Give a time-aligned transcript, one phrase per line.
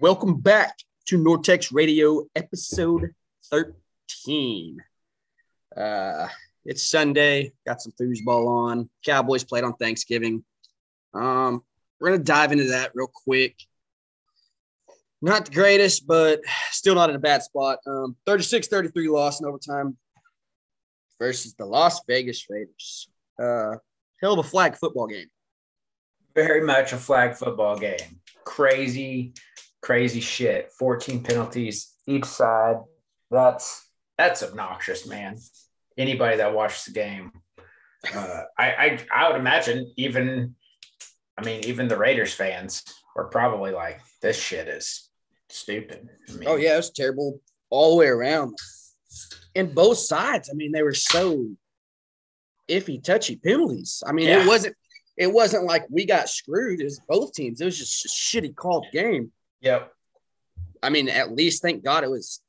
[0.00, 3.10] Welcome back to Nortex Radio, episode
[3.50, 4.82] 13.
[5.76, 6.26] Uh,
[6.64, 8.88] it's Sunday, got some foosball on.
[9.04, 10.42] Cowboys played on Thanksgiving.
[11.12, 11.62] Um,
[12.00, 13.56] we're gonna dive into that real quick.
[15.20, 16.40] Not the greatest, but
[16.70, 17.80] still not in a bad spot.
[17.86, 19.98] Um, 36-33 loss in overtime
[21.18, 23.10] versus the Las Vegas Raiders.
[23.38, 23.76] Uh,
[24.22, 25.28] hell of a flag football game.
[26.34, 28.20] Very much a flag football game.
[28.44, 29.34] Crazy,
[29.82, 30.70] crazy shit.
[30.72, 32.76] 14 penalties each side.
[33.30, 33.86] That's
[34.18, 35.38] that's obnoxious, man.
[35.96, 37.32] Anybody that watched the game,
[38.14, 40.54] uh, I, I I would imagine even,
[41.38, 42.82] I mean, even the Raiders fans
[43.14, 45.08] were probably like, "This shit is
[45.48, 47.40] stupid." I mean, Oh yeah, it was terrible
[47.70, 48.56] all the way around.
[49.54, 51.48] And both sides, I mean, they were so
[52.68, 54.02] iffy, touchy penalties.
[54.06, 54.42] I mean, Yeah.
[54.42, 54.76] it wasn't
[55.16, 56.80] it wasn't like we got screwed.
[56.80, 57.60] It was both teams.
[57.60, 59.32] It was just a shitty called game.
[59.60, 59.92] Yep.
[60.82, 62.40] I mean, at least thank God it was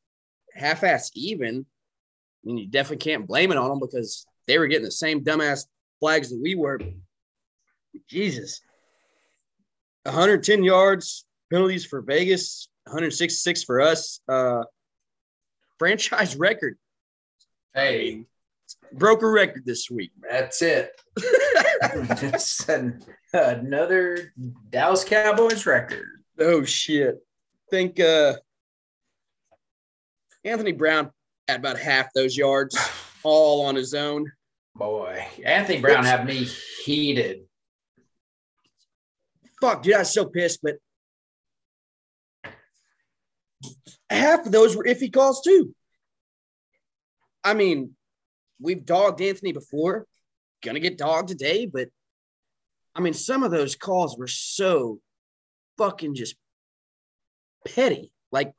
[0.55, 1.65] half-ass even.
[2.43, 5.23] I mean, you definitely can't blame it on them because they were getting the same
[5.23, 5.65] dumbass
[5.99, 6.79] flags that we were.
[8.09, 8.61] Jesus.
[10.03, 14.21] 110 yards, penalties for Vegas, 166 for us.
[14.27, 14.63] Uh
[15.77, 16.77] franchise record.
[17.73, 18.25] Hey,
[18.93, 20.11] Broke a record this week.
[20.29, 20.91] that's it.
[21.83, 24.33] It's an- another
[24.69, 26.20] Dallas Cowboys record.
[26.41, 27.19] Oh shit.
[27.69, 28.35] Think uh
[30.43, 31.11] Anthony Brown
[31.47, 32.77] had about half those yards
[33.23, 34.31] all on his own.
[34.75, 36.47] Boy, Anthony Brown had me
[36.83, 37.41] heated.
[39.59, 40.77] Fuck, dude, I was so pissed, but
[44.09, 45.75] half of those were iffy calls too.
[47.43, 47.95] I mean,
[48.59, 50.07] we've dogged Anthony before,
[50.63, 51.89] gonna get dogged today, but
[52.95, 54.99] I mean, some of those calls were so
[55.77, 56.35] fucking just
[57.67, 58.11] petty.
[58.31, 58.53] Like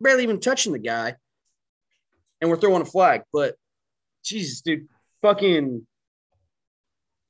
[0.00, 1.14] barely even touching the guy,
[2.40, 3.22] and we're throwing a flag.
[3.32, 3.56] But
[4.22, 4.88] Jesus, dude,
[5.22, 5.86] fucking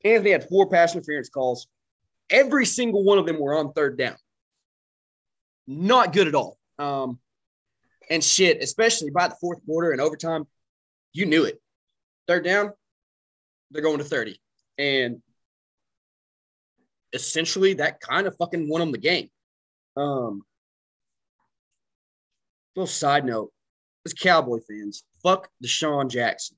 [0.04, 1.66] Anthony had four pass interference calls.
[2.30, 4.16] Every single one of them were on third down.
[5.66, 6.58] Not good at all.
[6.78, 7.18] Um,
[8.10, 10.46] and shit, especially by the fourth quarter and overtime,
[11.12, 11.60] you knew it.
[12.26, 12.72] Third down,
[13.70, 14.38] they're going to 30.
[14.78, 15.22] And
[17.14, 19.30] essentially that kind of fucking won them the game.
[19.96, 20.42] Um,
[22.74, 23.52] little side note,
[24.04, 26.56] as Cowboy fans, fuck DeSean Jackson.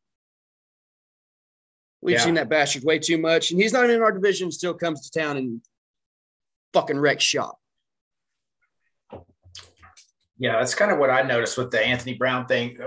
[2.00, 2.24] We've Yeah.
[2.24, 4.50] seen that bastard way too much, and he's not even in our division.
[4.50, 5.60] Still comes to town and
[6.72, 7.60] fucking wrecks shop.
[10.38, 12.78] Yeah, that's kind of what I noticed with the Anthony Brown thing.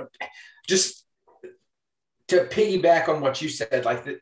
[0.67, 1.05] Just
[2.27, 4.19] to piggyback on what you said, like the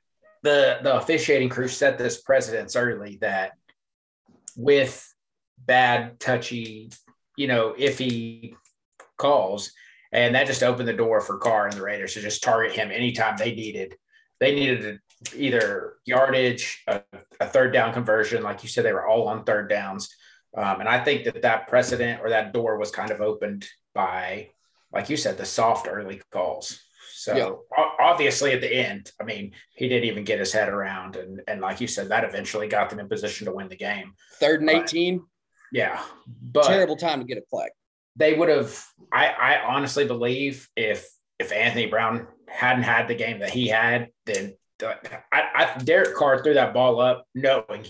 [0.47, 3.51] the, the officiating crew set this precedence early that
[4.55, 5.13] with
[5.57, 6.89] bad, touchy,
[7.35, 8.55] you know, iffy
[9.17, 9.73] calls,
[10.13, 12.91] and that just opened the door for Carr and the Raiders to just target him
[12.91, 13.95] anytime they needed.
[14.39, 14.99] They needed
[15.35, 17.01] either yardage, a,
[17.41, 20.09] a third down conversion, like you said, they were all on third downs.
[20.55, 24.51] Um, and I think that that precedent or that door was kind of opened by,
[24.93, 26.86] like you said, the soft early calls.
[27.17, 27.83] So Yeah.
[27.99, 31.15] obviously at the end, I mean, he didn't even get his head around.
[31.15, 34.13] And, and like you said, that eventually got them in position to win the game.
[34.39, 34.83] Third and Right.
[34.83, 35.25] 18,
[35.71, 35.99] Yeah.
[36.27, 37.71] But terrible time to get a flag.
[38.15, 41.07] they would have, I, I honestly believe if,
[41.39, 44.55] if Anthony Brown hadn't had the game that he had, then
[44.85, 44.93] uh,
[45.33, 47.85] I, I, Derek Carr threw that ball up knowing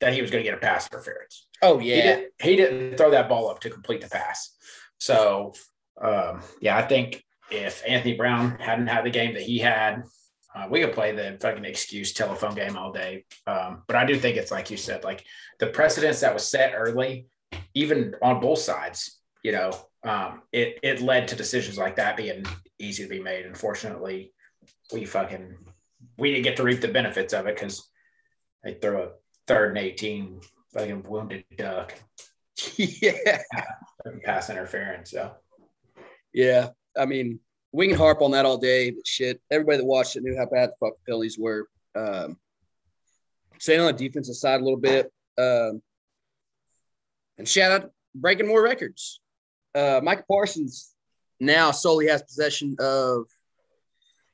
[0.00, 1.46] that he was going to get a pass interference.
[1.62, 4.54] Oh He, yeah, didn't, he didn't throw that ball up to complete the pass.
[4.98, 5.54] So,
[6.00, 10.02] um, yeah, I think if Anthony Brown hadn't had the game that he had,
[10.54, 13.24] uh, we could play the fucking excuse telephone game all day.
[13.46, 15.24] Um, but I do think it's like you said, like
[15.58, 17.26] the precedence that was set early,
[17.74, 19.70] even on both sides, you know,
[20.04, 22.44] um, it, it led to decisions like that being
[22.78, 23.46] easy to be made.
[23.46, 24.32] Unfortunately,
[24.92, 25.56] we fucking,
[26.16, 27.88] we didn't get to reap the benefits of it because
[28.64, 29.08] they throw a
[29.46, 30.40] third and 18
[30.72, 31.94] fucking wounded duck
[32.76, 33.42] yeah,
[34.24, 35.10] pass interference.
[35.10, 35.32] So
[36.32, 36.68] yeah.
[36.96, 37.40] I mean,
[37.72, 40.46] we can harp on that all day, but shit, everybody that watched it knew how
[40.46, 41.68] bad the fuck penalties were.
[41.94, 42.38] Um,
[43.58, 45.82] staying on the defensive side a little bit, um,
[47.36, 49.20] and shout out breaking more records.
[49.74, 50.94] Uh, Micah Parsons
[51.40, 53.26] now solely has possession of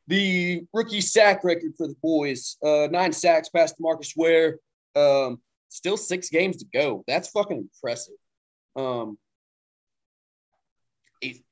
[0.06, 2.56] the rookie sack record for the boys.
[2.62, 4.58] Uh, nine sacks past Marcus Ware.
[4.94, 7.04] Um, still six games to go.
[7.06, 8.14] That's fucking impressive.
[8.76, 9.18] Um,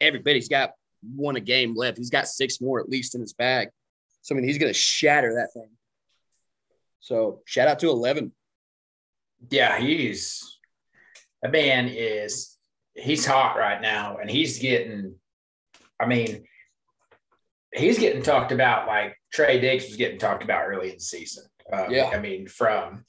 [0.01, 0.73] everybody's got
[1.17, 1.99] one a game left.
[1.99, 3.69] He's got six more at least in his bag.
[4.23, 5.71] So I mean, he's gonna shatter that thing.
[7.01, 8.33] So shout out to eleven.
[9.51, 10.59] yeah, he's
[11.43, 12.57] That man is
[12.95, 15.17] he's hot right now, and he's getting.
[15.99, 16.45] I mean,
[17.73, 21.45] he's getting talked about like Trey Diggs was getting talked about early in the season.
[21.73, 23.05] Um, yeah, I mean, from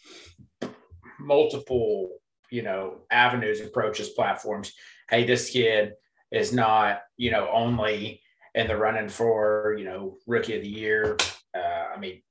[1.19, 2.09] multiple
[2.49, 4.73] you know avenues, approaches, platforms.
[5.09, 5.93] Hey, this kid
[6.33, 8.21] is not you know only
[8.55, 11.17] in the running for you know rookie of the year.
[11.55, 12.21] Uh, I mean,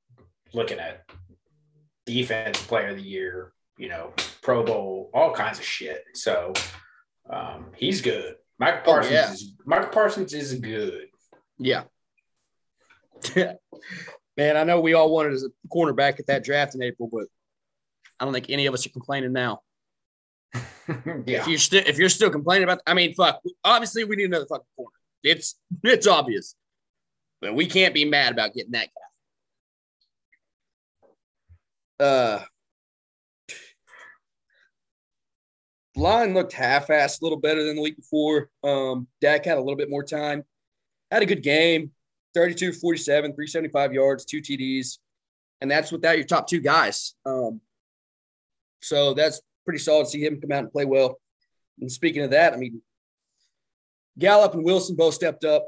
[0.52, 1.04] looking at
[2.04, 4.12] defense player of the year, you know,
[4.43, 6.04] Pro Bowl, all kinds of shit.
[6.14, 6.52] So
[7.31, 8.34] um, he's good.
[8.58, 9.32] Michael oh, Parsons oh, yeah.
[9.32, 11.06] is Michael Parsons is good.
[11.58, 11.84] Yeah.
[14.37, 17.26] Man, I know we all wanted a cornerback at that draft in April, but
[18.19, 19.60] I don't think any of us are complaining now.
[20.54, 21.40] yeah.
[21.40, 23.40] If you're still if you're still complaining about, I mean, fuck.
[23.64, 24.90] Obviously, we need another fucking corner.
[25.22, 26.54] It's it's obvious,
[27.40, 28.88] but we can't be mad about getting that
[31.99, 32.04] guy.
[32.04, 32.43] Uh,
[35.94, 38.50] line looked half-assed a little better than the week before.
[38.64, 40.43] Um, Dak had a little bit more time.
[41.10, 41.93] Had a good game.
[42.34, 44.98] 32, 47, 375 yards, two TDs.
[45.60, 47.14] And that's without your top two guys.
[47.25, 47.60] Um,
[48.81, 51.18] so that's pretty solid to see him come out and play well.
[51.80, 52.82] And speaking of that, I mean,
[54.18, 55.66] Gallup and Wilson both stepped up,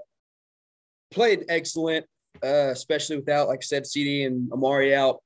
[1.11, 2.07] played excellent,
[2.43, 5.23] uh, especially without, like I said, CD and Amari out.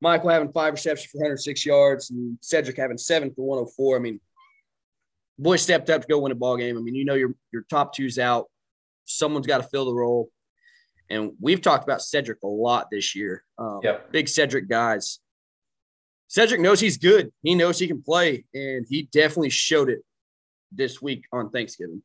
[0.00, 3.96] Michael having five receptions for 106 yards and Cedric having seven for 104.
[3.96, 4.20] I mean,
[5.38, 6.76] boy stepped up to go win a ball game.
[6.76, 8.46] I mean, you know your your top two's out.
[9.04, 10.30] Someone's got to fill the role.
[11.08, 13.44] And we've talked about Cedric a lot this year.
[13.58, 14.10] Um, yep.
[14.10, 15.20] Big Cedric guys.
[16.28, 17.32] Cedric knows he's good.
[17.42, 20.00] He knows he can play, and he definitely showed it
[20.72, 22.02] this week on Thanksgiving.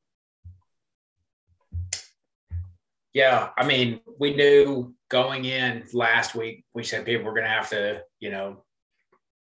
[3.14, 7.50] Yeah, I mean, we knew going in last week, we said people were going to
[7.50, 8.64] have to, you know,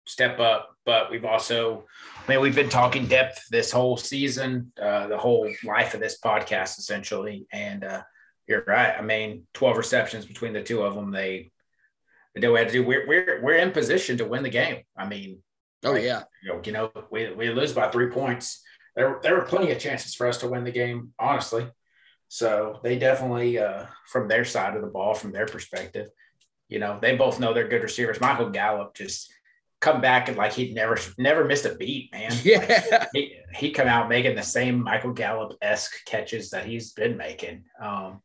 [0.05, 1.85] step up, but we've also,
[2.27, 6.19] I mean, we've been talking depth this whole season, uh, the whole life of this
[6.19, 7.47] podcast, essentially.
[7.53, 8.01] And uh,
[8.47, 8.93] you're right.
[8.97, 11.11] I mean, 12 receptions between the two of them.
[11.11, 11.50] They,
[12.39, 12.83] do we had to do.
[12.83, 14.83] We're, we're, we're in position to win the game.
[14.97, 15.39] I mean,
[15.83, 16.23] oh, like, yeah.
[16.43, 18.61] You know, you know, we, we lose by three points.
[18.95, 21.67] There, there were plenty of chances for us to win the game, honestly.
[22.27, 26.07] So they definitely, uh, from their side of the ball, from their perspective,
[26.69, 28.21] you know, they both know they're good receivers.
[28.21, 29.29] Michael Gallup just
[29.81, 32.31] come back and like he'd never never missed a beat, man.
[32.43, 32.59] Yeah,
[32.91, 37.17] like, he he come out making the same Michael Gallup esque catches that he's been
[37.17, 37.65] making.
[37.81, 38.21] Um,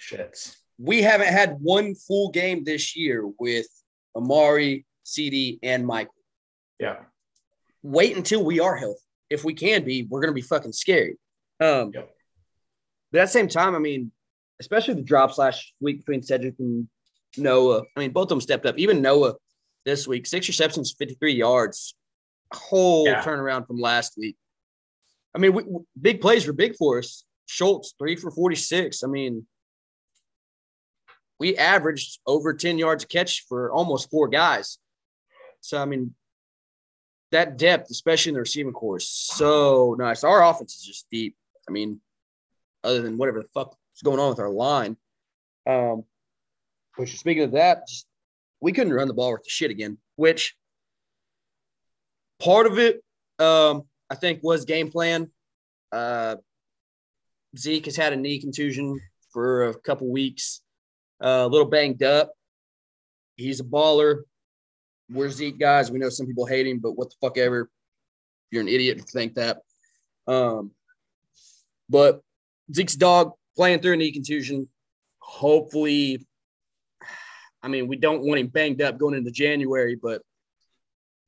[0.00, 0.56] shits.
[0.82, 3.66] We haven't had one full game this year with
[4.16, 6.14] Amari, CD, and Michael.
[6.78, 6.96] Yeah.
[7.82, 9.00] Wait until we are healthy.
[9.28, 11.16] If we can be, we're gonna be fucking scary.
[11.60, 12.10] Um, yep.
[13.12, 14.10] But at the same time, I mean,
[14.60, 16.88] especially the drop last week between Cedric and
[17.36, 17.82] Noah.
[17.96, 18.78] I mean, both of them stepped up.
[18.78, 19.34] Even Noah
[19.84, 20.26] this week.
[20.26, 21.94] Six receptions, 53 yards.
[22.52, 23.22] Whole yeah.
[23.22, 24.36] turnaround from last week.
[25.34, 25.64] I mean, we,
[26.00, 27.24] big plays were big for us.
[27.46, 29.02] Schultz, three for 46.
[29.02, 29.46] I mean,
[31.40, 34.78] we averaged over 10 yards a catch for almost four guys.
[35.62, 36.14] So, I mean,
[37.32, 40.22] that depth, especially in the receiving corps, is so nice.
[40.22, 41.34] Our offense is just deep.
[41.68, 42.00] I mean,
[42.84, 44.96] other than whatever the fuck is going on with our line.
[45.66, 46.04] Um,
[46.96, 48.06] which speaking of that, just
[48.60, 50.54] we couldn't run the ball worth the shit again, which
[52.38, 53.02] part of it,
[53.38, 55.30] um, I think, was game plan.
[55.90, 56.36] Uh,
[57.56, 59.00] Zeke has had a knee contusion
[59.32, 60.60] for a couple weeks,
[61.22, 62.32] uh, a little banged up.
[63.36, 64.22] He's a baller.
[65.10, 65.90] We're Zeke guys.
[65.90, 67.70] We know some people hate him, but what the fuck ever.
[68.50, 69.62] You're an idiot to think that.
[70.26, 70.72] Um,
[71.88, 72.20] but
[72.72, 74.68] Zeke's dog playing through a knee contusion.
[75.18, 76.26] Hopefully,
[77.62, 80.22] I mean, we don't want him banged up going into January, but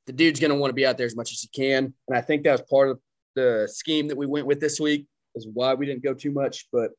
[0.06, 1.92] the dude's going to want to be out there as much as he can.
[2.08, 3.00] And I think that was part of
[3.34, 6.66] the scheme that we went with this week, is why we didn't go too much.
[6.72, 6.90] But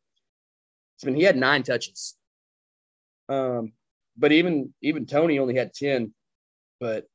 [1.02, 2.16] I mean, he had nine touches.
[3.34, 3.74] Um,
[4.18, 6.14] but even even Tony only had 10,
[6.80, 7.06] but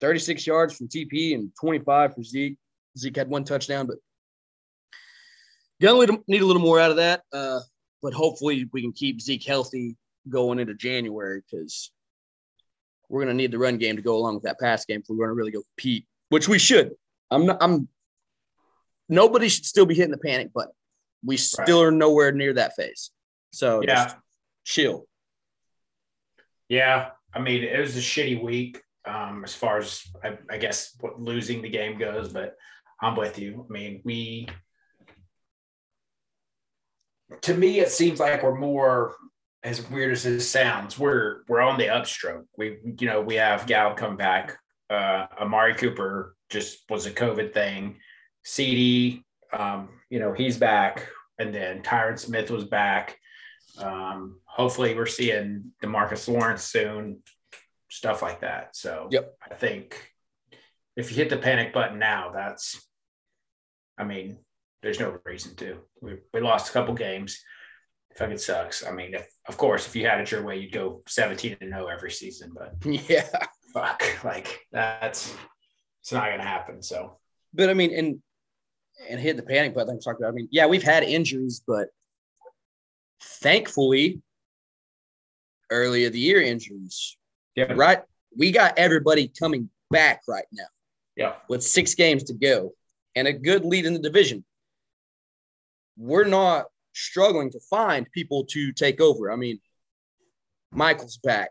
[0.00, 2.56] 36 yards from TP and 25 for Zeke.
[2.98, 3.96] Zeke had one touchdown, but
[5.80, 7.22] gonna need a little more out of that.
[7.32, 7.60] Uh,
[8.02, 9.96] but hopefully we can keep Zeke healthy
[10.28, 11.90] going into January because
[13.08, 15.06] we're going to need the run game to go along with that pass game if
[15.08, 16.92] we're to really go compete, which we should.
[17.30, 17.88] I'm not, I'm
[19.08, 20.72] nobody should still be hitting the panic button.
[21.24, 21.88] We still right.
[21.88, 23.10] are nowhere near that phase.
[23.52, 24.14] So yeah,
[24.64, 25.06] chill.
[26.68, 30.96] Yeah, I mean it was a shitty week um, as far as I, I guess
[31.00, 32.56] what losing the game goes, but
[33.00, 33.66] I'm with you.
[33.68, 34.48] I mean we
[37.42, 39.14] to me it seems like we're more
[39.66, 42.44] as weird as this sounds, we're we're on the upstroke.
[42.56, 44.56] We you know we have Gallup come back,
[44.90, 47.98] uh, Amari Cooper just was a COVID thing.
[48.44, 51.08] CD, um, you know, he's back,
[51.38, 53.18] and then Tyron Smith was back.
[53.78, 57.22] Um, hopefully, we're seeing Demarcus Lawrence soon,
[57.90, 58.76] stuff like that.
[58.76, 59.36] So, yep.
[59.42, 60.12] I think
[60.96, 62.80] if you hit the panic button now, that's,
[63.98, 64.38] I mean,
[64.82, 65.78] there's no reason to.
[66.00, 67.42] We, we lost a couple games.
[68.16, 68.86] Fucking sucks.
[68.86, 71.70] I mean, if, of course, if you had it your way, you'd go 17 and
[71.70, 72.74] 0 every season, but
[73.10, 73.28] yeah,
[73.74, 75.34] fuck, like that's
[76.00, 76.82] it's not gonna happen.
[76.82, 77.18] So,
[77.52, 78.22] but I mean, and
[79.10, 79.90] and hit the panic button.
[79.90, 80.32] I'm talking about.
[80.32, 81.88] I mean, yeah, we've had injuries, but
[83.22, 84.20] thankfully,
[85.70, 87.16] early of the year injuries.
[87.54, 87.72] Yeah.
[87.74, 88.02] Right.
[88.36, 90.66] We got everybody coming back right now.
[91.16, 91.34] Yeah.
[91.48, 92.72] With six games to go
[93.14, 94.44] and a good lead in the division.
[95.96, 99.32] We're not struggling to find people to take over.
[99.32, 99.58] I mean,
[100.72, 101.50] Michael's back.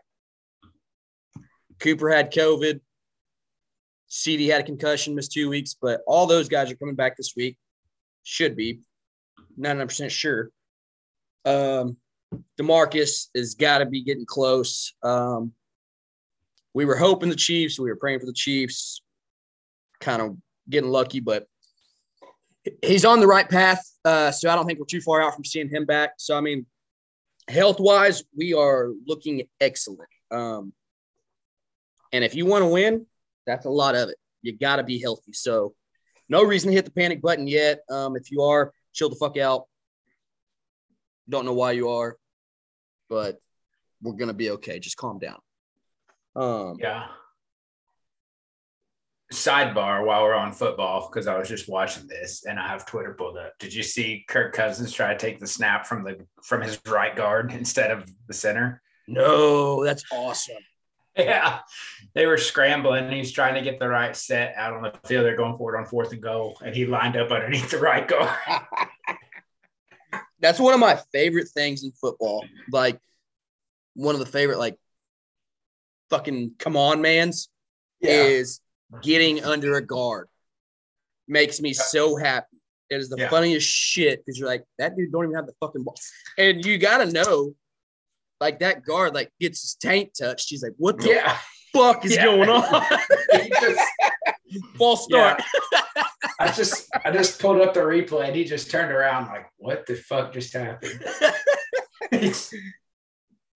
[1.80, 2.80] Cooper had COVID.
[4.08, 7.34] CD had a concussion, missed two weeks, but all those guys are coming back this
[7.36, 7.58] week.
[8.22, 8.80] Should be
[9.58, 10.50] 99% sure.
[11.46, 11.96] Um,
[12.60, 14.92] Demarcus has got to be getting close.
[15.02, 15.52] Um,
[16.74, 19.00] we were hoping the Chiefs, we were praying for the Chiefs,
[20.00, 20.36] kind of
[20.68, 21.46] getting lucky, but
[22.82, 23.82] he's on the right path.
[24.04, 26.14] Uh, so I don't think we're too far out from seeing him back.
[26.18, 26.66] So, I mean,
[27.48, 30.08] health wise, we are looking excellent.
[30.30, 30.72] Um,
[32.12, 33.06] and if you want to win,
[33.46, 34.16] that's a lot of it.
[34.42, 35.32] You got to be healthy.
[35.32, 35.74] So,
[36.28, 37.80] no reason to hit the panic button yet.
[37.88, 39.66] Um, if you are, chill the fuck out.
[41.28, 42.16] Don't know why you are,
[43.08, 43.38] but
[44.02, 44.78] we're gonna be okay.
[44.78, 45.38] Just calm down.
[46.34, 47.06] Um, yeah.
[49.32, 53.14] Sidebar while we're on football, because I was just watching this and I have Twitter
[53.14, 53.54] pulled up.
[53.58, 57.16] Did you see Kirk Cousins try to take the snap from the from his right
[57.16, 58.82] guard instead of the center?
[59.08, 60.56] No, that's awesome.
[61.18, 61.60] Yeah,
[62.12, 63.10] they were scrambling.
[63.10, 65.24] He's trying to get the right set out on the field.
[65.24, 68.06] They're going for it on fourth and goal, and he lined up underneath the right
[68.06, 68.36] guard.
[70.40, 72.44] That's one of my favorite things in football.
[72.70, 72.98] Like
[73.94, 74.76] one of the favorite, like
[76.10, 77.48] fucking come on, man's
[78.00, 78.22] yeah.
[78.22, 78.60] is
[79.02, 80.28] getting under a guard.
[81.28, 82.46] Makes me so happy.
[82.88, 83.28] It is the yeah.
[83.28, 85.96] funniest shit because you're like, that dude don't even have the fucking ball.
[86.38, 87.54] And you gotta know,
[88.40, 90.50] like that guard like gets his tank touched.
[90.50, 91.38] He's like, what the yeah.
[91.72, 92.84] fuck is going on?
[93.60, 93.80] just,
[94.76, 95.42] False start.
[96.38, 99.86] I just I just pulled up the replay and he just turned around like, what
[99.86, 101.04] the fuck just happened?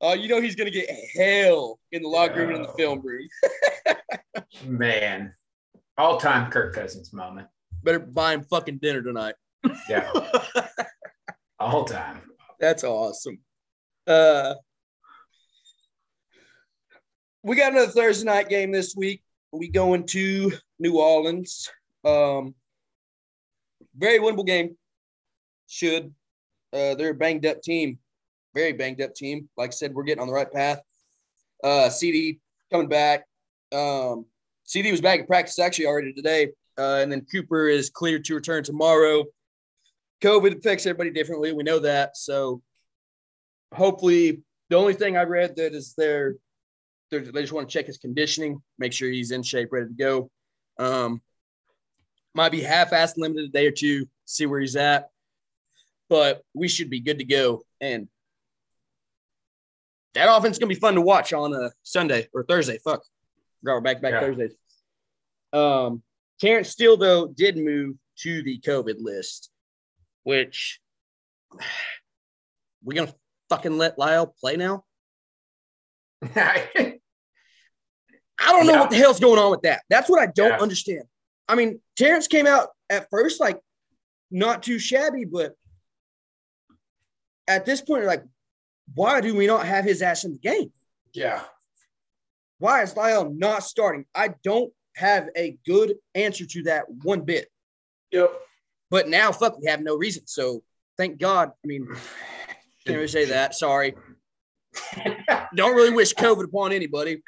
[0.02, 2.72] Oh, uh, you know he's gonna get hell in the locker room and in the
[2.72, 3.28] film room.
[4.64, 5.34] Man,
[5.98, 7.48] all time Kirk Cousins moment.
[7.82, 9.34] Better buy him fucking dinner tonight.
[9.90, 10.10] Yeah,
[11.60, 12.22] all time.
[12.58, 13.40] That's awesome.
[14.06, 14.54] Uh,
[17.42, 19.22] we got another Thursday night game this week.
[19.52, 21.68] We going to New Orleans.
[22.04, 22.54] Um,
[24.00, 24.76] very winnable game.
[25.68, 26.14] Should.
[26.72, 27.98] Uh, they're a banged up team,
[28.54, 29.48] very banged up team.
[29.56, 30.80] Like I said, we're getting on the right path.
[31.62, 32.38] Uh, CD
[32.72, 33.26] coming back.
[33.72, 34.26] Um,
[34.64, 36.48] CD was back in practice actually already today.
[36.78, 39.24] Uh, and then Cooper is cleared to return tomorrow.
[40.22, 41.52] COVID affects everybody differently.
[41.52, 42.16] We know that.
[42.16, 42.62] So
[43.74, 46.36] hopefully, the only thing I read that is they're
[47.10, 50.30] they just want to check his conditioning, make sure he's in shape, ready to go.
[50.78, 51.20] Um,
[52.34, 55.10] might be half-assed limited a day or two, see where he's at.
[56.08, 57.62] But we should be good to go.
[57.80, 58.08] And
[60.14, 62.78] that offense is gonna be fun to watch on a Sunday or Thursday.
[62.78, 63.02] Fuck.
[63.62, 64.20] We're back back yeah.
[64.20, 64.54] Thursdays.
[65.52, 66.02] Um
[66.40, 69.50] Terence Steele, though, did move to the COVID list,
[70.24, 70.80] which
[72.84, 73.14] we gonna
[73.48, 74.84] fucking let La'el play now?
[78.40, 78.80] I don't know yeah.
[78.80, 79.82] what the hell's going on with that.
[79.90, 80.58] That's what I don't yeah.
[80.58, 81.02] understand.
[81.50, 83.58] I mean, Terence came out at first like
[84.30, 85.54] not too shabby, but
[87.48, 88.22] at this point, like,
[88.94, 90.70] why do we not have his ass in the game?
[91.12, 91.42] Yeah.
[92.58, 94.04] Why is La'el not starting?
[94.14, 97.48] I don't have a good answer to that one bit.
[98.12, 98.32] Yep.
[98.88, 100.28] But now, fuck, we have no reason.
[100.28, 100.62] So
[100.96, 101.50] thank God.
[101.64, 101.88] I mean,
[102.86, 103.56] can't really say that.
[103.56, 103.96] Sorry.
[105.56, 107.22] don't really wish COVID upon anybody,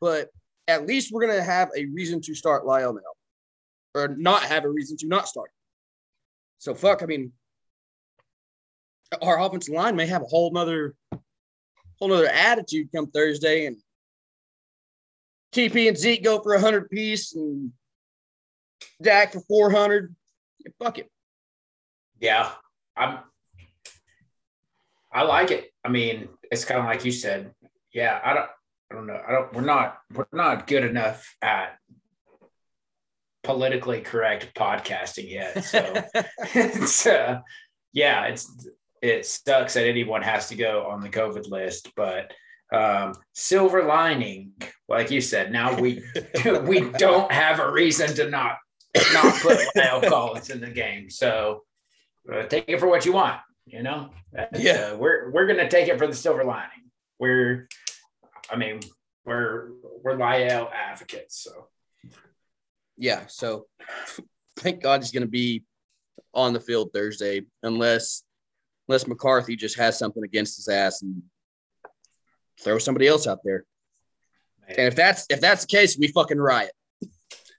[0.00, 0.30] but
[0.68, 3.17] at least we're gonna have a reason to start La'el now
[3.94, 5.50] or not have a reason to not start.
[6.58, 7.32] So fuck, I mean,
[9.22, 10.94] our offensive line may have a whole nother
[11.98, 13.76] whole nother attitude come Thursday and
[15.52, 17.72] TP and Zeke go for a hundred piece and
[19.00, 20.14] Dak for four hundred.
[20.58, 21.10] Yeah, fuck it.
[22.20, 22.50] Yeah,
[22.96, 23.20] I'm.
[25.12, 25.72] I like it.
[25.84, 27.52] I mean, it's kind of like you said.
[27.92, 28.50] Yeah, I don't.
[28.90, 29.20] I don't know.
[29.26, 29.52] I don't.
[29.54, 29.98] We're not.
[30.12, 31.78] We're not good enough at
[33.42, 35.64] politically correct podcasting yet.
[35.64, 36.04] So
[36.54, 37.40] it's uh,
[37.92, 38.68] yeah, it's
[39.02, 42.32] it sucks that anyone has to go on the COVID list, but
[42.72, 44.52] um, silver lining,
[44.88, 46.02] like you said, now we
[46.62, 48.58] we don't have a reason to not
[49.12, 51.10] not put La'el Collins in the game.
[51.10, 51.62] So
[52.32, 53.40] uh, take it for what you want.
[53.66, 54.10] You know,
[54.56, 56.90] yeah, uh, we're we're gonna take it for the silver lining.
[57.18, 57.68] We're,
[58.50, 58.80] I mean,
[59.24, 59.70] we're
[60.02, 61.42] we're La'el advocates.
[61.42, 61.68] So
[62.98, 63.66] yeah, so
[64.56, 65.64] thank God he's gonna be
[66.34, 68.24] on the field Thursday, unless
[68.88, 71.22] unless McCarthy just has something against his ass and
[72.60, 73.64] throw somebody else out there.
[74.66, 74.76] Man.
[74.78, 76.72] And if that's if that's the case, we fucking riot.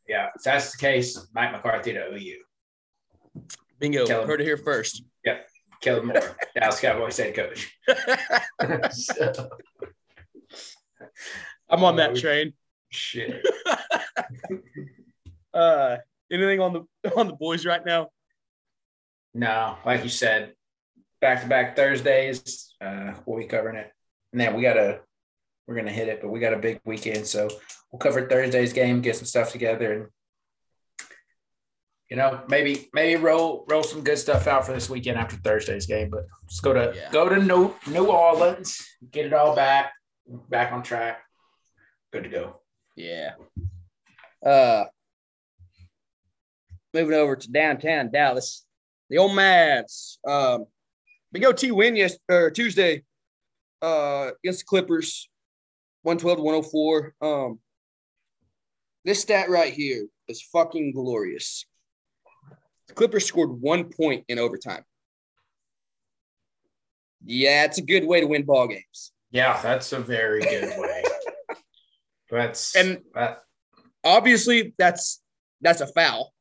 [0.08, 3.44] Yeah, if that's the case, Mike McCarthy to OU.
[3.80, 4.26] Bingo.
[4.26, 5.04] Heard it here first.
[5.24, 5.48] Yep.
[5.82, 7.74] Kellen Moore, Dallas Cowboys head coach.
[8.92, 9.50] so,
[11.70, 12.54] I'm on that uh, train.
[12.90, 13.46] Shit.
[15.54, 15.98] Uh,
[16.32, 18.10] anything on the on the boys right now?
[19.34, 20.54] No, like you said,
[21.22, 22.74] back to back Thursdays.
[22.82, 23.92] Uh, we'll be covering it.
[24.32, 25.02] And then we gotta
[25.68, 27.48] we're gonna hit it, but we got a big weekend, so
[27.92, 30.08] we'll cover Thursday's game, get some stuff together, and
[32.10, 35.86] you know, maybe maybe roll roll some good stuff out for this weekend after Thursday's
[35.86, 36.10] game.
[36.10, 37.12] But let's go to yeah.
[37.12, 39.94] go to New New Orleans, get it all back,
[40.50, 41.22] back on track.
[42.12, 42.62] Good to go.
[42.96, 43.34] Yeah.
[44.44, 44.86] Uh
[46.94, 48.66] moving over to downtown Dallas.
[49.10, 50.18] The old Mavs.
[50.28, 50.66] Um
[51.32, 53.04] big OT win yesterday or Tuesday
[53.82, 55.30] uh against the Clippers,
[56.04, 57.16] 112 to 104.
[57.22, 57.60] Um
[59.06, 61.66] this stat right here is fucking glorious.
[62.88, 64.84] The Clippers scored one point in overtime.
[67.24, 69.12] Yeah, it's a good way to win ball games.
[69.32, 71.04] Yeah, that's a very good way.
[72.30, 73.36] that's and uh,
[74.04, 75.22] obviously that's
[75.62, 76.34] that's a foul.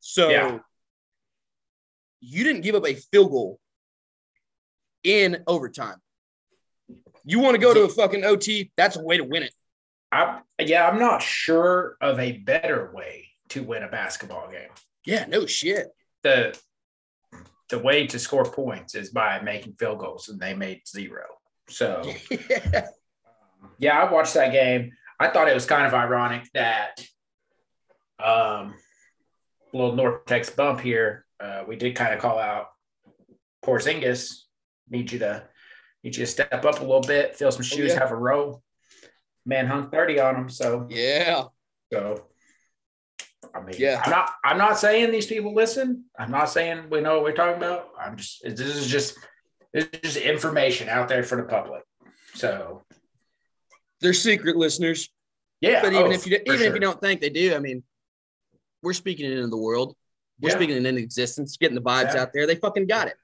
[0.00, 0.58] So yeah.
[2.20, 3.60] you didn't give up a field goal
[5.04, 5.96] in overtime.
[7.24, 8.72] You want to go to a fucking OT?
[8.76, 9.54] That's a way to win it.
[10.10, 14.70] I, yeah, I'm not sure of a better way to win a basketball game.
[15.04, 15.88] Yeah, no shit.
[16.22, 16.58] The
[17.68, 21.24] the way to score points is by making field goals, and they made zero.
[21.68, 22.88] So yeah,
[23.78, 24.92] yeah I watched that game.
[25.20, 27.00] I thought it was kind of ironic that
[28.22, 28.74] um
[29.72, 31.24] little North Texas bump here.
[31.38, 32.68] Uh, we did kind of call out
[33.64, 34.42] Porzingis.
[34.88, 35.44] Need you to
[36.02, 38.00] need you to step up a little bit, fill some oh, shoes, oh, yeah.
[38.00, 38.62] have a row.
[39.46, 40.48] Man hung 30 on him.
[40.50, 41.44] So yeah.
[41.92, 42.24] So
[43.54, 44.30] I mean, yeah, I'm not.
[44.44, 46.04] I'm not saying these people listen.
[46.18, 47.88] I'm not saying we know what we're talking about.
[47.98, 48.42] I'm just.
[48.44, 49.18] This is just.
[49.72, 51.82] This is just information out there for the public.
[52.34, 52.82] So
[54.00, 55.10] they're secret listeners.
[55.60, 56.68] Yeah, but even oh, if you even sure.
[56.68, 57.82] if you don't think they do, I mean,
[58.82, 59.96] we're speaking it into the world.
[60.40, 60.56] We're yeah.
[60.56, 62.22] speaking it into existence, getting the vibes yeah.
[62.22, 62.46] out there.
[62.46, 63.16] They fucking got it.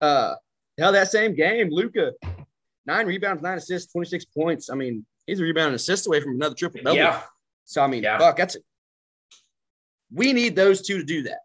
[0.00, 0.34] Uh,
[0.78, 2.12] hell, that same game, Luka,
[2.86, 4.70] nine rebounds, nine assists, twenty six points.
[4.70, 6.96] I mean, he's a rebound and assist away from another triple double.
[6.96, 7.22] Yeah.
[7.64, 8.18] So I mean, yeah.
[8.18, 8.64] fuck, that's it.
[10.12, 11.40] we need those two to do that.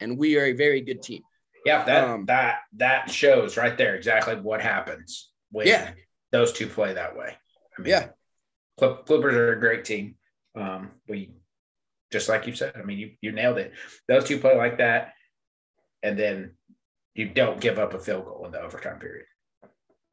[0.00, 1.22] And we are a very good team.
[1.64, 5.92] Yeah, that um, that that shows right there exactly what happens when yeah.
[6.32, 7.36] those two play that way.
[7.78, 8.08] I mean, yeah,
[8.78, 10.16] Clippers are a great team.
[10.56, 11.30] Um, we
[12.12, 12.74] just like you said.
[12.76, 13.72] I mean, you you nailed it.
[14.06, 15.14] Those two play like that,
[16.02, 16.52] and then
[17.14, 19.26] you don't give up a field goal in the overtime period.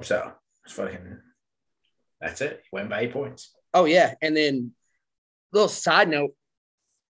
[0.02, 0.32] So
[0.66, 1.20] it's fucking.
[2.22, 2.64] That's it.
[2.64, 3.54] You win by eight points.
[3.74, 4.72] Oh yeah, and then
[5.52, 6.32] little side note.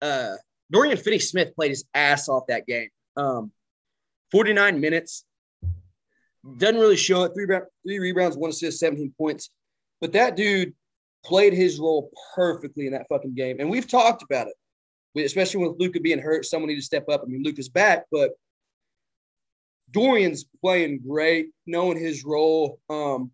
[0.00, 0.34] Uh,
[0.70, 2.88] Dorian Finney Smith played his ass off that game.
[3.16, 3.52] Um,
[4.30, 5.24] 49 minutes.
[6.56, 7.32] Doesn't really show it.
[7.34, 7.46] Three,
[7.84, 9.50] three rebounds, one assist, 17 points.
[10.00, 10.74] But that dude
[11.24, 13.56] played his role perfectly in that fucking game.
[13.60, 14.54] And we've talked about it,
[15.24, 16.44] especially with Luka being hurt.
[16.44, 17.22] Someone need to step up.
[17.22, 18.32] I mean, Luka's back, but
[19.90, 22.80] Dorian's playing great, knowing his role.
[22.90, 23.30] Um,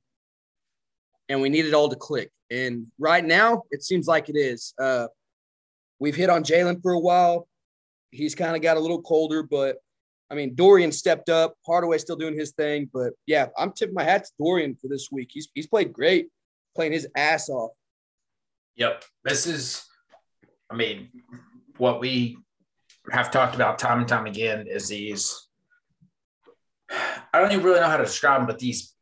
[1.29, 2.31] and we need it all to click.
[2.51, 4.75] And right now, it seems like it is.
[4.79, 5.09] Uh,
[6.01, 7.49] We've hit on Jalen for a while.
[8.11, 9.79] He's kind of got a little colder, but
[10.31, 11.55] I mean, Dorian stepped up.
[11.64, 15.09] Hardaway still doing his thing, but yeah, I'm tipping my hat to Dorian for this
[15.12, 15.31] week.
[15.33, 16.29] He's he's played great,
[16.75, 17.70] playing his ass off.
[18.77, 19.85] Yep, this is,
[20.68, 21.09] I mean,
[21.78, 22.38] what we
[23.10, 25.48] have talked about time and time again is these.
[26.90, 28.94] I don't even really know how to describe them, but these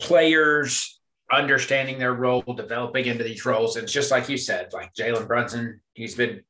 [0.00, 1.00] players
[1.32, 3.76] understanding their role, developing into these roles.
[3.76, 6.42] And it's just like you said, like Jalen Brunson, he's been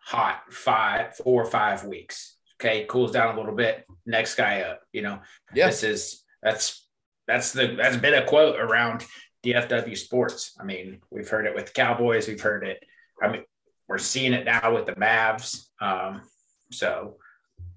[0.00, 2.36] hot five, four or five weeks.
[2.60, 3.84] Okay, cools down a little bit.
[4.06, 4.80] Next guy up.
[4.92, 5.20] You know,
[5.54, 5.66] yeah.
[5.66, 6.88] this is that's
[7.26, 9.04] that's the that's been a quote around
[9.44, 10.56] DFW sports.
[10.60, 12.26] I mean, we've heard it with the Cowboys.
[12.26, 12.82] We've heard it.
[13.22, 13.44] I mean,
[13.88, 15.66] we're seeing it now with the Mavs.
[15.80, 16.22] Um,
[16.70, 17.16] so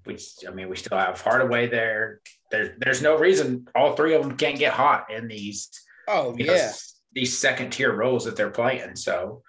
[0.06, 2.20] we, I mean, we still have Hardaway there.
[2.50, 5.70] There's there's no reason all three of them can't get hot in these.
[6.08, 6.72] Oh you know, yeah,
[7.12, 8.96] these second tier roles that they're playing.
[8.96, 9.42] So,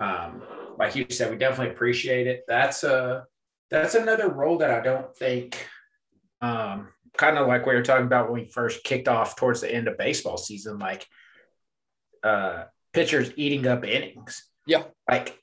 [0.00, 0.42] um,
[0.78, 2.44] like you said, we definitely appreciate it.
[2.48, 3.24] That's a
[3.70, 5.66] that's another role that I don't think,
[6.40, 9.72] um, kind of like we were talking about when we first kicked off towards the
[9.72, 11.06] end of baseball season, like
[12.22, 14.44] uh, pitchers eating up innings.
[14.66, 15.38] Yeah, like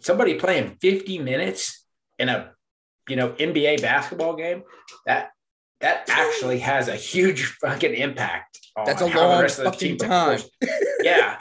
[0.00, 1.84] somebody playing 50 minutes
[2.18, 2.52] in a
[3.08, 4.62] you know NBA basketball game
[5.06, 5.30] that
[5.80, 9.64] that actually has a huge fucking impact on that's a how the long rest of
[9.64, 10.40] the fucking team time.
[11.02, 11.40] yeah.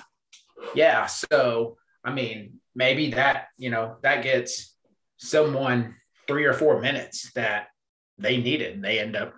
[0.76, 4.76] Yeah so i mean maybe that you know that gets
[5.18, 5.96] someone
[6.28, 7.68] three or four minutes that
[8.18, 9.34] they needed and they end up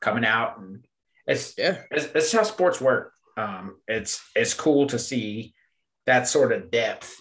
[0.00, 0.84] coming out and
[1.26, 3.12] it's Yeah, it's, it's how sports work.
[3.36, 5.54] Um it's it's cool to see
[6.06, 7.14] that sort of depth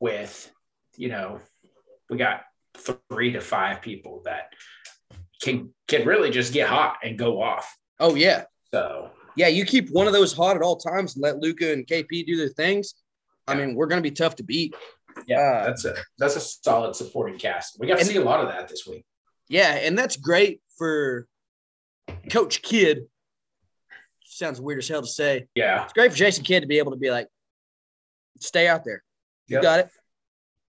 [0.00, 0.50] with
[0.96, 1.40] you know
[2.10, 2.42] we got
[3.10, 4.52] three to five people that
[5.42, 9.48] can can really just get hot and go off oh yeah, so yeah.
[9.48, 12.36] You keep one of those hot at all times and let Luka and KP do
[12.36, 12.94] their things.
[13.46, 14.74] I mean, we're gonna be tough to beat.
[15.26, 18.40] yeah Uh, that's a that's a solid supporting cast we got to see a lot
[18.40, 19.04] of that this week
[19.48, 21.26] Yeah, and that's great for
[22.30, 23.06] Coach Kidd.
[24.24, 25.46] Sounds weird as hell to say.
[25.54, 27.28] yeah It's great for Jason Kidd to be able to be like,
[28.40, 29.02] stay out there.
[29.48, 29.62] You Yep.
[29.62, 29.90] got it.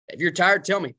[0.09, 0.95] If you're tired, tell me.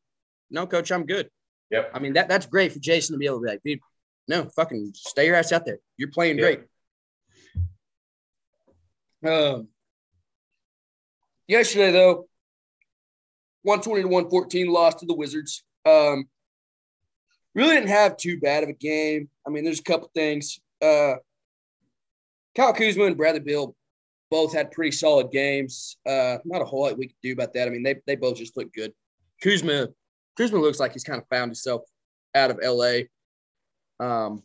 [0.50, 1.30] No, coach, I'm good.
[1.70, 1.90] Yep.
[1.94, 3.80] I mean, that that's great for Jason to be able to be like, dude,
[4.28, 5.78] no, fucking stay your ass out there.
[5.96, 6.66] You're playing Yep.
[9.22, 9.32] great.
[9.32, 9.68] Um,
[11.46, 12.28] yesterday, though,
[13.62, 15.62] 120 to 114 lost to the Wizards.
[15.84, 16.28] Um,
[17.54, 19.28] really didn't have too bad of a game.
[19.46, 20.60] I mean, there's a couple things.
[20.80, 21.14] Uh,
[22.56, 23.76] Kyle Kuzma and Bradley Beal
[24.30, 25.96] both had pretty solid games.
[26.06, 27.66] Uh, not a whole lot we could do about that.
[27.66, 28.92] I mean, they they both just look good.
[29.42, 29.88] Kuzma
[30.36, 31.82] Kuzma looks like he's kind of found himself
[32.34, 33.00] out of LA.
[33.98, 34.42] Um,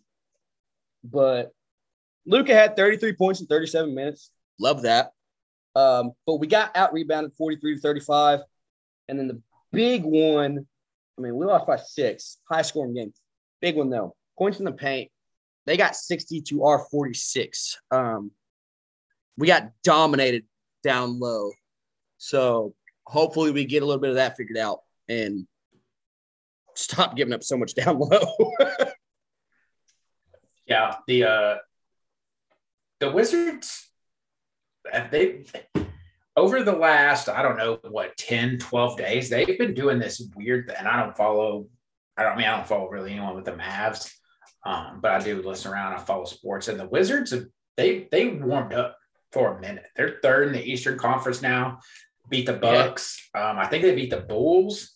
[1.04, 1.52] but
[2.26, 4.32] Luka had 33 points in 37 minutes.
[4.60, 5.12] Love that.
[5.76, 8.39] Um, but we got out rebounded 43 to 35.
[9.08, 10.65] And then the big one,
[11.17, 13.13] I mean, we lost by six, high scoring game.
[13.62, 14.15] Big one though.
[14.38, 15.12] Points in the paint.
[15.65, 17.78] They got 60 to our 46.
[17.91, 18.32] Um,
[19.38, 20.43] we got dominated
[20.84, 21.52] down low.
[22.17, 22.74] So
[23.06, 25.48] hopefully we get a little bit of that figured out and
[26.76, 28.52] stop giving up so much down low.
[30.65, 31.56] yeah the uh
[33.00, 33.89] the wizards
[34.91, 35.45] uh, they
[36.36, 40.71] over the last i don't know what 10 12 days they've been doing this weird
[40.78, 41.67] and i don't follow
[42.17, 44.12] i don't I mean i don't follow really anyone with the mavs
[44.65, 47.34] um, but i do listen around i follow sports and the wizards
[47.78, 48.98] they they warmed up
[49.36, 49.88] for a minute.
[49.98, 51.80] They're third in the eastern conference now.
[52.30, 53.19] Beat the bucks.
[53.36, 54.95] Um, i think they beat the bulls.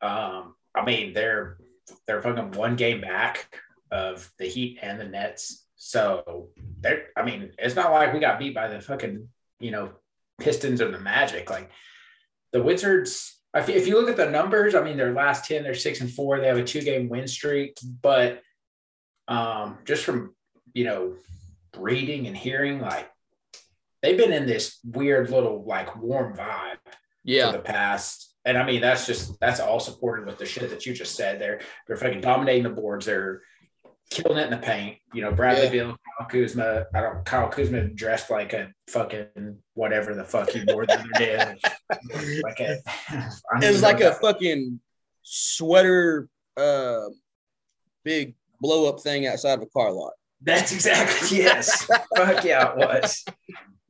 [0.00, 1.58] Um, i mean they're
[2.06, 3.54] they're fucking one game back
[3.90, 5.66] of the heat and the nets.
[5.76, 6.48] So
[6.80, 9.28] they're i mean it's not like we got beat by the fucking
[9.60, 9.92] you know
[10.40, 11.50] pistons or the magic.
[11.50, 11.70] Like
[12.52, 15.74] the wizards if if you look at the numbers i mean their last 10 they're
[15.74, 18.42] six and four they have a two game win streak but
[19.28, 20.34] um just from
[20.74, 21.14] you know
[21.78, 23.11] reading and hearing like
[24.02, 26.78] they've been in this weird little like warm vibe
[27.24, 28.34] for the past.
[28.44, 31.40] And I mean, that's just that's all supported with the shit that you just said.
[31.40, 33.06] They're they're fucking dominating the boards.
[33.06, 33.42] They're
[34.10, 34.98] killing it in the paint.
[35.14, 35.70] You know, Bradley Yeah.
[35.70, 36.86] Beal, Kyle Kuzma.
[36.94, 37.24] I don't.
[37.24, 41.54] Kyle Kuzma dressed like a fucking whatever the fuck he wore the other day.
[42.42, 42.78] like a,
[43.62, 44.80] It was like a fucking
[45.22, 47.04] sweater, uh,
[48.04, 50.12] big blow up thing outside of a car lot.
[50.40, 51.84] That's exactly yes.
[52.16, 53.24] fuck yeah, it was.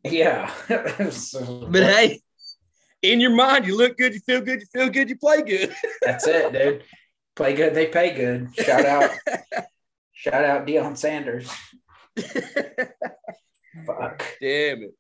[0.05, 0.53] Yeah.
[1.11, 2.21] So- But hey,
[3.03, 5.75] in your mind, you look good, you feel good, you feel good, you play good.
[6.03, 6.85] That's it, dude.
[7.35, 8.49] Play good, they pay good.
[8.57, 9.11] Shout out,
[10.13, 11.51] shout out Deion Sanders.
[13.87, 14.25] Fuck.
[14.41, 14.95] Damn it.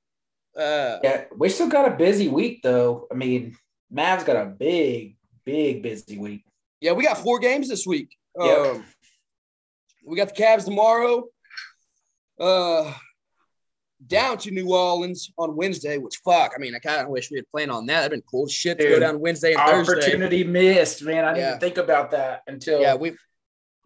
[0.56, 3.06] Uh, Yeah, we still got a busy week though.
[3.10, 3.56] I mean,
[3.94, 6.44] Mavs got a big, big busy week.
[6.80, 8.16] yeah, we got four games this week.
[8.38, 8.58] Yep.
[8.76, 8.84] Um,
[10.04, 11.26] we got the Cavs tomorrow.
[12.40, 12.92] Uh,
[14.06, 16.52] down to New Orleans on Wednesday, which fuck.
[16.56, 18.02] I mean, I kind of wish we had planned on that.
[18.02, 19.92] That'd been cool shit to go down Wednesday and Thursday.
[19.92, 21.24] Opportunity missed, man.
[21.24, 21.58] I didn't Yeah.
[21.58, 23.12] think about that until Yeah, we.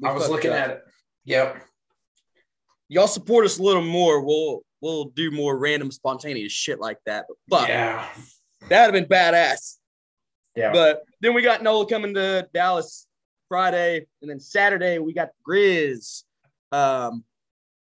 [0.01, 0.57] we I was looking up.
[0.59, 0.83] at it.
[1.25, 1.63] Yep.
[2.89, 4.25] Y'all support us a little more.
[4.25, 7.25] We'll we'll do more random spontaneous shit like that.
[7.49, 8.09] But fuck, Yeah.
[8.69, 9.77] that'd have been badass.
[10.55, 10.71] Yeah.
[10.73, 13.07] But then we got Nola coming to Dallas
[13.49, 16.23] Friday, and then Saturday we got Grizz,
[16.73, 17.25] um,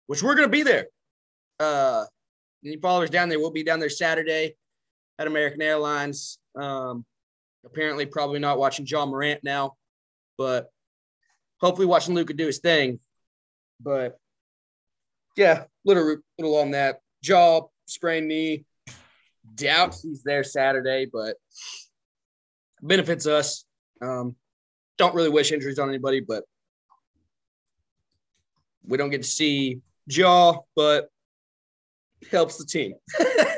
[0.06, 0.86] which we're gonna be there.
[1.60, 2.04] Uh,
[2.64, 4.56] any followers down there, we'll be down there Saturday
[5.18, 6.38] at American Airlines.
[6.54, 7.04] Um,
[7.64, 9.76] Apparently, probably not watching Ja Morant now,
[10.36, 10.70] but
[11.60, 13.00] hopefully watching Luka do his thing.
[13.80, 14.18] But
[15.36, 18.64] yeah, little little on that Ja sprained knee.
[19.54, 21.36] Doubt he's there Saturday, but
[22.80, 23.64] benefits us.
[24.00, 24.36] Um,
[24.96, 26.44] don't really wish injuries on anybody, but
[28.86, 31.10] we don't get to see Ja, but
[32.30, 32.94] helps the team.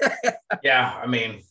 [0.62, 1.42] yeah, I mean,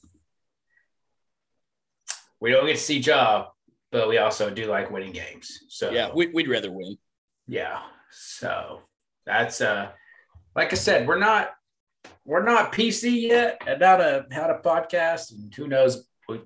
[2.40, 3.48] we don't get to see Ja,
[3.92, 5.60] but we also do like winning games.
[5.70, 6.98] So yeah, we, would rather win.
[7.48, 7.80] Yeah,
[8.12, 8.82] so
[9.26, 9.90] that's uh,
[10.56, 11.52] like I said, we're not
[12.26, 16.06] we're not PC yet, and not a how a podcast, and who knows.
[16.28, 16.42] We,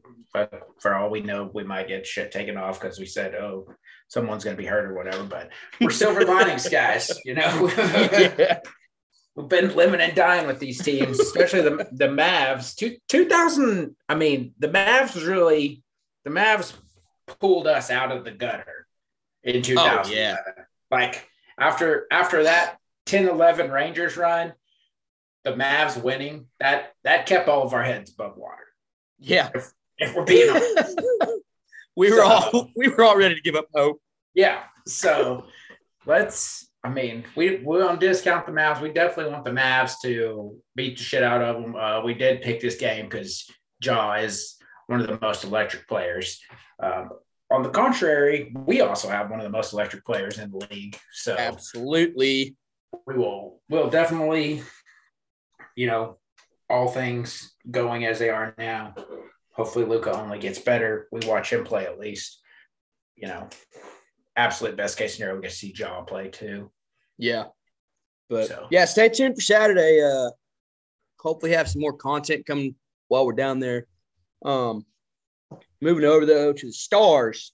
[0.79, 3.67] for all we know, we might get shit taken off because we said, "Oh,
[4.07, 5.49] someone's going to be hurt or whatever." But
[5.81, 7.11] we're silver linings, guys.
[7.25, 8.59] You know, yeah.
[9.35, 12.75] We've been living and dying with these teams, especially the the Mavs.
[12.75, 15.83] Two, 2000, I mean, the Mavs was really
[16.23, 16.73] the Mavs
[17.39, 18.87] pulled us out of the gutter
[19.43, 20.13] in 2000.
[20.13, 20.37] Oh, yeah.
[20.91, 24.53] Like after after that 10 11 Rangers run,
[25.43, 28.67] the Mavs winning, that that kept all of our heads above water.
[29.19, 29.49] Yeah.
[29.53, 31.01] If, if we're being honest.
[31.95, 34.01] we were so, all we were all ready to give up hope.
[34.33, 34.63] Yeah.
[34.85, 35.45] So
[36.05, 38.81] let's I mean, we we don't discount the Mavs.
[38.81, 41.75] We definitely want the Mavs to beat the shit out of them.
[41.75, 43.49] Uh, we did pick this game because
[43.81, 46.41] Ja is one of the most electric players.
[46.81, 47.09] Um,
[47.49, 50.97] on the contrary, we also have one of the most electric players in the league.
[51.13, 52.57] So absolutely,
[53.07, 54.63] we will will definitely,
[55.75, 56.17] you know,
[56.69, 58.93] all things going as they are now.
[59.53, 61.07] Hopefully, Luka only gets better.
[61.11, 62.41] We watch him play at least.
[63.15, 63.47] You know,
[64.35, 66.71] absolute best case scenario, we get to see Ja play too.
[67.17, 67.45] Yeah.
[68.29, 68.67] But so.
[68.71, 70.01] yeah, stay tuned for Saturday.
[70.01, 70.31] Uh
[71.19, 72.75] hopefully have some more content coming
[73.07, 73.87] while we're down there.
[74.43, 74.85] Um
[75.81, 77.53] moving over though to the stars.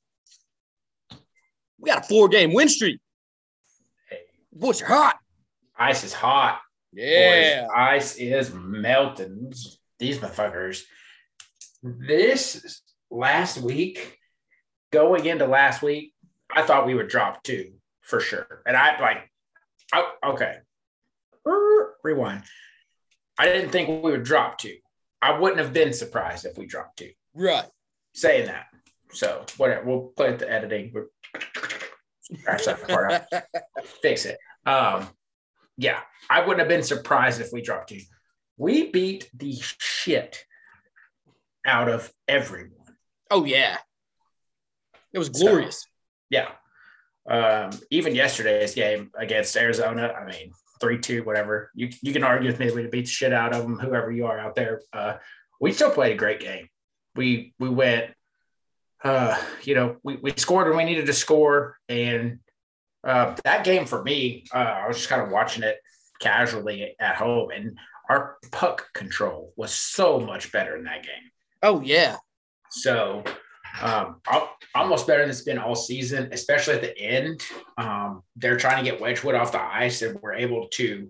[1.79, 2.99] We got a four game win streak.
[4.09, 4.19] Hey.
[4.51, 5.17] Boys are hot.
[5.77, 6.59] Ice is hot.
[6.93, 7.61] Yeah.
[7.61, 9.53] Boys, ice is melting.
[9.97, 10.83] These motherfuckers.
[11.83, 14.17] This last week,
[14.91, 16.13] going into last week,
[16.53, 18.61] I thought we would drop two for sure.
[18.65, 19.29] And I like,
[19.93, 20.57] oh, okay,
[22.03, 22.43] rewind.
[23.37, 24.75] I didn't think we would drop two.
[25.21, 27.11] I wouldn't have been surprised if we dropped two.
[27.33, 27.65] Right.
[28.13, 28.65] Saying that.
[29.11, 29.85] So whatever.
[29.85, 30.93] We'll play with the editing.
[32.21, 33.43] Scratch that part out.
[34.01, 34.37] Fix it.
[34.65, 35.07] Um,
[35.77, 38.01] yeah, I wouldn't have been surprised if we dropped two.
[38.57, 40.43] We beat the shit
[41.65, 42.73] out of everyone.
[43.31, 43.77] Oh yeah.
[45.13, 45.79] It was glorious.
[45.79, 45.87] So,
[46.29, 46.49] yeah.
[47.29, 51.71] Um, even yesterday's game against Arizona, I mean, three two, whatever.
[51.75, 54.25] You you can argue with me we beat the shit out of them, whoever you
[54.25, 54.81] are out there.
[54.91, 55.17] Uh,
[55.61, 56.67] we still played a great game.
[57.15, 58.11] We we went,
[59.03, 62.39] uh, you know, we, we scored when we needed to score, and
[63.03, 65.77] uh, that game for me, uh, I was just kind of watching it
[66.19, 67.77] casually at home, and
[68.09, 71.31] our puck control was so much better in that game.
[71.61, 72.17] Oh yeah.
[72.71, 73.23] So
[73.81, 74.21] um,
[74.75, 77.41] almost better than it's been all season, especially at the end.
[77.77, 81.09] Um, they're trying to get Wedgwood off the ice, and we're able to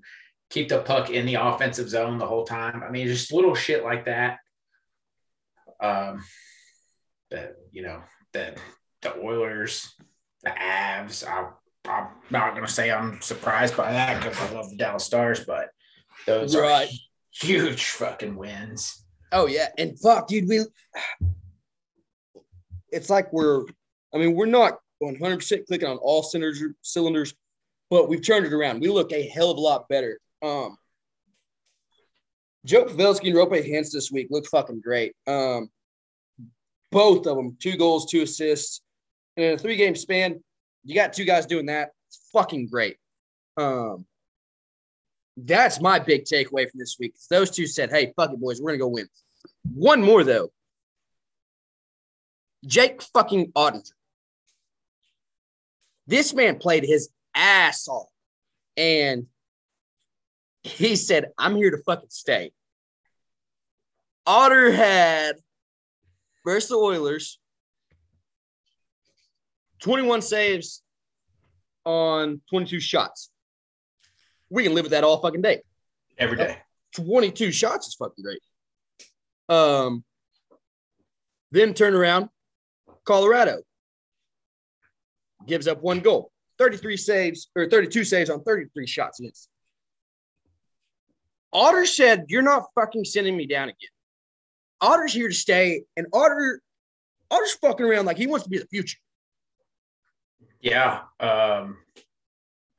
[0.50, 2.84] keep the puck in the offensive zone the whole time.
[2.84, 4.40] I mean, just little shit like that.
[5.82, 6.24] Um,
[7.32, 8.02] that you know,
[8.34, 8.58] that
[9.02, 9.94] the Oilers,
[10.44, 11.28] the Avs.
[11.28, 11.50] I,
[11.90, 15.46] I'm not going to say I'm surprised by that because I love the Dallas Stars,
[15.46, 15.70] but
[16.26, 16.88] those right.
[16.88, 16.92] are
[17.32, 19.06] huge fucking wins.
[19.32, 20.66] Oh yeah, and fuck, dude, we
[22.92, 23.64] it's like we're,
[24.14, 27.34] I mean, we're not 100% clicking on all cylinders, cylinders,
[27.90, 28.82] but we've turned it around.
[28.82, 30.20] We look a hell of a lot better.
[30.42, 30.78] Um,
[32.66, 35.14] Joe Pavelski and Roope Hintz this week look fucking great.
[35.28, 35.70] Um,
[36.92, 38.82] both of them, two goals, two assists.
[39.38, 40.44] And in a three game span,
[40.84, 41.92] you got two guys doing that.
[42.08, 42.98] It's fucking great.
[43.58, 44.06] Um,
[45.38, 47.14] that's my big takeaway from this week.
[47.30, 49.08] Those two said, hey, fuck it, boys, we're going to go win.
[49.74, 50.52] One more, though.
[52.66, 53.92] Jake fucking Oettinger.
[56.08, 58.10] This man played his ass off.
[58.76, 59.28] And
[60.64, 62.52] he said, I'm here to fucking stay.
[64.26, 65.36] Otter had
[66.46, 67.40] versus the Oilers
[69.80, 70.82] 21 saves
[71.86, 73.32] on 22 shots.
[74.50, 75.62] We can live with that all fucking day.
[76.18, 76.58] Every day.
[76.96, 78.42] 22 shots is fucking great.
[79.48, 80.04] Um,
[81.52, 82.30] then turn around,
[83.10, 83.64] Colorado
[85.48, 89.50] gives up one goal, 33 saves or 32 saves on 33 shots against.
[91.52, 93.90] Otter said, You're not fucking sending me down again.
[94.80, 96.62] Otter's here to stay, and Otter
[97.32, 99.00] Otter's fucking around like he wants to be the future.
[100.62, 101.02] Yeah.
[101.20, 101.78] Um,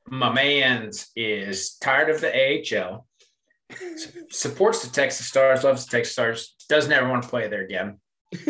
[0.07, 3.05] my man's is tired of the AHL,
[4.29, 7.99] supports the Texas Stars, loves the Texas Stars, doesn't ever want to play there again.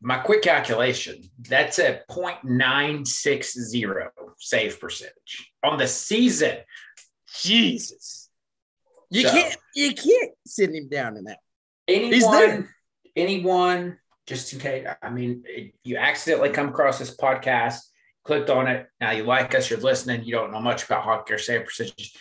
[0.00, 4.08] my quick calculation that's a 0.960
[4.38, 6.58] save percentage on the season.
[7.42, 8.30] Jesus.
[9.10, 11.38] You So- can't you can't sit him down in that.
[11.88, 12.74] anyone, there.
[13.16, 15.42] anyone, just in case, I mean,
[15.84, 17.78] you accidentally come across this podcast,
[18.24, 18.86] clicked on it.
[19.00, 22.14] Now you like us, you're listening, you don't know much about hockey or save percentage.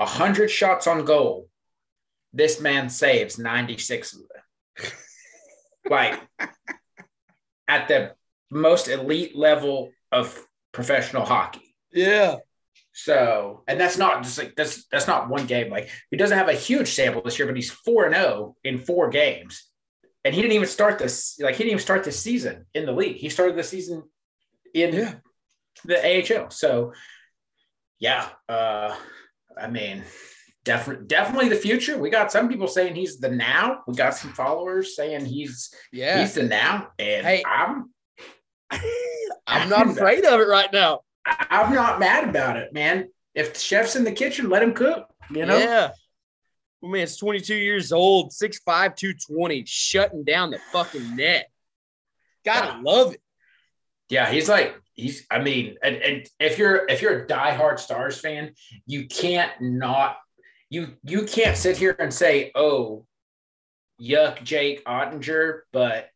[0.00, 1.48] A hundred shots on goal.
[2.32, 4.90] This man saves 96 of them.
[5.88, 6.20] like
[7.68, 8.14] at the
[8.50, 10.38] most elite level of
[10.72, 11.74] professional hockey.
[11.92, 12.36] Yeah.
[12.92, 15.68] So, and that's not just like that's that's not one game.
[15.70, 18.78] Like he doesn't have a huge sample this year, but he's four and zero in
[18.78, 19.68] four games,
[20.24, 21.36] and he didn't even start this.
[21.40, 23.16] Like he didn't even start this season in the league.
[23.16, 24.04] He started the season
[24.74, 25.14] in Yeah.
[25.84, 26.50] the AHL.
[26.50, 26.92] So,
[27.98, 28.94] yeah, uh,
[29.60, 30.04] I mean,
[30.64, 31.96] definitely, definitely the future.
[31.98, 33.82] We got some people saying he's the now.
[33.86, 36.20] We got some followers saying he's Yeah.
[36.20, 37.42] he's the now, and Hey.
[37.46, 37.90] I'm
[39.46, 41.00] I'm not afraid of it right now.
[41.26, 43.08] I- I'm not mad about it, man.
[43.34, 45.06] If the chef's in the kitchen, let him cook.
[45.30, 45.58] You know.
[45.58, 45.90] Yeah.
[46.80, 51.48] Well, man, it's 22 years old, 6'5, 220, shutting down the fucking net.
[52.44, 53.20] Gotta love it.
[54.10, 55.26] Yeah, he's like he's.
[55.30, 58.52] I mean, and, and if you're if you're a diehard Stars fan,
[58.86, 60.16] you can't not
[60.74, 63.06] you you can't sit here and say, "Oh,
[64.00, 66.08] yuck, Jake Oettinger," but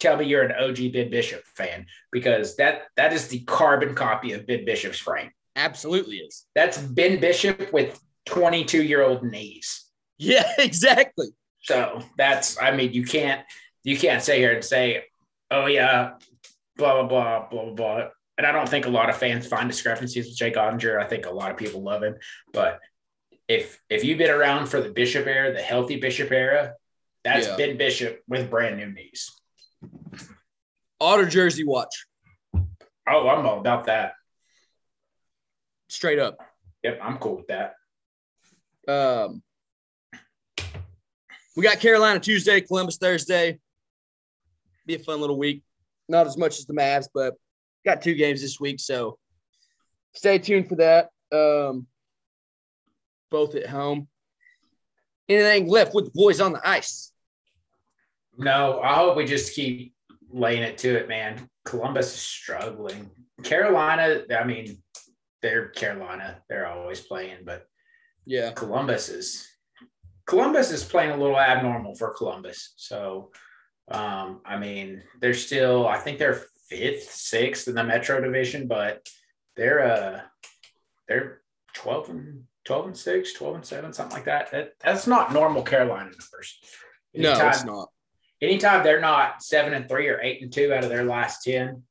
[0.00, 4.32] tell me you're an OG Ben Bishop fan because that that is the carbon copy
[4.32, 5.30] of Ben Bishop's frame.
[5.56, 6.46] Absolutely is.
[6.54, 9.84] That's Ben Bishop with 22 year old knees.
[10.18, 11.28] Yeah, exactly.
[11.60, 13.42] So that's, I mean, you can't,
[13.84, 15.04] you can't sit here and say,
[15.50, 16.12] oh yeah,
[16.76, 18.08] blah, blah, blah, blah, blah, blah.
[18.36, 21.00] And I don't think a lot of fans find discrepancies with Jake Oettinger.
[21.00, 22.16] I think a lot of people love him,
[22.52, 22.80] but
[23.48, 26.74] if, if you've been around for the Bishop era, the healthy Bishop era,
[27.22, 27.56] that's Yeah.
[27.56, 29.30] Ben Bishop with brand new knees.
[31.00, 32.06] Otter jersey watch.
[32.54, 34.14] Oh, I'm all about that.
[35.88, 36.38] Straight up.
[36.82, 36.98] Yep.
[37.02, 37.74] I'm cool with that.
[38.88, 39.42] Um,
[41.56, 43.58] we got Carolina Tuesday, Columbus Thursday.
[44.86, 45.62] Be a fun little week.
[46.08, 47.34] Not as much as the Mavs, but
[47.84, 49.18] got two games this week, so
[50.14, 51.08] stay tuned for that.
[51.32, 51.86] Um,
[53.30, 54.08] both at home.
[55.28, 57.12] Anything left with the boys on the ice?
[58.36, 59.94] No, I hope we just keep
[60.30, 61.48] laying it to it, man.
[61.64, 63.10] Columbus is struggling.
[63.42, 64.82] Carolina, I mean,
[65.40, 66.42] they're Carolina.
[66.48, 67.66] They're always playing, but
[68.26, 68.52] Yeah.
[68.52, 69.48] Columbus is
[70.26, 72.72] Columbus is playing a little abnormal for Columbus.
[72.76, 73.30] So,
[73.88, 79.06] um, I mean, they're still, I think they're fifth, sixth in the Metro division, but
[79.56, 80.20] they're uh
[81.06, 81.42] they're
[81.74, 84.50] 12 and 12 and 6, 12 and 7, something like that.
[84.52, 86.58] that that's not normal Carolina numbers.
[87.14, 87.88] No, Anytime- it's not.
[88.42, 91.82] anytime they're not seven and three or eight and two out of their last 10.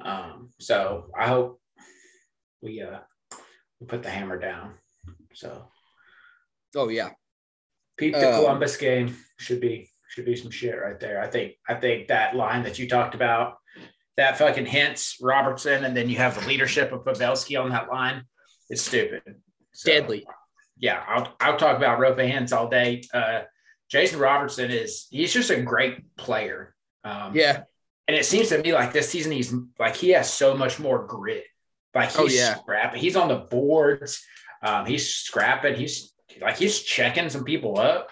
[0.00, 1.60] Um, so I hope
[2.60, 2.98] we uh
[3.80, 4.74] we put the hammer down.
[5.34, 5.68] So
[6.76, 7.10] Oh, yeah.
[7.96, 11.20] peep the Um, Columbus game should be should be some shit right there.
[11.20, 13.58] I think I think that line that you talked about
[14.16, 18.24] that fucking Hintz Robertson, and then you have the leadership of Pavelski on that line.
[18.70, 19.22] It's stupid.
[19.74, 20.26] So, Deadly.
[20.78, 23.02] Yeah, I'll I'll talk about Roope Hintz all day.
[23.12, 23.42] Uh,
[23.90, 26.74] Jason Robertson is he's just a great player.
[27.04, 27.62] Um, Yeah.
[28.08, 31.06] and it seems to me like this season he's like he has so much more
[31.06, 31.44] grit.
[31.94, 32.54] Like he's Oh, yeah.
[32.56, 33.00] scrapping.
[33.00, 34.24] He's on the boards.
[34.62, 35.74] Um, he's scrapping.
[35.76, 38.08] He's like he's checking some people up.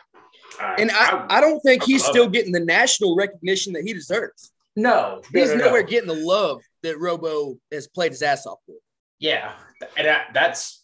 [0.60, 2.32] Uh, And I, I don't think he's I love still it.
[2.32, 4.52] getting the national recognition that he deserves.
[4.76, 5.64] no, no, He's no, no.
[5.66, 8.76] nowhere getting the love that Robo has played his ass off for.
[9.18, 9.52] Yeah,
[9.96, 10.81] and that, that's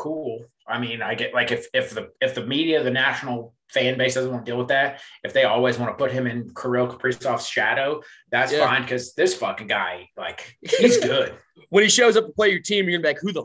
[0.00, 0.44] cool.
[0.66, 4.14] I mean, I get like if if the if the media, the national fan base
[4.14, 6.88] doesn't want to deal with that, if they always want to put him in Kirill
[6.88, 8.66] Kaprizov's shadow, that's Yeah.
[8.66, 11.34] fine because this fucking guy, like, he's good.
[11.68, 13.44] When he shows up to play your team, you're gonna be like, who the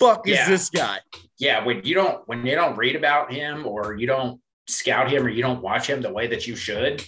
[0.00, 0.98] fuck is this guy?
[1.38, 5.24] yeah, when you don't when you don't read about him or you don't scout him
[5.24, 7.04] or you don't watch him the way that you should,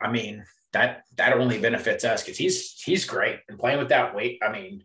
[0.00, 4.14] I mean that that only benefits us because he's he's great and playing with that
[4.14, 4.38] weight.
[4.42, 4.84] I mean,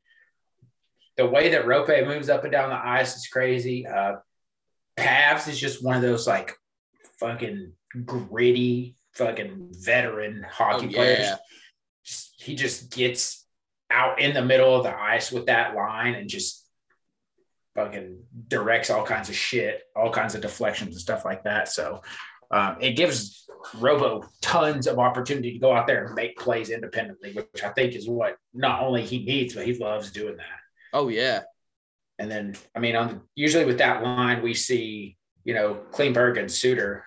[1.20, 3.86] the way that Roope moves up and down the ice is crazy.
[3.86, 4.14] Uh,
[4.98, 6.54] Pavs is just one of those like
[7.20, 7.74] fucking
[8.06, 11.20] gritty, fucking veteran hockey Oh, players.
[11.20, 11.36] yeah.
[12.06, 13.46] Just- He just gets
[13.92, 16.66] out in the middle of the ice with that line and just
[17.76, 21.68] fucking directs all kinds of shit, all kinds of deflections and stuff like that.
[21.68, 22.02] So
[22.50, 23.46] um, it gives
[23.76, 27.94] Robo tons of opportunity to go out there and make plays independently, which I think
[27.94, 30.60] is what not only he needs, but he loves doing that.
[30.94, 31.42] Oh yeah.
[32.18, 36.52] And then, I mean, on usually with that line, we see you know Klingberg and
[36.52, 37.06] Suter,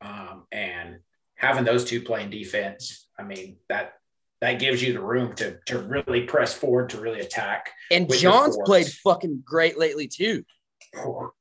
[0.00, 0.98] um, and
[1.36, 3.06] having those two playing defense.
[3.18, 3.94] I mean that
[4.40, 7.70] that gives you the room to to really press forward to really attack.
[7.90, 10.44] And John's played fucking great lately too.
[10.94, 11.32] Poor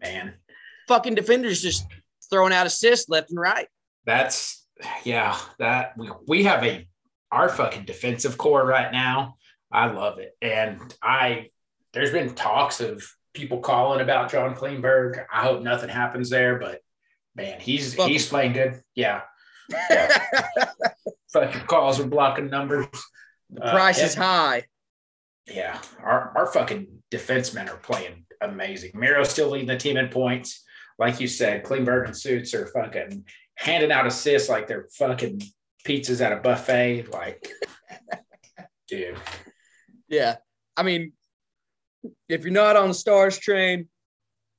[0.00, 0.34] man.
[0.88, 1.86] Fucking defenders just
[2.30, 3.68] throwing out assists left and right.
[4.04, 4.66] That's
[5.04, 6.86] yeah, that we, we have a
[7.32, 9.36] our fucking defensive core right now.
[9.70, 10.36] I love it.
[10.40, 11.50] And I
[11.92, 13.04] there's been talks of
[13.34, 15.24] people calling about John Klingberg.
[15.32, 16.80] I hope nothing happens there, but
[17.34, 18.80] man, he's he's playing good.
[18.94, 19.22] Yeah.
[19.90, 20.18] yeah.
[21.32, 22.86] fucking calls are blocking numbers.
[23.50, 24.64] The price uh, is high.
[25.46, 28.92] Yeah, our our fucking defensemen are playing amazing.
[28.94, 30.64] Miro's still leading the team in points.
[30.98, 33.24] Like you said, Klingberg and Suits are fucking
[33.56, 35.42] handing out assists like they're fucking
[35.86, 37.12] pizzas at a buffet.
[37.12, 37.48] Like,
[38.88, 39.16] dude.
[40.08, 40.36] Yeah.
[40.76, 41.12] I mean,
[42.28, 43.88] if you're not on the stars train,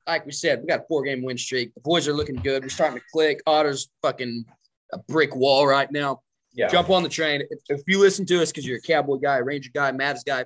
[0.07, 1.73] like we said, we got a four game win streak.
[1.73, 2.63] The boys are looking good.
[2.63, 3.41] We're starting to click.
[3.45, 4.45] Otter's fucking
[4.93, 6.21] a brick wall right now.
[6.53, 6.67] Yeah.
[6.67, 7.41] Jump on the train.
[7.49, 10.45] If, if you listen to us because you're a Cowboy guy, Ranger guy, Mavs guy,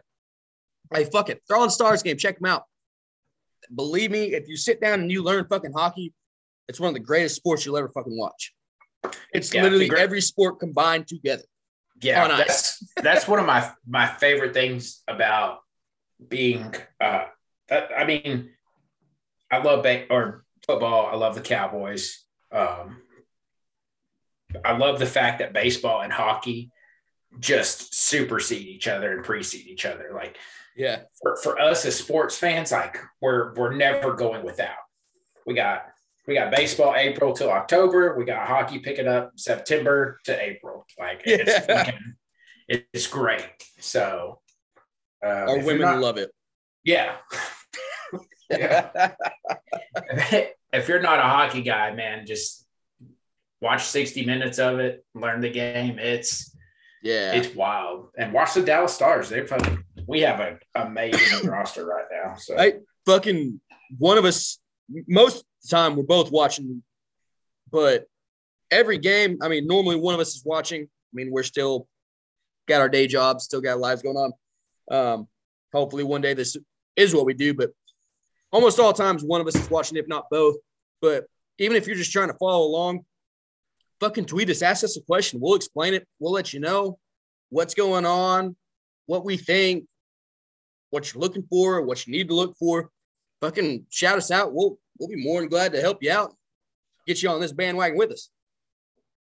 [0.93, 1.41] hey, fuck it.
[1.47, 2.17] Throw on Stars game.
[2.17, 2.63] Check them out.
[3.73, 6.13] Believe me, if you sit down and you learn fucking hockey,
[6.67, 8.53] it's one of the greatest sports you'll ever fucking watch.
[9.33, 11.43] It's yeah, literally every sport combined together.
[12.01, 15.59] Yeah, that's that's one of my my favorite things about
[16.27, 16.73] being.
[16.99, 17.25] Uh,
[17.69, 18.49] I mean,
[19.51, 21.07] I love ba- or football.
[21.07, 22.25] I love the Cowboys.
[22.51, 23.01] Um,
[24.65, 26.71] I love the fact that baseball and hockey
[27.39, 30.11] just supersede each other and precede each other.
[30.13, 30.37] Like,
[30.75, 34.75] yeah, for, for us as sports fans, like we're we're never going without.
[35.45, 35.85] We got
[36.27, 38.15] we got baseball April till October.
[38.17, 40.85] We got hockey picking up September to April.
[40.99, 41.37] Like yeah.
[41.39, 42.15] it's fucking,
[42.67, 43.47] it's great.
[43.79, 44.39] So
[45.25, 46.31] uh, our women not, love it.
[46.83, 47.15] Yeah.
[48.49, 49.11] yeah.
[50.73, 52.65] if you're not a hockey guy, man, just
[53.61, 55.99] watch 60 minutes of it, learn the game.
[55.99, 56.55] It's
[57.03, 58.09] yeah, it's wild.
[58.17, 59.29] And watch the Dallas Stars.
[59.29, 62.35] They're fucking we have an amazing roster right now.
[62.35, 62.73] So I
[63.05, 63.59] fucking
[63.97, 64.59] one of us
[65.07, 66.83] most the time we're both watching,
[67.71, 68.05] but
[68.69, 70.83] every game, I mean, normally one of us is watching.
[70.83, 71.87] I mean, we're still
[72.67, 74.33] got our day jobs, still got lives going on.
[74.89, 75.27] Um,
[75.73, 76.57] hopefully one day this
[76.95, 77.71] is what we do, but
[78.51, 80.55] almost all times one of us is watching, if not both.
[81.01, 81.25] But
[81.57, 83.05] even if you're just trying to follow along,
[83.99, 85.39] fucking tweet us, ask us a question.
[85.39, 86.07] We'll explain it.
[86.19, 86.97] We'll let you know
[87.49, 88.55] what's going on,
[89.05, 89.85] what we think,
[90.89, 92.89] what you're looking for, what you need to look for.
[93.41, 94.53] Fucking shout us out.
[94.53, 96.35] We'll we'll be more than glad to help you out,
[97.07, 98.29] get you on this bandwagon with us.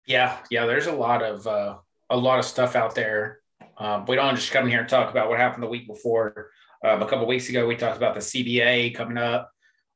[0.08, 0.66] Yeah, yeah.
[0.66, 1.76] There's a lot of uh,
[2.10, 3.42] a lot of stuff out there.
[3.78, 6.52] Um, we don't just come here and talk about what happened the week before.
[6.84, 9.52] Um, a couple weeks ago, we talked about the CBA coming up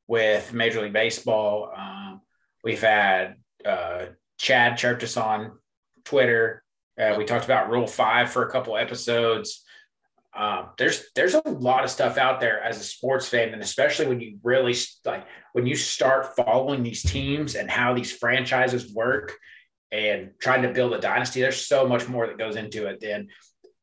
[0.08, 1.72] with Major League Baseball.
[1.76, 2.22] Um,
[2.64, 4.08] we've had uh,
[4.38, 5.54] Chad chirped us on
[6.04, 6.64] Twitter.
[7.00, 9.64] Uh, we talked about Rule Five for a couple episodes.
[10.34, 14.08] Um, there's there's a lot of stuff out there as a sports fan, and especially
[14.08, 14.76] when you really
[15.06, 19.34] like when you start following these teams and how these franchises work
[19.92, 21.42] and trying to build a dynasty.
[21.42, 23.28] There's so much more that goes into it than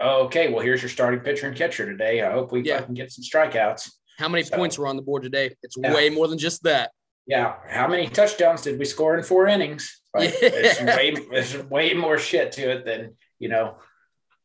[0.00, 2.22] okay, well here's your starting pitcher and catcher today.
[2.22, 2.80] I hope we yeah.
[2.80, 3.90] can get some strikeouts.
[4.18, 5.54] How many so, points were on the board today?
[5.62, 5.94] It's yeah.
[5.94, 6.92] way more than just that.
[7.26, 7.56] Yeah.
[7.68, 10.00] How many touchdowns did we score in four innings?
[10.14, 10.48] Like, yeah.
[10.48, 13.76] there's, way, there's way more shit to it than, you know,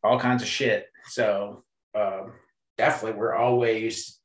[0.03, 0.87] all kinds of shit.
[1.07, 1.63] So
[1.95, 2.33] um,
[2.77, 4.19] definitely we're always,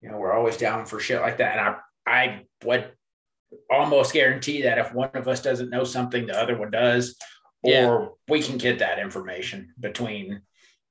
[0.00, 1.58] you know, we're always down for shit like that.
[1.58, 2.92] And I, I would
[3.70, 7.16] almost guarantee that if one of us doesn't know something, the other one does,
[7.62, 8.06] or yeah.
[8.28, 10.42] we can get that information between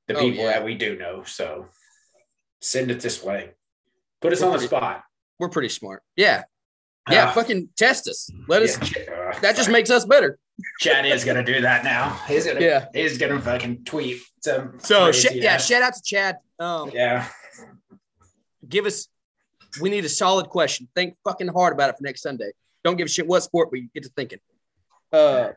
[0.07, 0.53] the oh, people yeah.
[0.53, 1.23] that we do know.
[1.23, 1.67] So
[2.61, 3.51] send it this way.
[4.21, 5.03] Put us we're on pretty, the spot.
[5.39, 6.01] We're pretty smart.
[6.15, 6.43] Yeah.
[7.09, 8.29] Yeah, uh, fucking test us.
[8.47, 8.77] Let us.
[8.81, 10.39] uh, that just makes us better.
[10.79, 12.09] Chad is gonna do that now.
[12.27, 12.61] He's gonna.
[12.61, 12.85] Yeah.
[12.93, 14.79] He's gonna fucking tweet some.
[14.79, 16.37] So sh- yeah, shout out to Chad.
[16.59, 17.27] Um, yeah.
[18.67, 19.07] Give us.
[19.81, 20.87] We need a solid question.
[20.95, 22.51] Think fucking hard about it for next Sunday.
[22.83, 24.39] Don't give a shit what sport, but you get to thinking.
[25.11, 25.49] Uh,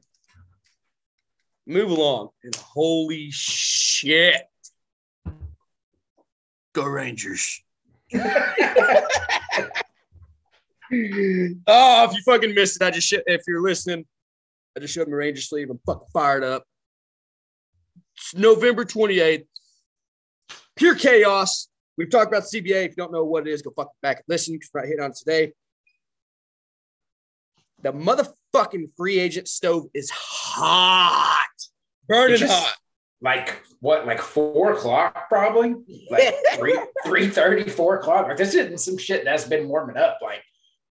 [1.66, 2.30] move along.
[2.42, 4.42] And holy shit.
[6.72, 7.62] Go Rangers.
[8.14, 8.18] oh,
[10.90, 14.06] if you fucking missed it, I just sh- if you're listening,
[14.76, 15.70] I just showed my Ranger sleeve.
[15.70, 16.64] I'm fucking fired up.
[18.16, 19.46] It's November 28th.
[20.76, 21.68] Pure chaos.
[21.96, 22.84] We've talked about CBA.
[22.84, 24.88] If you don't know what it is, go fucking back and listen because we're not
[24.88, 25.52] hitting on it today.
[27.82, 31.46] The fucking free agent stove is hot,
[32.08, 32.74] burning just- hot.
[33.20, 35.74] like what, like four o'clock probably?
[36.10, 38.28] Like three three thirty, four o'clock.
[38.28, 40.18] Like this isn't some shit that's been warming up.
[40.22, 40.42] Like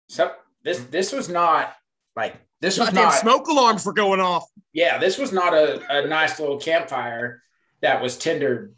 [0.07, 1.73] so this this was not
[2.15, 4.45] like this was Goddamn not smoke alarms were going off.
[4.71, 7.43] yeah, this was not a, a nice little campfire
[7.81, 8.73] that was tendered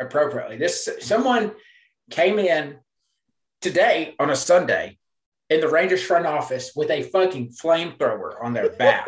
[0.00, 0.56] appropriately.
[0.56, 1.52] This someone
[2.10, 2.78] came in
[3.60, 4.98] today on a Sunday
[5.50, 9.06] in the Rangers front office with a fucking flamethrower on their back.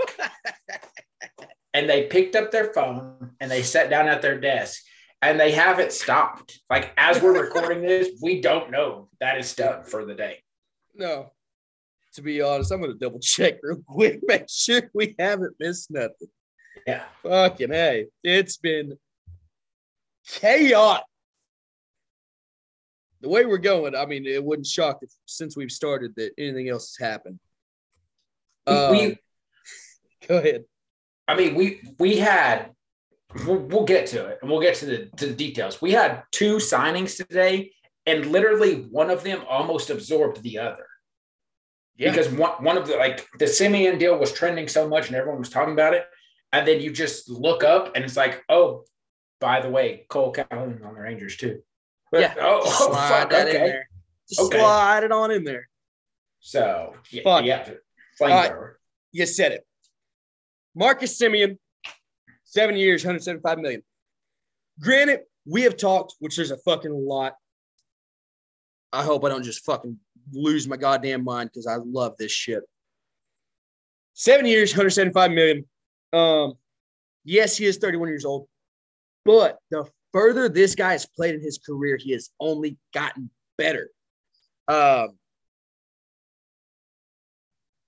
[1.75, 4.81] and they picked up their phone and they sat down at their desk
[5.23, 6.61] and they haven't stopped.
[6.71, 10.45] Like as we're recording this, we don't know that is done for the day.
[10.95, 11.33] No.
[12.15, 16.29] To be honest, I'm gonna double check real quick, make sure we haven't missed nothing.
[16.87, 17.05] Yeah.
[17.23, 18.99] Fucking hey, it's been
[20.27, 21.05] chaotic.
[23.21, 26.69] The way we're going, I mean, it wouldn't shock if since we've started that anything
[26.71, 27.39] else has happened.
[28.67, 29.19] We- Um, we
[30.29, 30.65] go ahead.
[31.29, 32.71] I mean, we we had
[33.47, 35.81] we'll, we'll get to it and we'll get to the to the details.
[35.81, 37.73] We had two signings today,
[38.07, 40.87] and literally one of them almost absorbed the other.
[42.01, 42.11] Yeah.
[42.13, 45.39] Because one one of the like the Semien deal was trending so much and everyone
[45.39, 46.07] was talking about it.
[46.51, 48.85] And then you just look up and it's like, oh,
[49.39, 51.63] by the way, Kole Calhoun on the Rangers too.
[52.11, 52.35] But- Yeah.
[52.41, 53.67] Oh, oh, Slide fuck, that in okay.
[53.67, 53.89] there.
[54.31, 54.59] Just Okay.
[54.59, 55.69] slide it on in there.
[56.41, 57.45] So yeah, Fuck.
[57.45, 57.69] yeah,
[58.19, 58.75] flamethrower.
[59.13, 59.67] You said it.
[60.75, 61.59] Marcus Semien,
[62.45, 63.83] seven years, 175 million.
[64.81, 67.35] Granted, we have talked, which there's a fucking lot.
[68.91, 69.99] I hope I don't just fucking
[70.33, 72.63] lose my goddamn mind because I love this shit.
[74.15, 75.65] Seven years, 175 million.
[76.13, 76.55] Um,
[77.25, 78.49] yes, he is 31 years old,
[79.25, 83.91] but the further this guy has played in his career, he has only gotten better.
[84.69, 85.19] Um,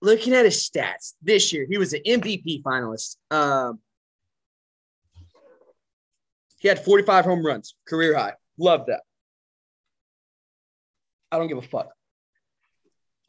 [0.01, 3.17] looking at his stats this year, he was an MVP finalist.
[3.31, 3.81] Um,
[6.59, 8.35] he had 45 home runs, career high.
[8.59, 9.03] Love that.
[11.31, 11.89] I don't give a fuck.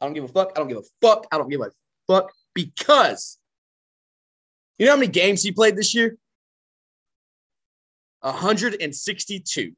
[0.04, 0.52] I don't give a fuck.
[0.54, 1.26] I don't give a fuck.
[1.32, 1.70] I don't give a
[2.06, 3.38] fuck because
[4.78, 6.18] you know how many games he played this year?
[8.20, 9.72] 162.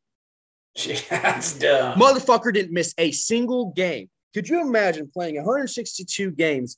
[1.11, 1.97] That's dumb.
[1.97, 4.11] Motherfucker didn't miss a single game.
[4.35, 6.77] Could you imagine playing 162 games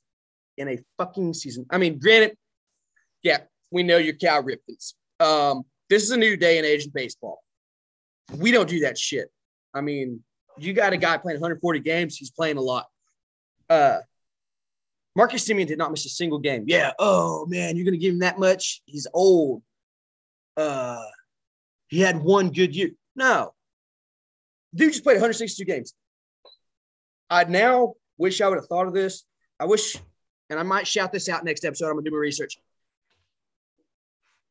[0.59, 1.65] in a fucking season?
[1.71, 2.37] I mean, granted,
[3.23, 3.39] yeah,
[3.71, 4.93] we know you're Cal Ripkins.
[5.21, 7.41] Um, this is a new day and age in baseball.
[8.37, 9.31] We don't do that shit.
[9.73, 10.23] I mean,
[10.59, 12.89] you got a guy playing 140 games, he's playing a lot.
[13.69, 13.99] Uh,
[15.15, 16.65] Marcus Semien did not miss a single game.
[16.67, 16.93] Yeah.
[16.99, 18.83] Oh man, you're gonna give him that much?
[18.87, 19.63] He's old.
[20.57, 21.05] Uh,
[21.89, 22.91] he had one good year.
[23.17, 23.53] No,
[24.75, 25.95] dude just played 162 games.
[27.31, 29.25] I now wish I would have thought of this.
[29.59, 29.97] I wish,
[30.51, 31.89] and I might shout this out next episode.
[31.89, 32.59] I'm gonna do my research.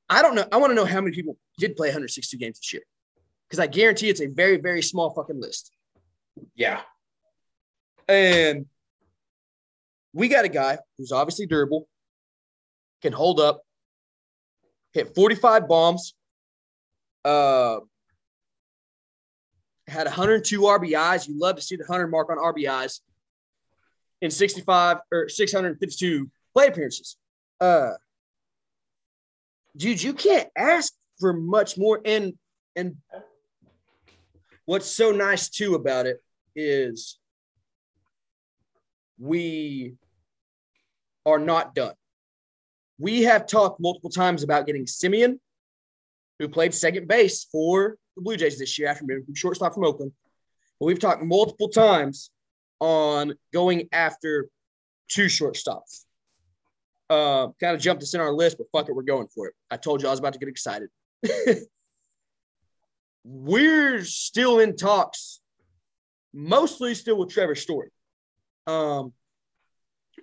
[0.09, 0.45] I don't know.
[0.51, 2.83] I want to know how many people did play 162 games this year,
[3.47, 5.71] because I guarantee it's a very, very small fucking list.
[6.55, 6.81] Yeah.
[8.07, 8.67] And
[10.17, 11.87] we got a guy who's obviously durable,
[13.03, 13.61] can hold up,
[14.91, 16.15] hit 45 bombs,
[17.23, 17.77] uh,
[19.87, 21.27] had 102 RBIs.
[21.27, 23.01] You love to see the 100 mark on RBIs
[24.19, 27.17] in 65 or 652 play appearances.
[27.61, 27.91] Uh,
[29.75, 32.01] dude, you can't ask for much more.
[32.03, 32.33] And
[32.75, 32.95] and
[34.65, 36.23] what's so nice too about it
[36.55, 37.19] is
[39.19, 39.95] we
[41.27, 41.93] are not done.
[42.97, 45.39] We have talked multiple times about getting Semien,
[46.39, 49.83] who played second base for the Blue Jays this year after moving from shortstop from
[49.83, 50.13] Oakland.
[50.79, 52.31] But we've talked multiple times
[52.79, 54.47] on going after
[55.09, 56.05] two shortstops.
[57.09, 59.53] Uh, kind of jumped us in our list, but fuck it, we're going for it.
[59.69, 60.89] I told you I was about to get excited.
[63.25, 65.41] we're still in talks,
[66.33, 67.89] mostly still with Trevor Story.
[68.65, 69.13] Um,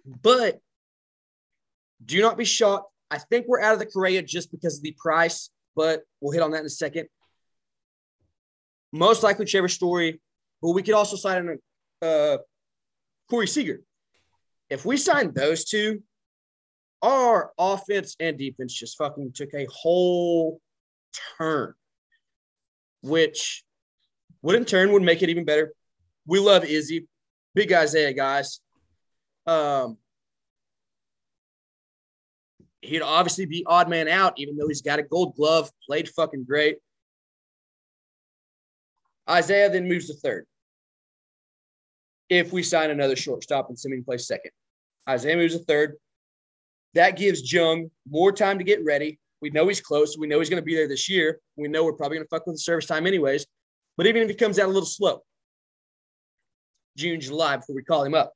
[0.04, 0.60] but
[2.04, 2.90] do not be shocked.
[3.10, 6.42] I think we're out of the Correa just because of the price, but we'll hit
[6.42, 7.08] on that in a second.
[8.92, 10.20] Most likely Trevor Story,
[10.62, 11.58] but we could also sign
[12.02, 12.38] a uh,
[13.28, 13.80] Corey Seager.
[14.70, 16.02] If we sign those two,
[17.02, 20.60] our offense and defense just fucking took a whole
[21.36, 21.74] turn,
[23.02, 23.64] which
[24.42, 25.72] would in turn would make it even better.
[26.26, 27.06] We love Izzy,
[27.54, 28.60] big Isiah guys.
[29.46, 29.98] Um,
[32.84, 36.44] he'd obviously be odd man out, even though he's got a gold glove, played fucking
[36.44, 36.78] great.
[39.28, 40.46] Isiah then moves to third.
[42.28, 44.50] If we sign another shortstop and Semien plays second,
[45.12, 45.94] Isiah moves to third.
[46.94, 49.18] That gives Jung more time to get ready.
[49.40, 50.16] We know he's close.
[50.16, 51.40] We know he's going to be there this year.
[51.56, 53.46] We know we're probably going to fuck with the service time anyways.
[53.96, 55.20] But even if he comes out a little slow,
[56.96, 58.32] June, July, before we call him up,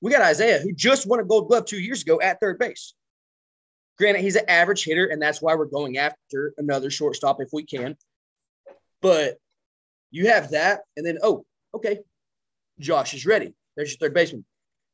[0.00, 2.94] we got Isiah, who just won a gold glove two years ago at third base.
[4.00, 7.64] Granted, he's an average hitter, and that's why we're going after another shortstop if we
[7.64, 7.98] can.
[9.02, 9.36] But
[10.10, 11.44] you have that, and then, oh,
[11.74, 11.98] okay,
[12.78, 13.52] Josh is ready.
[13.76, 14.46] There's your third baseman.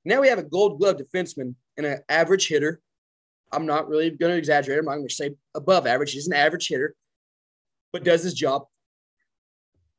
[0.04, 2.80] Now we have a gold glove defenseman and an average hitter.
[3.52, 4.80] I'm not really going to exaggerate.
[4.80, 6.10] I'm not going to say above average.
[6.10, 6.96] He's an average hitter,
[7.92, 8.64] but does his job.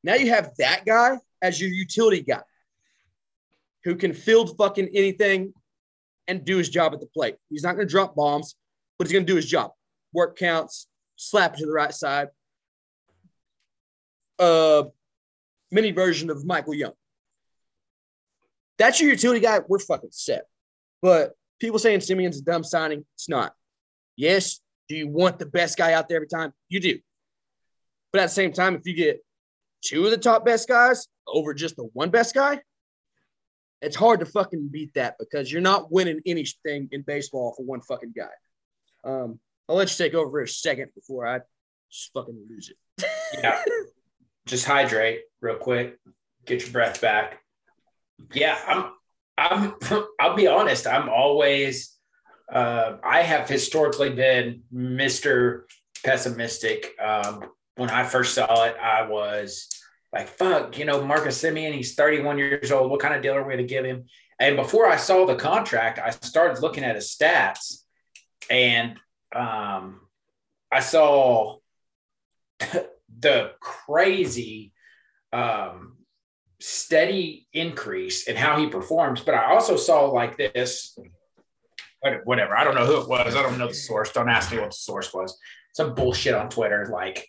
[0.04, 2.42] Now you have that guy as your utility guy
[3.86, 5.54] who can field fucking anything
[6.28, 7.36] and do his job at the plate.
[7.50, 8.56] He's not going to drop bombs,
[8.98, 9.72] but he's going to do his job.
[10.14, 12.30] Work counts, slap it to the right side.
[14.40, 14.84] Uh,
[15.72, 16.94] mini version of Michael Young.
[18.78, 19.60] That's your utility guy.
[19.68, 20.46] We're fucking set.
[21.02, 23.54] But people saying Semien's a dumb signing, it's not.
[24.16, 26.54] Yes, do you want the best guy out there every time?
[26.70, 27.00] You do.
[28.12, 29.24] But at the same time, if you get
[29.84, 32.62] two of the top best guys over just the one best guy,
[33.82, 37.82] it's hard to fucking beat that because you're not winning anything in baseball for one
[37.82, 38.30] fucking guy.
[39.08, 39.40] Um,
[39.70, 41.40] I'll let you take over for a second before I
[41.90, 43.08] just fucking lose it.
[43.42, 43.64] yeah.
[44.46, 45.98] Just hydrate real quick.
[46.46, 47.40] Get your breath back.
[48.34, 48.92] Yeah, I'm
[49.38, 49.76] I'm
[50.20, 51.96] I'll be honest, I'm always
[52.52, 55.64] uh, I have historically been Mr.
[56.04, 56.96] Pessimistic.
[57.00, 57.44] Um,
[57.76, 59.68] when I first saw it, I was
[60.14, 62.90] like, fuck, you know, Marcus Semien, he's 31 years old.
[62.90, 64.06] What kind of deal are we going to give him?
[64.40, 67.84] And before I saw the contract, I started looking at his stats
[68.50, 68.98] and
[69.36, 70.02] um,
[70.72, 71.58] I saw
[73.20, 74.74] the crazy
[75.34, 75.98] um,
[76.60, 79.22] steady increase in how he performs.
[79.22, 80.98] But I also saw like this,
[82.24, 82.56] whatever.
[82.56, 83.36] I don't know who it was.
[83.36, 84.12] I don't know the source.
[84.12, 85.38] Don't ask me what the source was.
[85.74, 86.88] Some bullshit on Twitter.
[86.92, 87.28] Like,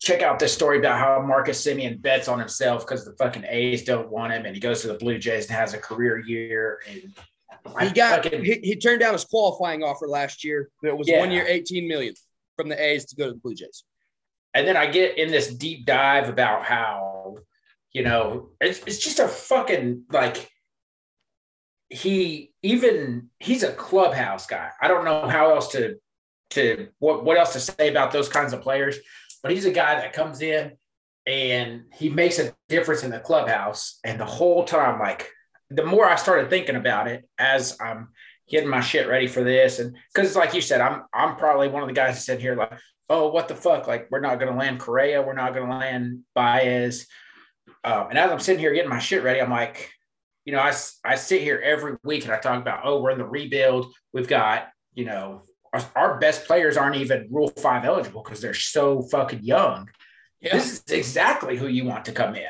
[0.00, 3.84] check out this story about how Marcus Semien bets on himself because the fucking A's
[3.84, 6.80] don't want him, and he goes to the Blue Jays and has a career year.
[6.88, 7.14] And
[7.80, 10.70] he got fucking, he, he, turned down his qualifying offer last year.
[10.82, 11.20] It was yeah.
[11.20, 12.14] one year, eighteen million
[12.56, 13.84] from the A's to go to the Blue Jays.
[14.54, 17.38] And then I get in this deep dive about how
[17.92, 20.50] you know, it's, it's just a fucking like
[21.88, 24.70] he even he's a clubhouse guy.
[24.80, 25.96] I don't know how else to
[26.50, 28.98] to what what else to say about those kinds of players,
[29.42, 30.72] but he's a guy that comes in
[31.26, 33.98] and he makes a difference in the clubhouse.
[34.04, 35.30] And the whole time, like
[35.70, 38.08] the more I started thinking about it as I'm
[38.48, 41.82] getting my shit ready for this, and because like you said, I'm I'm probably one
[41.82, 43.86] of the guys that said here like, oh, what the fuck?
[43.86, 47.06] Like we're not gonna land Correa, we're not gonna land Baez
[47.84, 49.90] um, and as I'm sitting here getting my shit ready, I'm like,
[50.44, 50.72] you know, I,
[51.04, 53.92] I sit here every week and I talk about, oh, we're in the rebuild.
[54.12, 55.42] We've got, you know,
[55.72, 59.88] our, our best players aren't even Rule 5 eligible because they're so fucking young.
[60.40, 60.54] Yeah.
[60.54, 62.46] This is exactly who you want to come in.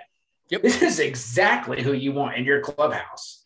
[0.51, 0.63] Yep.
[0.63, 3.45] This is exactly who you want in your clubhouse.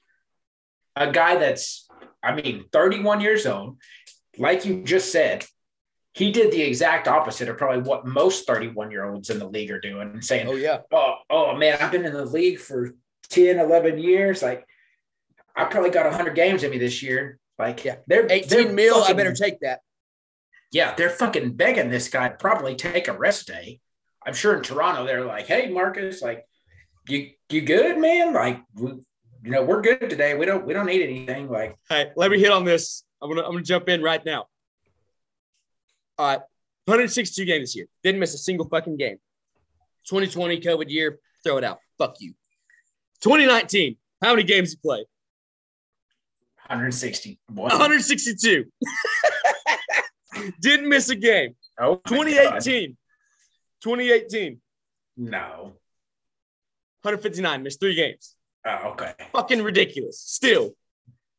[0.95, 1.89] A guy that's,
[2.23, 3.79] I mean, 31 years old,
[4.39, 5.45] like you just said,
[6.15, 9.71] he did the exact opposite of probably what most 31 year olds in the league
[9.71, 10.79] are doing and saying, Oh, yeah.
[10.93, 12.95] Oh, oh, man, I've been in the league for
[13.31, 14.43] 10, 11 years.
[14.43, 14.67] Like,
[15.57, 17.39] I probably got 100 games in me this year.
[17.59, 19.01] Like, yeah, they're 18 they're mil.
[19.01, 19.81] Fucking, I better take that.
[20.71, 23.81] Yeah, they're fucking begging this guy to probably take a rest day.
[24.25, 26.47] I'm sure in Toronto, they're like, Hey, Marcus, like,
[27.09, 28.33] you, you good, man?
[28.33, 28.91] Like, we,
[29.43, 30.35] you know, we're good today.
[30.35, 31.49] We don't, we don't need anything.
[31.49, 33.05] Like, hey, let me hit on this.
[33.21, 34.47] I'm gonna, I'm gonna jump in right now.
[36.19, 36.41] All right,
[36.87, 37.87] 162 games this year.
[38.03, 39.19] Didn't miss a single fucking game.
[40.09, 41.79] 2020 COVID year, throw it out.
[41.99, 42.35] Fuck you.
[43.23, 45.07] 2019, how many games you played?
[46.67, 47.39] 160.
[47.49, 48.65] 162.
[50.61, 51.55] Didn't miss a game.
[51.79, 52.97] Oh, 2018.
[53.83, 54.61] 2018.
[55.17, 55.75] No.
[57.03, 58.37] 159, missed three games.
[58.67, 59.13] Oh, okay.
[59.33, 60.21] Fucking ridiculous.
[60.21, 60.71] Still.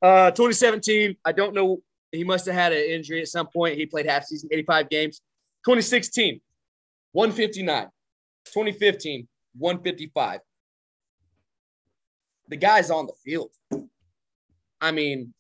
[0.01, 1.81] Uh, 2017, I don't know
[2.13, 3.75] he must have had an injury at some point.
[3.75, 5.21] He played half season, 85 games.
[5.65, 6.39] 2016,
[7.11, 7.85] 159.
[8.45, 10.39] 2015, 155.
[12.49, 13.49] The guy's on the field.
[14.79, 15.33] I mean,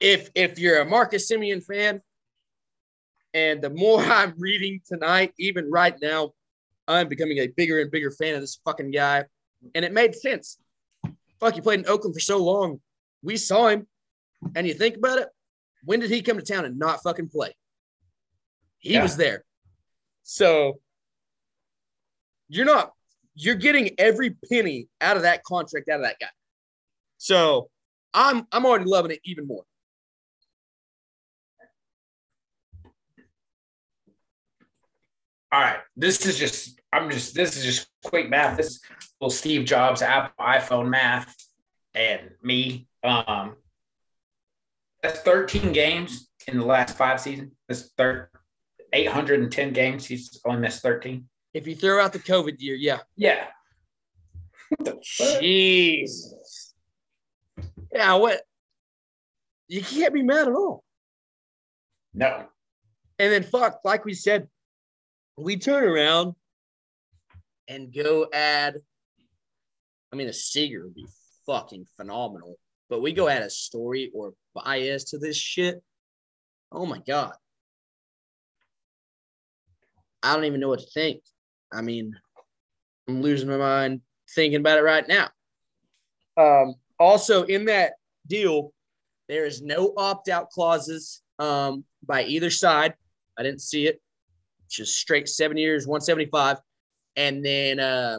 [0.00, 2.00] if if you're a Marcus Semien fan,
[3.32, 6.32] and the more I'm reading tonight, even right now,
[6.86, 9.24] I'm becoming a bigger and bigger fan of this fucking guy.
[9.74, 10.58] And it made sense.
[11.40, 12.80] Fuck, he played in Oakland for so long
[13.24, 13.86] we saw him,
[14.54, 15.28] and you think about it,
[15.84, 17.52] when did he come to town and not fucking play?
[18.78, 19.02] He yeah.
[19.02, 19.44] was there.
[20.22, 20.78] So
[22.48, 22.92] you're not,
[23.34, 26.28] you're getting every penny out of that contract out of that guy.
[27.16, 27.70] So
[28.12, 29.64] I'm I'm already loving it even more.
[35.54, 38.56] All right, this is just I'm just this is just quick math.
[38.56, 38.80] This is
[39.20, 41.32] little Steve Jobs Apple iPhone math,
[41.94, 42.88] and me.
[43.04, 43.54] Um,
[45.00, 47.52] that's 13 games in the last five seasons.
[47.68, 48.30] This third
[48.92, 50.04] 810 games.
[50.04, 51.24] He's only missed 13.
[51.52, 52.98] If you throw out the COVID year, yeah.
[53.14, 53.46] Yeah.
[55.04, 56.74] Jesus.
[57.92, 58.40] Yeah, what?
[59.68, 60.82] You can't be mad at all.
[62.12, 62.46] No.
[63.20, 64.48] And then fuck, like we said,
[65.36, 66.34] we turn around
[67.68, 68.76] and go add.
[70.12, 71.06] I mean, a Seager would be
[71.46, 72.56] fucking phenomenal,
[72.88, 75.82] but we go add a story or Baez to this shit.
[76.70, 77.34] Oh my god.
[80.22, 81.20] I don't even know what to think.
[81.72, 82.14] I mean,
[83.08, 84.00] I'm losing my mind
[84.34, 85.28] thinking about it right now.
[86.36, 87.94] Um, also, in that
[88.26, 88.72] deal,
[89.28, 92.94] there is no opt out clauses um, by either side.
[93.38, 94.00] I didn't see it.
[94.74, 96.58] Just straight seven years, 175.
[97.16, 98.18] And then uh,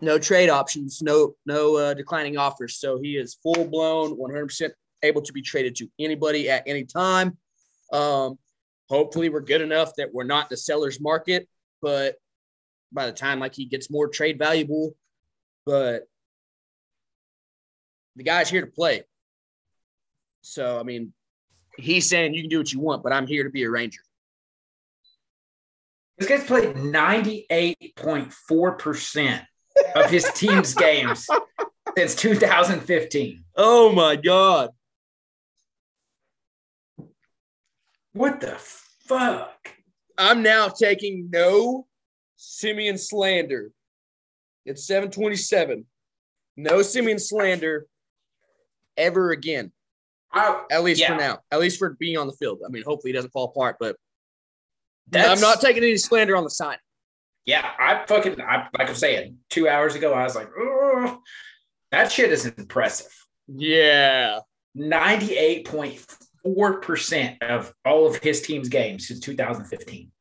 [0.00, 2.76] no trade options, no no uh, declining offers.
[2.78, 4.70] So he is full blown, 100%
[5.02, 7.36] able to be traded to anybody at any time.
[7.92, 8.38] Um,
[8.88, 11.48] hopefully, we're good enough that we're not the seller's market,
[11.82, 12.16] but
[12.92, 14.94] by the time like he gets more trade valuable,
[15.66, 16.04] but
[18.16, 19.02] the guy's here to play.
[20.42, 21.12] So I mean,
[21.76, 24.00] he's saying you can do what you want, but I'm here to be a Ranger.
[26.18, 29.46] This guy's played 98.4%
[29.94, 31.28] of his team's games
[31.96, 33.44] since 2015.
[33.56, 34.70] Oh my God.
[38.12, 38.56] What the
[39.06, 39.70] fuck?
[40.16, 41.86] I'm now taking no
[42.36, 43.70] Semien slander.
[44.64, 45.86] It's 727.
[46.56, 47.86] No Semien slander
[48.96, 49.70] ever again.
[50.32, 51.14] I, At least yeah.
[51.14, 51.38] for now.
[51.52, 52.58] At least for being on the field.
[52.66, 53.94] I mean, hopefully he doesn't fall apart, but
[55.10, 56.76] That's, I'm not taking any slander on the sign.
[57.44, 61.22] Yeah, I fucking, I, like I'm saying, two hours ago, I was like, oh,
[61.90, 63.10] that shit is impressive.
[63.46, 64.40] Yeah.
[64.76, 70.12] 98.4% of all of his team's games since 2015.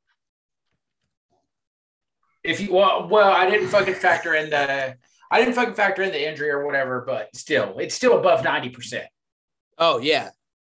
[2.43, 4.95] If you, well, well, I didn't fucking factor in the,
[5.29, 9.03] I didn't fucking factor in the injury or whatever, but still, it's still above 90%.
[9.77, 10.29] Oh yeah.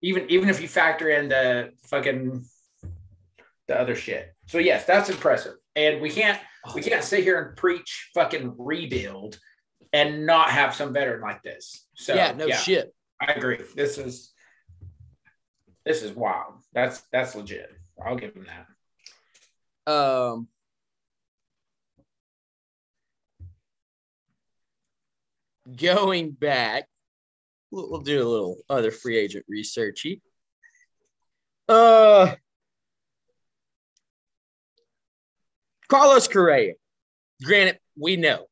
[0.01, 2.45] Even, even if you factor in the fucking,
[3.67, 4.33] the other shit.
[4.47, 5.55] So yes, that's impressive.
[5.75, 6.39] And we can't,
[6.73, 9.39] we can't sit here and preach fucking rebuild
[9.93, 11.85] and not have some veteran like this.
[11.95, 12.93] So yeah, no shit.
[13.21, 13.59] I agree.
[13.75, 14.31] This is
[15.85, 16.55] this is wild.
[16.73, 17.71] That's that's legit.
[18.03, 18.45] I'll give him
[19.85, 19.91] that.
[19.91, 20.47] Um
[25.75, 26.87] going back,
[27.71, 30.21] we'll, we'll do a little other free agent researchy.
[31.67, 32.35] Uh
[35.89, 36.73] Carlos Correa.
[37.43, 38.45] Granted, we know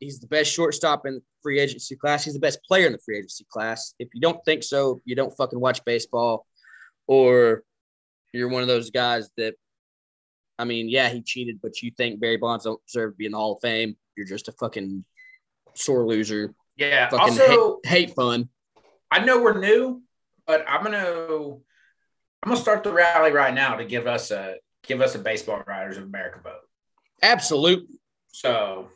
[0.00, 2.24] he's the best shortstop in the free agency class.
[2.24, 3.94] He's the best player in the free agency class.
[3.98, 6.46] If you don't think so, you don't fucking watch baseball,
[7.06, 7.62] or
[8.32, 9.54] you're one of those guys that,
[10.58, 13.32] I mean, yeah, he cheated, but you think Barry Bonds don't deserve to be in
[13.32, 13.96] the Hall of Fame.
[14.16, 15.04] You're just a fucking
[15.74, 16.54] sore loser.
[16.76, 17.08] Yeah.
[17.08, 18.48] Fucking also, hate, hate fun.
[19.10, 20.02] I know we're new,
[20.46, 21.56] but I'm gonna
[22.42, 25.62] I'm gonna start the rally right now to give us a give us a baseball
[25.66, 26.67] writers of America vote.
[27.22, 27.98] Absolutely.
[28.28, 28.88] So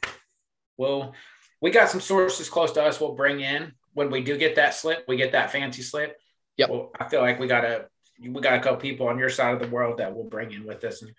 [0.77, 1.15] we'll
[1.61, 4.75] we got some sources close to us we'll bring in when we do get that
[4.75, 6.17] slip, we get that fancy slip.
[6.57, 6.71] Yep.
[6.71, 7.87] Well, I feel like we got a
[8.21, 10.65] we got a couple people on your side of the world that we'll bring in
[10.65, 11.13] with us and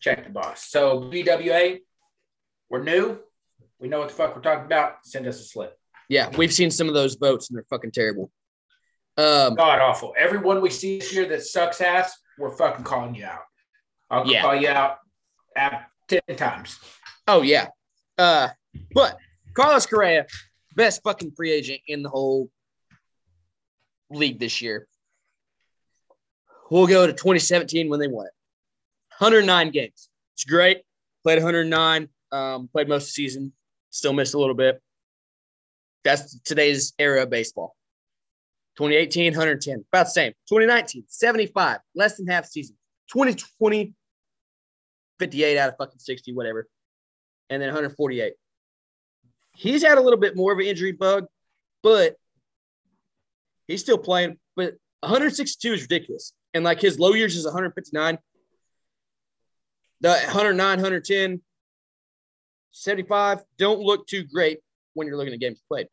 [0.00, 0.66] check the boss.
[0.68, 1.80] So BWA,
[2.68, 3.18] we're new.
[3.78, 4.98] We know what the fuck we're talking about.
[5.04, 5.78] Send us a slip.
[6.08, 8.30] Yeah, we've seen some of those votes and they're fucking terrible.
[9.16, 10.14] Um, God awful.
[10.18, 13.42] Everyone we see this year that sucks ass, we're fucking calling you out.
[14.10, 14.42] I'll Yeah.
[14.42, 14.98] call you out
[16.28, 16.78] 10 times.
[17.28, 17.68] oh yeah.
[18.18, 18.48] Uh,
[18.92, 19.18] but
[19.54, 20.26] Carlos Correa,
[20.76, 22.50] best fucking free agent in the whole
[24.10, 24.86] league this year.
[26.70, 28.32] We'll go to 2017 when they won it.
[29.18, 30.08] 109 games.
[30.34, 30.82] It's great.
[31.22, 32.08] Played 109.
[32.32, 33.52] Um, played most of the season.
[33.90, 34.82] Still missed a little bit.
[36.02, 37.76] That's today's era of baseball.
[38.76, 39.84] 2018, 110.
[39.92, 40.32] About the same.
[40.48, 41.78] 2019, 75.
[41.94, 42.76] Less than half season.
[43.12, 43.94] 2020,
[45.18, 46.68] 58 out of fucking 60, whatever.
[47.50, 48.34] And then 148.
[49.56, 51.26] He's had a little bit more of an injury bug,
[51.82, 52.16] but
[53.68, 54.38] he's still playing.
[54.56, 56.32] But 162 is ridiculous.
[56.54, 58.18] And like his low years is 159.
[60.00, 61.40] The 109, 110,
[62.72, 64.58] 75 don't look too great
[64.94, 65.88] when you're looking at games played.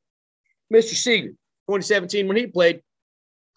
[0.74, 0.96] Mr.
[0.96, 1.30] Seager,
[1.68, 2.82] 2017, when he played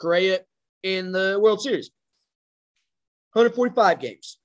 [0.00, 0.40] Correa
[0.82, 1.90] in the World Series,
[3.32, 4.38] 145 games.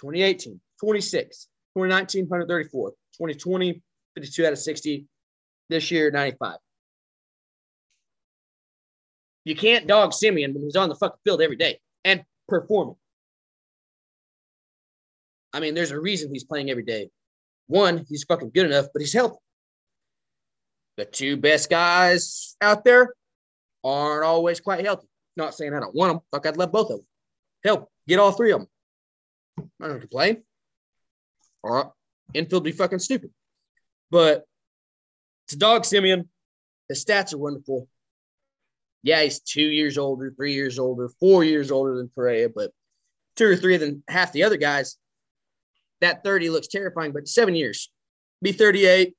[0.00, 1.48] 2018, 26.
[1.76, 2.90] 2019, 134.
[2.90, 3.82] 2020,
[4.14, 5.06] 52 out of 60.
[5.68, 6.56] This year, 95.
[9.44, 12.96] You can't dog Semien when he's on the fucking field every day and performing.
[15.52, 17.10] I mean, there's a reason he's playing every day.
[17.66, 19.38] One, he's fucking good enough, but he's healthy.
[20.96, 23.14] The two best guys out there
[23.84, 25.06] aren't always quite healthy.
[25.36, 26.20] Not saying I don't want them.
[26.32, 27.06] Fuck, I'd love both of them.
[27.64, 28.68] Hell, get all three of them.
[29.80, 30.42] I don't complain.
[31.62, 31.86] All right,
[32.34, 33.30] infield be fucking stupid.
[34.10, 34.44] But
[35.48, 36.28] to dog Semien,
[36.88, 37.88] his stats are wonderful.
[39.02, 42.72] Yeah, he's two years older, three years older, four years older than Correa, but
[43.36, 44.96] two or three than half the other guys.
[46.00, 47.90] That 30 looks terrifying, but seven years.
[48.42, 49.14] Be 38.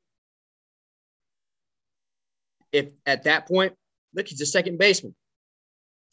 [2.71, 3.73] If at that point,
[4.13, 5.15] look, he's a second baseman.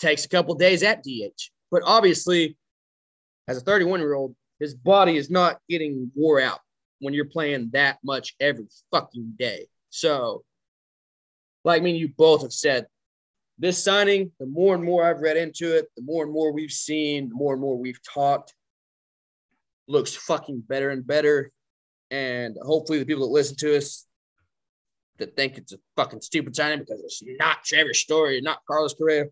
[0.01, 1.51] Takes a couple days at DH.
[1.71, 2.57] But obviously,
[3.49, 6.61] as a 31 year old, his body is not getting wore out
[7.01, 9.67] when you're playing that much every fucking day.
[9.91, 10.45] So,
[11.65, 12.87] like me and you both have said,
[13.59, 16.71] this signing, the more and more I've read into it, the more and more we've
[16.71, 18.55] seen, the more and more we've talked,
[19.89, 21.51] looks fucking better and better.
[22.11, 24.07] And hopefully, the people that listen to us
[25.19, 29.27] that think it's a fucking stupid signing because it's not Trevor Story, not Carlos Correa,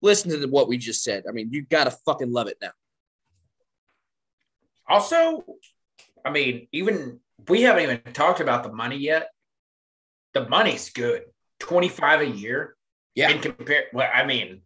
[0.00, 1.24] listen to what we just said.
[1.28, 2.70] I mean, you gotta fucking love it now.
[4.88, 5.44] Also,
[6.24, 9.28] I mean, even we haven't even talked about the money yet.
[10.34, 11.24] The money's good.
[11.60, 12.76] 25 a year.
[13.14, 13.30] Yeah.
[13.30, 14.62] In compare well, I mean,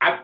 [0.00, 0.20] I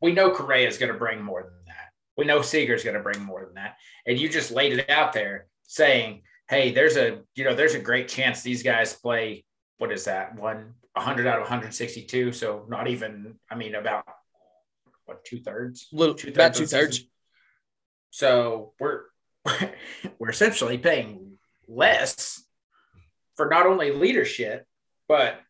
[0.00, 1.92] we know Correa is going to bring more than that.
[2.16, 3.76] We know Seager's going to bring more than that.
[4.06, 7.80] And you just laid it out there saying, hey, there's a you know, there's a
[7.80, 9.44] great chance these guys play
[9.78, 10.34] what is that?
[10.34, 12.32] One 100 out of 162.
[12.32, 14.04] So not even, I mean, about
[15.04, 15.88] what two thirds?
[15.92, 17.04] Little two about two thirds.
[18.10, 19.02] So we're
[20.18, 22.42] we're essentially paying less
[23.36, 24.66] for not only leadership,
[25.08, 25.40] but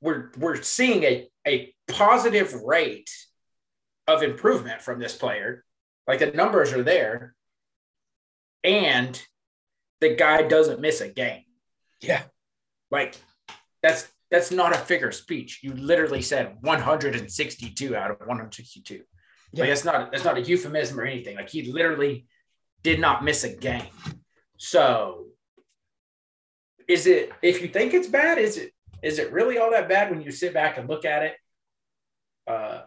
[0.00, 3.10] we're we're seeing a, a positive rate
[4.06, 5.64] of improvement from this player.
[6.06, 7.34] Like the numbers are there,
[8.64, 9.20] and
[10.00, 11.44] the guy doesn't miss a game.
[12.00, 12.22] Yeah.
[12.90, 13.16] Like
[13.82, 15.60] that's that's not a figure of speech.
[15.62, 19.02] You literally said 162 out of 162.
[19.52, 19.62] Yeah.
[19.62, 21.36] Like that's not that's not a euphemism or anything.
[21.36, 22.26] Like he literally
[22.82, 23.86] did not miss a game.
[24.58, 25.26] So
[26.86, 28.72] is it if you think it's bad, is it
[29.02, 31.36] is it really all that bad when you sit back and look at it?
[32.46, 32.82] Uh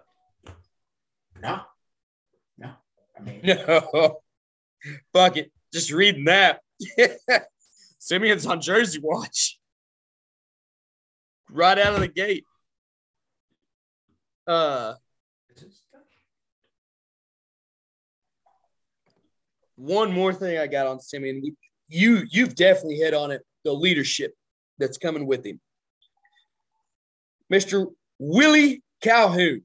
[1.41, 1.61] no.
[2.57, 2.71] No.
[3.17, 4.19] I mean no.
[5.13, 5.51] Fuck it.
[5.73, 6.61] Just reading that.
[7.99, 9.59] Semien's on Jersey watch.
[11.49, 12.45] Right out of the gate.
[14.45, 14.93] Uh
[19.81, 21.41] one more thing I got on Semien.
[21.87, 23.41] You you've definitely hit on it.
[23.65, 24.33] The leadership
[24.77, 25.59] that's coming with him,
[27.49, 27.87] Mister
[28.19, 29.63] Willie Calhoun.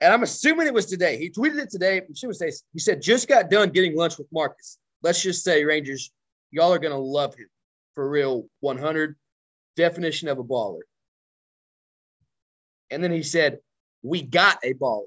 [0.00, 1.18] And I'm assuming it was today.
[1.18, 2.02] He tweeted it today.
[2.72, 4.78] He said, just got done getting lunch with Marcus.
[5.02, 6.12] Let's just say, Rangers,
[6.52, 7.48] y'all are to love him
[7.94, 9.16] for real 100.
[9.74, 10.82] Definition of a baller.
[12.90, 13.58] And then he said,
[14.02, 15.06] we got a baller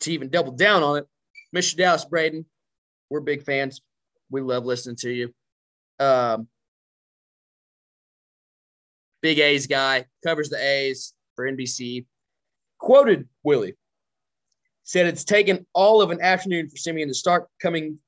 [0.00, 1.06] to even double down on it,
[1.54, 1.76] Mr.
[1.76, 2.44] Dallas Braden,
[3.10, 3.80] we're big fans.
[4.30, 5.34] We love listening to you.
[5.98, 6.48] Um,
[9.22, 12.06] big A's guy, covers the A's for NBC.
[12.78, 13.74] Quoted Willie,
[14.84, 17.98] said it's taken all of an afternoon for Semien to start coming,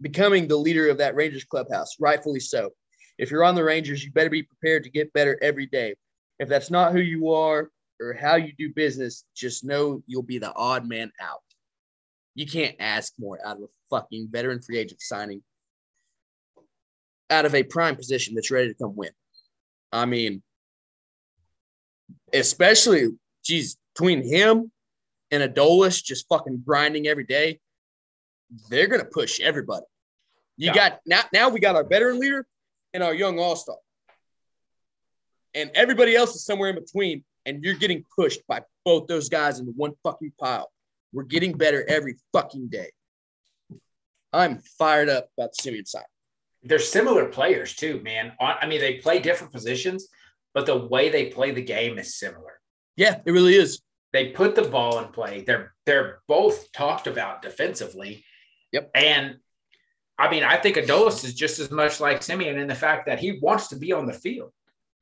[0.00, 2.70] becoming the leader of that Rangers clubhouse, rightfully so.
[3.16, 5.94] If you're on the Rangers, you better be prepared to get better every day.
[6.38, 7.70] If that's not who you are,
[8.00, 11.42] or how you do business, just know you'll be the odd man out.
[12.34, 15.42] You can't ask more out of a fucking veteran free agent signing
[17.30, 19.10] out of a prime position that's ready to come win.
[19.92, 20.42] I mean,
[22.32, 23.08] especially,
[23.44, 24.70] geez, between him
[25.30, 27.60] and Adolis just fucking grinding every day,
[28.70, 29.84] they're gonna push everybody.
[30.56, 30.74] You yeah.
[30.74, 31.22] got now.
[31.32, 32.46] Now we got our veteran leader
[32.94, 33.76] and our young all star,
[35.54, 39.58] and everybody else is somewhere in between and you're getting pushed by both those guys
[39.58, 40.70] into one fucking pile.
[41.12, 42.90] We're getting better every fucking day.
[44.32, 46.04] I'm fired up about the Semien side.
[46.62, 48.32] They're similar players too, man.
[48.40, 50.08] I mean, they play different positions,
[50.54, 52.60] but the way they play the game is similar.
[52.96, 53.80] Yeah, it really is.
[54.12, 55.44] They put the ball in play.
[55.46, 58.24] They're they're both talked about defensively.
[58.72, 58.90] Yep.
[58.94, 59.36] And
[60.18, 63.20] I mean, I think Adolis is just as much like Semien in the fact that
[63.20, 64.52] he wants to be on the field.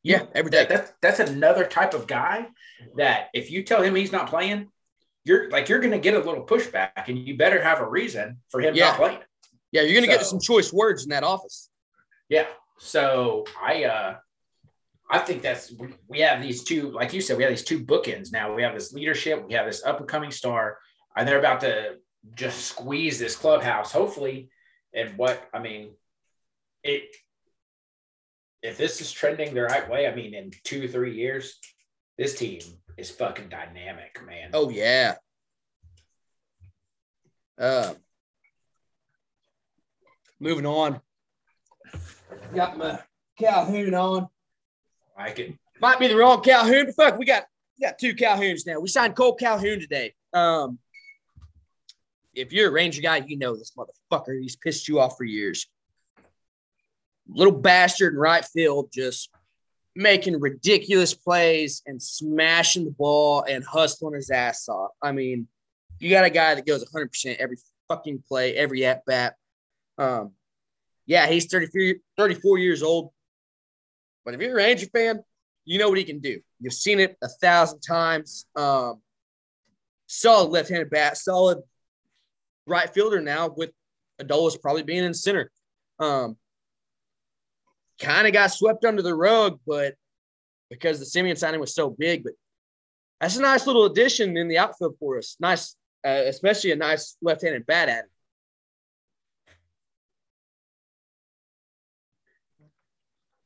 [0.06, 0.64] Yeah, every day.
[0.64, 2.46] That, that's that's another type of guy
[2.96, 4.68] that if you tell him he's not playing,
[5.24, 8.38] you're like you're going to get a little pushback, and you better have a reason
[8.50, 8.88] for him Yeah.
[8.88, 9.18] not playing.
[9.72, 11.68] Yeah, you're gonna So- get some choice words in that office.
[12.28, 12.46] Yeah.
[12.78, 14.16] So I uh
[15.08, 17.84] I think that's we, we have these two, like you said, we have these two
[17.84, 18.54] bookends now.
[18.54, 20.78] We have this leadership, we have this up and coming star,
[21.16, 21.96] and they're about to
[22.34, 24.50] just squeeze this clubhouse, hopefully.
[24.92, 25.94] And what I mean,
[26.82, 27.14] it
[28.66, 31.58] if this is trending the right way, I mean, in two, three years,
[32.18, 32.60] this team
[32.96, 34.50] is fucking dynamic, man.
[34.52, 35.14] Oh yeah.
[37.58, 37.94] Uh,
[40.40, 41.00] moving on.
[42.54, 42.98] Got my
[43.38, 44.28] Calhoun on.
[45.16, 47.44] I can Might be the wrong Calhoun, but fuck, we got
[47.78, 48.80] we got two Calhouns now.
[48.80, 50.14] We signed Kole Calhoun today.
[50.32, 50.78] Um,
[52.34, 54.40] if you're a Ranger guy, you know this motherfucker.
[54.40, 55.66] He's pissed you off for years.
[57.28, 59.30] Little bastard in right field, just
[59.94, 64.90] making ridiculous plays and smashing the ball and hustling his ass off.
[65.02, 65.48] I mean,
[65.98, 67.56] you got a guy that goes 100% every
[67.88, 69.34] fucking play, every at bat.
[69.98, 70.32] Um,
[71.06, 73.10] yeah, he's 34, 34 years old.
[74.24, 75.22] But if you're a Ranger fan,
[75.64, 76.40] you know what he can do.
[76.60, 78.46] You've seen it a thousand times.
[78.54, 79.00] Um,
[80.06, 81.58] solid left-handed bat, solid
[82.66, 83.70] right fielder now with
[84.20, 85.50] Adolis probably being in center.
[85.98, 86.36] Um,
[87.98, 89.94] kind of got swept under the rug, but
[90.70, 92.32] because the Semien signing was so big, but
[93.20, 95.36] that's a nice little addition in the outfield for us.
[95.40, 98.10] Nice, uh, especially a nice left-handed bat at it.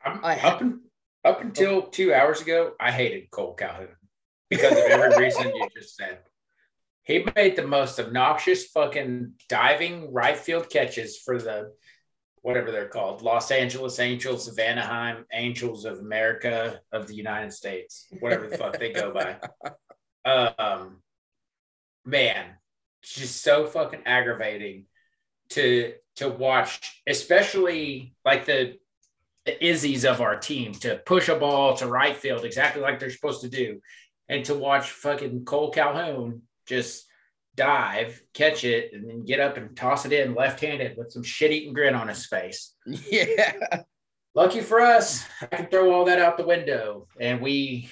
[0.05, 0.81] I'm, I up, un-
[1.25, 3.89] up until two hours ago, I hated Kole Calhoun
[4.49, 6.21] because of every reason you just said.
[7.03, 11.73] He made the most obnoxious fucking diving right field catches for the
[12.43, 18.07] whatever they're called Los Angeles Angels of Anaheim, Angels of America of the United States,
[18.21, 19.39] whatever the fuck they go by.
[20.23, 20.99] Um,
[22.05, 22.45] man,
[23.03, 24.85] just so fucking aggravating
[25.51, 28.77] to to watch, especially like the
[29.47, 33.09] the Izzies of our team to push a ball to right field exactly like they're
[33.09, 33.81] supposed to do,
[34.29, 37.07] and to watch fucking Kole Calhoun just
[37.61, 41.75] dive, catch it, and then get up and toss it in left-handed with some shit-eating
[41.75, 42.75] grin on his face.
[42.87, 43.83] Yeah.
[44.35, 47.91] Lucky for us, I can throw all that out the window, and we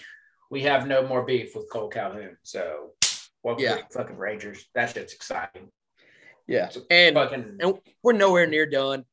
[0.51, 2.39] we have no more beef with Kole Calhoun.
[2.45, 2.93] So,
[3.43, 3.77] welcome Yeah.
[3.77, 4.65] to the fucking Rangers.
[4.75, 5.71] That shit's exciting.
[6.47, 6.71] Yeah.
[6.91, 9.05] And fucking and we're nowhere near done.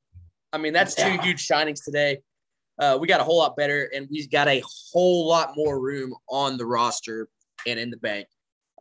[0.54, 1.22] I mean, that's two Yeah.
[1.22, 2.20] huge signings today.
[2.80, 6.16] Uh, we got a whole lot better, and we've got a whole lot more room
[6.30, 7.28] on the roster
[7.68, 8.28] and in the bank.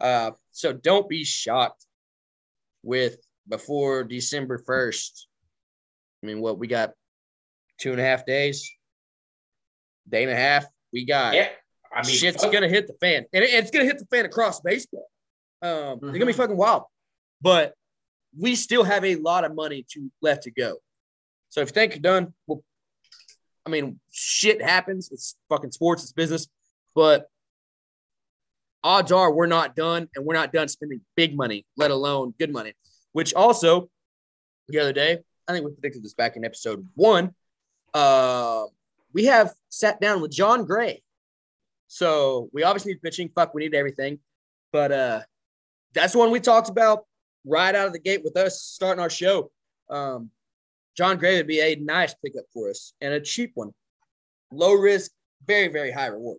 [0.01, 1.84] Uh, so don't be shocked
[2.82, 3.16] with
[3.49, 5.28] before December first.
[6.22, 6.92] I mean, what we got
[7.78, 8.70] two and a half days,
[10.09, 10.66] day and a half.
[10.92, 11.49] We got yeah.
[11.92, 14.24] I mean, shit's fuck- gonna hit the fan, and it- it's gonna hit the fan
[14.24, 15.09] across baseball.
[15.62, 16.36] Um, It's gonna be Mhm.
[16.36, 16.84] fucking wild,
[17.40, 17.74] but
[18.38, 20.78] we still have a lot of money to left to go.
[21.51, 22.64] So if you think you're done, well,
[23.64, 25.11] I mean, shit happens.
[25.12, 26.03] It's fucking sports.
[26.03, 26.49] It's business,
[26.95, 27.30] but
[28.85, 32.53] odds are we're not done, and we're not done spending big money, let alone good
[32.53, 32.74] money.
[33.12, 33.91] Which also,
[34.68, 35.18] the other day,
[35.49, 37.35] I think we predicted this back in episode one.
[37.93, 38.66] Uh,
[39.12, 41.03] we have sat down with Jon Gray.
[41.89, 43.30] So we obviously need pitching.
[43.35, 44.18] Fuck, we need everything.
[44.72, 45.20] But uh
[45.95, 47.05] that's one we talked about
[47.47, 49.51] right out of the gate with us starting our show.
[49.89, 50.30] Um,
[50.97, 53.72] Jon Gray would be a nice pickup for us and a cheap one.
[54.51, 55.12] Low risk,
[55.47, 56.39] very, very high reward.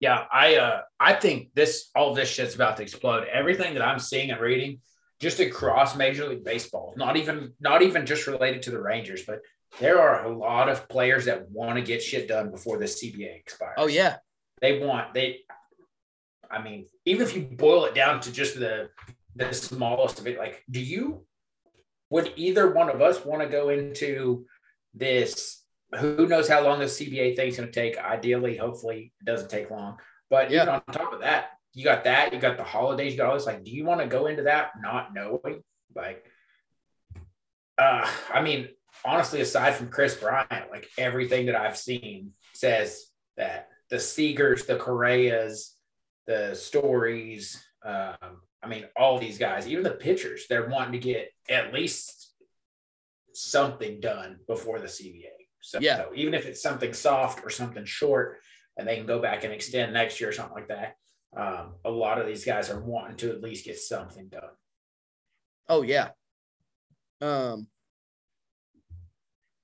[0.00, 3.26] Yeah, I uh I think this all this shit's about to explode.
[3.30, 4.80] Everything that I'm seeing and reading,
[5.20, 9.40] just across Major League Baseball, not even not even just related to the Rangers, but
[9.78, 13.36] there are a lot of players that want to get shit done before the CBA
[13.36, 13.76] expires.
[13.78, 14.16] Oh, yeah.
[14.60, 15.40] they want they.
[16.50, 18.88] I mean, even if you boil it down to just the
[19.36, 21.24] the smallest of it, like, do you
[22.08, 24.46] would either one of us want to go into
[24.94, 25.59] this?
[25.98, 27.98] Who knows how long this CBA thing's going to take?
[27.98, 29.98] Ideally, hopefully, it doesn't take long.
[30.28, 30.66] But Yeah.
[30.66, 33.46] on top of that, you got that, you got the holidays, you got all this.
[33.46, 35.62] Like, do you want to go into that not knowing?
[35.94, 36.24] Like,
[37.78, 38.68] uh, I mean,
[39.04, 44.76] honestly, aside from Kris Bryant, like everything that I've seen says that the Seagers, the
[44.76, 45.76] Correas,
[46.26, 51.30] the Stories, um, I mean, all these guys, even the pitchers, they're wanting to get
[51.48, 52.34] at least
[53.32, 55.39] something done before the CBA.
[55.60, 56.06] So Yeah.
[56.14, 58.40] even if it's something soft or something short,
[58.76, 60.96] and they can go back and extend next year or something like that.
[61.36, 64.50] um, a lot of these guys are wanting to at least get something done.
[65.68, 66.08] Oh yeah.
[67.20, 67.68] Um.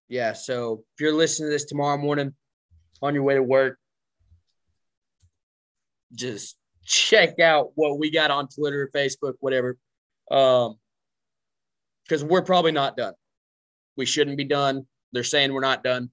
[0.08, 0.32] Yeah.
[0.34, 2.34] So if you're listening to this tomorrow morning
[3.02, 3.80] on your way to work,
[6.14, 9.76] just check out what we got on Twitter, Facebook, whatever.
[10.30, 10.76] Um,
[12.04, 13.14] because we're probably not done.
[13.96, 14.86] We shouldn't be done.
[15.12, 16.10] They're saying we're not done.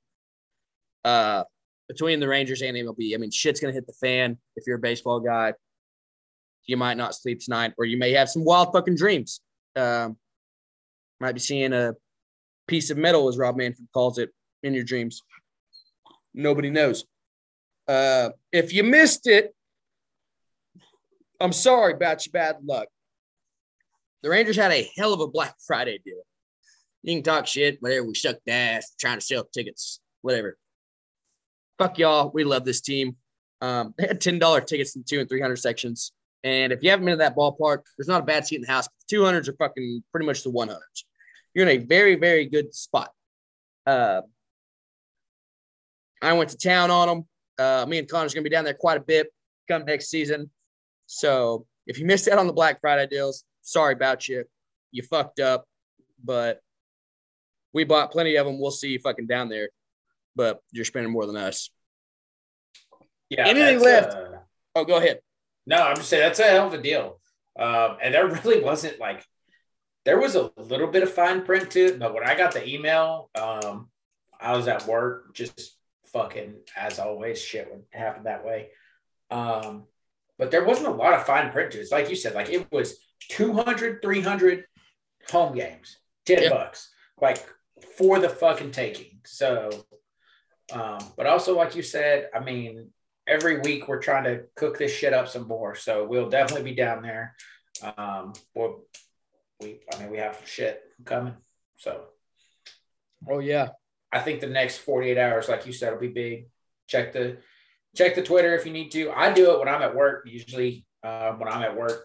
[1.03, 1.43] Uh,
[1.87, 4.81] between the Rangers and MLB, I mean, shit's gonna hit the fan if you're a
[4.81, 5.53] baseball guy.
[6.65, 9.41] You might not sleep tonight, or you may have some wild fucking dreams.
[9.75, 10.17] Um,
[11.19, 11.95] might be seeing a
[12.67, 14.29] piece of metal, as Rob Manfred calls it,
[14.63, 15.21] in your dreams.
[16.33, 17.05] Nobody knows.
[17.87, 19.53] Uh, if you missed it,
[21.39, 22.87] I'm sorry about your bad luck.
[24.21, 26.23] The Rangers had a hell of a Black Friday deal.
[27.03, 28.05] You can talk shit, whatever.
[28.07, 30.57] We sucked ass trying to sell tickets, whatever.
[31.77, 32.31] Fuck y'all.
[32.33, 33.17] We love this team.
[33.61, 36.11] Um, they had $10 tickets in two and 300 sections.
[36.43, 38.67] And if you haven't been to that ballpark, there's not a bad seat in the
[38.67, 38.87] house.
[39.07, 40.77] The 200s are fucking pretty much the 100s.
[41.53, 43.11] You're in a very, very good spot.
[43.85, 44.21] Uh,
[46.21, 47.27] I went to town on them.
[47.59, 49.27] Uh, me and Connor's going to be down there quite a bit
[49.67, 50.49] come next season.
[51.05, 54.45] So if you missed out on the Black Friday deals, sorry about you.
[54.91, 55.65] You fucked up,
[56.23, 56.61] but
[57.73, 58.59] we bought plenty of them.
[58.59, 59.69] We'll see you fucking down there,
[60.35, 61.69] but you're spending more than us.
[63.29, 63.47] Yeah.
[63.47, 64.13] Anything left?
[64.13, 64.29] uh,
[64.75, 65.19] Oh, go ahead.
[65.67, 67.19] no, I'm just saying that's a hell of a deal.
[67.59, 69.23] Um, and there really wasn't like
[70.05, 72.67] there was a little bit of fine print to it, but when I got the
[72.67, 73.89] email, um,
[74.39, 78.69] I was at work, just fucking as always, shit would happen that way.
[79.31, 79.83] Um,
[80.37, 81.87] but there wasn't a lot of fine print to it.
[81.91, 82.97] Like you said, like it was
[83.29, 84.65] 200, 300
[85.31, 86.49] home games, 10 Yeah.
[86.49, 86.89] bucks,
[87.21, 87.45] like
[87.83, 89.19] for the fucking taking.
[89.25, 89.85] So,
[90.71, 92.89] um, but also, like you said, I mean,
[93.27, 95.75] every week we're trying to cook this shit up some more.
[95.75, 97.35] So we'll definitely be down there.
[97.97, 98.83] Um, we'll,
[99.61, 101.35] we, I mean, we have shit coming.
[101.77, 102.05] So
[103.29, 103.69] Oh, yeah.
[104.11, 106.47] I think the next 48 hours, like you said, will be big.
[106.87, 107.37] Check the
[107.95, 109.11] check the Twitter if you need to.
[109.11, 110.23] I do it when I'm at work.
[110.27, 112.03] Usually, uh, when I'm at work,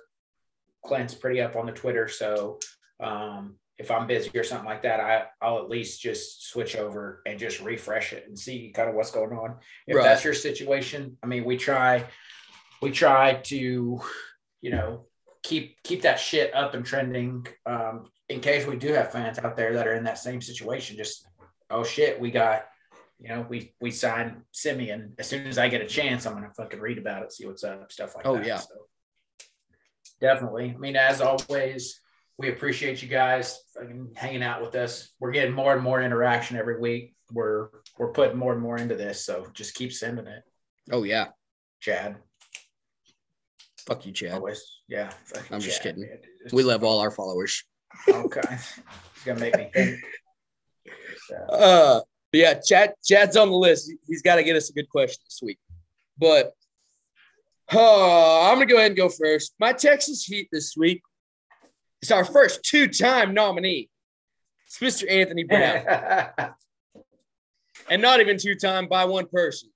[0.84, 2.08] Clint's pretty up on the Twitter.
[2.08, 2.58] So
[3.00, 7.22] um, if I'm busy or something like that, I I'll at least just switch over
[7.26, 9.56] and just refresh it and see kind of what's going on.
[9.86, 10.02] If Right.
[10.04, 12.04] that's your situation, I mean, we try
[12.82, 14.00] we try to
[14.60, 15.06] you know
[15.42, 19.56] keep keep that shit up and trending um, in case we do have fans out
[19.56, 20.96] there that are in that same situation.
[20.96, 21.26] Just
[21.70, 22.66] oh shit, we got,
[23.20, 25.12] you know, we we signed Semien.
[25.20, 27.62] As soon as I get a chance, I'm gonna fucking read about it, see what's
[27.62, 28.42] up, stuff like Oh, that.
[28.42, 28.56] Oh yeah.
[28.58, 28.74] So,
[30.20, 30.72] definitely.
[30.74, 32.00] I mean, as always,
[32.38, 33.60] we appreciate you guys
[34.14, 35.10] hanging out with us.
[35.18, 37.14] We're getting more and more interaction every week.
[37.32, 37.68] We're
[37.98, 40.42] we're putting more and more into this, so just keep sending it,
[40.90, 41.26] Oh, yeah.
[41.80, 42.16] Chad.
[43.86, 44.32] Fuck you, Chad.
[44.32, 45.10] Always, yeah.
[45.50, 46.08] I'm just kidding.
[46.52, 47.64] We love all our followers.
[48.08, 50.00] Okay, it's gonna make me think.
[51.26, 52.00] So, Uh,
[52.32, 53.90] yeah, Chad, Chad's on the list.
[54.06, 55.58] He's got to get us a good question this week.
[56.18, 56.52] But
[57.72, 59.54] uh, I'm gonna go ahead and go first.
[59.58, 61.02] My Texas Heat this week
[62.02, 63.88] is our first two-time nominee.
[64.66, 65.10] It's Mr.
[65.10, 65.84] Anthony Brown,
[67.90, 69.70] and not even two-time by one person.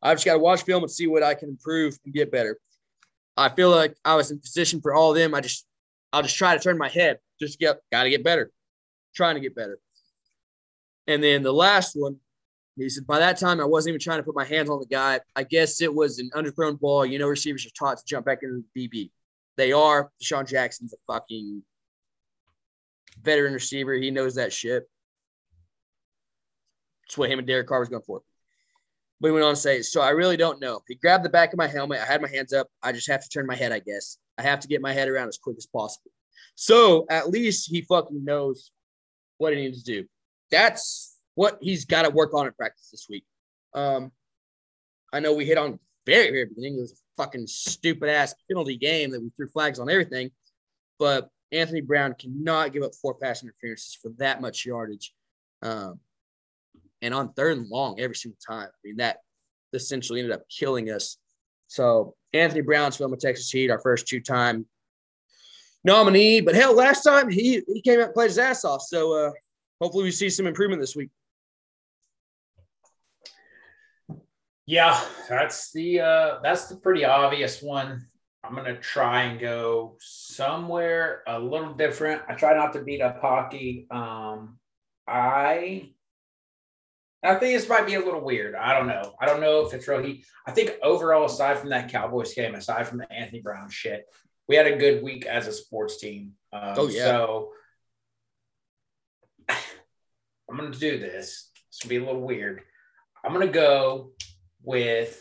[0.03, 2.59] I've just got to watch film and see what I can improve and get better.
[3.37, 5.35] I feel like I was in position for all of them.
[5.35, 5.67] I just,
[6.13, 7.19] I'll just try to turn my head.
[7.41, 8.51] Just get, got to get better.
[9.15, 9.79] trying to get better.
[11.07, 12.17] And then the last one,
[12.77, 14.87] he said, by that time, I wasn't even trying to put my hands on the
[14.87, 15.21] guy.
[15.35, 17.07] I guess it was an underthrown ball.
[17.07, 19.11] You know, receivers are taught to jump back into the DB.
[19.57, 20.11] They are.
[20.23, 21.63] DeSean Jackson's a fucking
[23.23, 23.95] veteran receiver.
[23.95, 24.89] He knows that shit.
[27.05, 28.23] That's what him and Derek Carr was going for.
[29.21, 30.81] But he went on to say, so I really don't know.
[30.89, 32.01] He grabbed the back of my helmet.
[32.01, 32.69] I had my hands up.
[32.83, 34.19] I just have to turn my head, I guess.
[34.39, 36.11] I have to get my head around as quick as possible.
[36.55, 38.71] So at least he fucking knows
[39.39, 40.09] what he needs to do.
[40.51, 43.25] That's what he's got to work on in practice this week.
[43.75, 44.13] Um,
[45.13, 46.79] I know we hit on very, very beginning.
[46.79, 50.31] It was a fucking stupid ass penalty game that we threw flags on everything.
[50.99, 55.15] But Anthony Brown cannot give up four pass interferences for that much yardage.
[55.63, 56.01] Um,
[57.03, 58.69] and on third and long every single time.
[58.69, 59.19] I mean, that
[59.73, 61.19] essentially ended up killing us.
[61.69, 64.67] So Anthony Brown's film with Texas Heat, our first two time
[65.85, 66.41] nominee.
[66.41, 68.83] But hell, last time he he came out and played his ass off.
[68.83, 69.31] So uh,
[69.81, 71.11] hopefully we see some improvement this week.
[74.67, 78.07] Yeah, that's the uh, that's the pretty obvious one.
[78.47, 82.23] I'm gonna try and go somewhere a little different.
[82.29, 83.87] I try not to beat up hockey.
[83.91, 84.59] Um,
[85.07, 85.91] I
[87.23, 88.55] I think this might be a little weird.
[88.55, 89.15] I don't know.
[89.21, 89.99] I don't know if it's real.
[89.99, 90.25] really.
[90.47, 94.07] I think overall, aside from that Cowboys game, aside from the Anthony Brown shit,
[94.49, 96.33] we had a good week as a sports team.
[96.53, 97.05] Um, oh yeah.
[97.05, 97.53] So
[99.49, 101.51] I'm gonna do this.
[101.71, 102.63] This will be a little weird.
[103.25, 104.13] I'm gonna go
[104.63, 105.21] with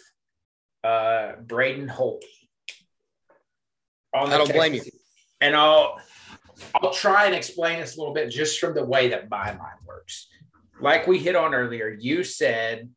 [0.83, 2.23] uh Braden Holtby.
[4.15, 4.81] I don't blame you.
[5.41, 5.99] And I'll
[6.75, 9.79] I'll try and explain this a little bit just from the way that my mind
[9.85, 10.27] works
[10.79, 12.89] like we hit on earlier, you said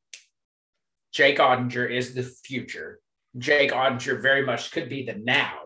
[1.12, 3.00] Jake Oettinger is the future.
[3.36, 5.58] Jake Oettinger very much could be the now.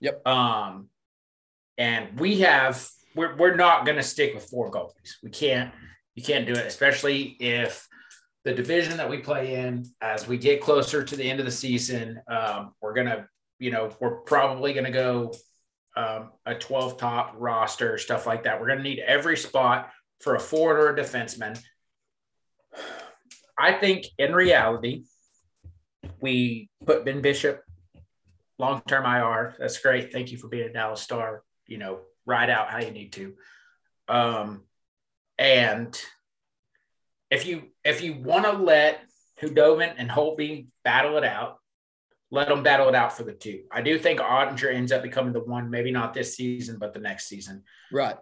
[0.00, 0.26] Yep.
[0.26, 0.88] Um,
[1.78, 5.14] and we have we're we're not going to stick with four goalies.
[5.22, 5.72] We can't
[6.14, 7.86] you can't do it, especially if
[8.44, 11.52] the division that we play in, as we get closer to the end of the
[11.52, 13.28] season, um, we're gonna
[13.62, 15.32] you know we're probably going to go
[15.96, 18.60] um, a 12 top roster, stuff like that.
[18.60, 19.90] We're going to need every spot
[20.20, 21.62] for a forward or a defenseman.
[23.58, 25.04] I think in reality,
[26.20, 27.62] we put Ben Bishop
[28.58, 29.54] long term IR.
[29.58, 30.12] That's great.
[30.12, 31.42] Thank you for being a Dallas Star.
[31.68, 33.34] You know, ride out how you need to.
[34.08, 34.62] Um,
[35.38, 35.98] and
[37.30, 39.02] if you if you want to let
[39.40, 41.58] Khudobin and Holtby battle it out,
[42.32, 43.64] let them battle it out for the two.
[43.70, 46.98] I do think Oettinger ends up becoming the one, maybe not this season, but the
[46.98, 47.62] next season.
[47.92, 48.16] Right.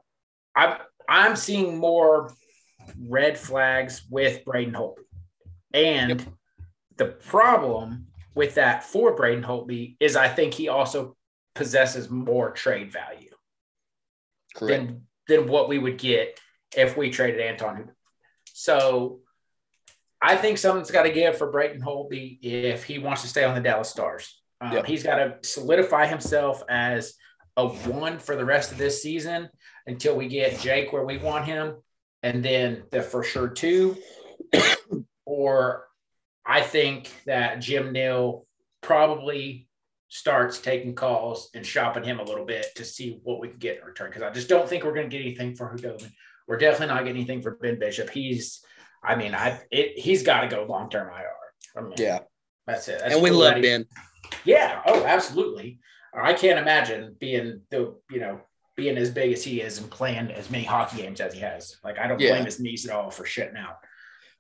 [0.55, 0.79] I'm
[1.09, 2.33] I'm seeing more
[3.01, 5.05] red flags with Braden Holtby.
[5.73, 6.29] And yep.
[6.97, 11.17] the problem with that for Braden Holtby is I think he also
[11.55, 13.31] possesses more trade value
[14.57, 14.87] Correct.
[14.87, 16.41] than than what we would get
[16.77, 17.93] if we traded Anton.
[18.55, 19.20] So
[20.23, 23.55] I think something's got to give for Braden Holtby if he wants to stay on
[23.55, 24.41] the Dallas Stars.
[24.61, 24.87] Um, yep.
[24.87, 27.15] He's got to solidify himself as
[27.57, 29.49] a one for the rest of this season
[29.87, 31.77] until we get Jake where we want him,
[32.23, 33.97] and then the for sure two.
[35.25, 35.87] or
[36.45, 38.47] I think that Jim Nill
[38.83, 39.69] probably
[40.09, 43.79] starts taking calls and shopping him a little bit to see what we can get
[43.79, 44.11] in return.
[44.11, 46.11] Because I just don't think we're going to get anything for Khudobin.
[46.49, 48.11] We're definitely not getting anything for Ben Bishop.
[48.11, 48.61] He's,
[49.03, 51.33] I mean, I it, he's got to go long term IR.
[51.77, 52.21] I mean, yeah,
[52.67, 53.01] that's it.
[53.01, 53.87] That's and we love Ben.
[54.45, 54.83] Yeah.
[54.87, 55.81] Oh, absolutely.
[56.15, 58.41] I can't imagine being the you know
[58.77, 61.77] being as big as he is and playing as many hockey games as he has.
[61.85, 62.31] Like I don't yeah.
[62.31, 63.77] blame his knees at all for shitting out.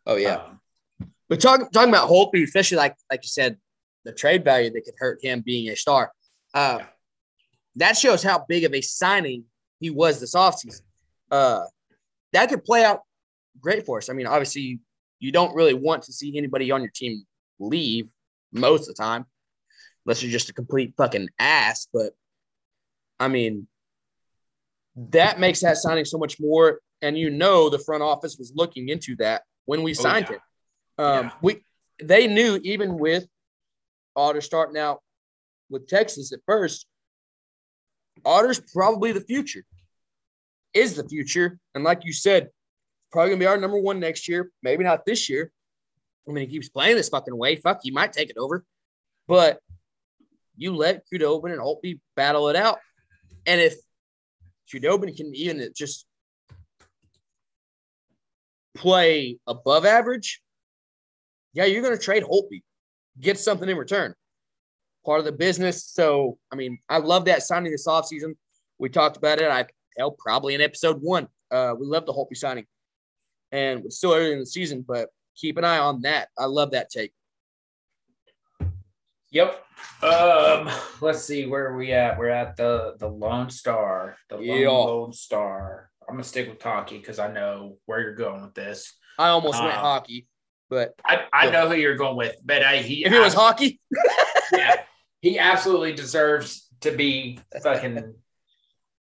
[0.06, 0.36] Oh yeah.
[0.36, 0.60] Um,
[1.28, 3.56] but talking talking about Holtby, especially like like you said,
[4.04, 6.12] the trade value that could hurt him being a star.
[6.54, 6.86] Uh, yeah.
[7.76, 9.44] That shows how big of a signing
[9.78, 10.82] he was this offseason.
[11.30, 11.62] Uh,
[12.32, 13.02] that could play out
[13.60, 14.09] great for us.
[14.09, 14.81] I mean, obviously,
[15.18, 17.24] you don't really want to see anybody on your team
[17.59, 18.09] leave
[18.52, 19.27] most of the time
[20.05, 21.89] unless you're just a complete fucking ass.
[21.93, 22.12] But
[23.18, 23.66] I mean,
[24.97, 26.81] that makes that signing so much more.
[27.02, 30.32] And you know, the front office was looking into that when we oh, signed oh,
[30.32, 30.36] yeah.
[30.36, 30.43] him.
[31.05, 31.32] Um, yeah.
[31.43, 31.64] We
[32.02, 33.27] they knew even with
[34.16, 35.01] Otter starting out
[35.68, 36.86] with Texas at first,
[38.24, 39.64] Otter's probably the future,
[40.74, 41.59] is the future.
[41.74, 42.48] And like you said,
[43.10, 44.50] probably gonna be our number one next year.
[44.62, 45.52] Maybe not this year.
[46.28, 47.56] I mean, he keeps playing this fucking way.
[47.56, 48.64] Fuck, you might take it over.
[49.26, 49.60] But
[50.56, 52.78] you let Khudobin and Holtby battle it out.
[53.46, 53.74] And if
[54.72, 56.06] Khudobin can even just
[58.74, 60.40] play above average,
[61.52, 62.62] yeah, you're going to trade Holtby,
[63.18, 64.14] get something in return.
[65.04, 65.84] Part of the business.
[65.86, 68.34] So, I mean, I love that signing this offseason.
[68.78, 69.50] We talked about it.
[69.50, 69.66] I
[69.96, 71.26] hell probably in episode one.
[71.50, 72.66] Uh, we love the Holtby signing,
[73.52, 76.28] and it's still early in the season, but keep an eye on that.
[76.39, 77.12] I love that take.
[79.32, 79.64] Yep.
[80.02, 80.68] Um,
[81.01, 82.18] let's see where are we at.
[82.18, 84.68] We're at the the Lone Star, the Yeah.
[84.68, 85.90] Lone, Lone Star.
[86.09, 88.93] I'm gonna stick with hockey because I know where you're going with this.
[89.18, 90.27] I almost went Uh, hockey,
[90.68, 91.51] but I, I Yeah.
[91.51, 93.81] know who you're going with, but I he if it was hockey,
[94.52, 94.82] yeah,
[95.20, 98.14] he absolutely deserves to be fucking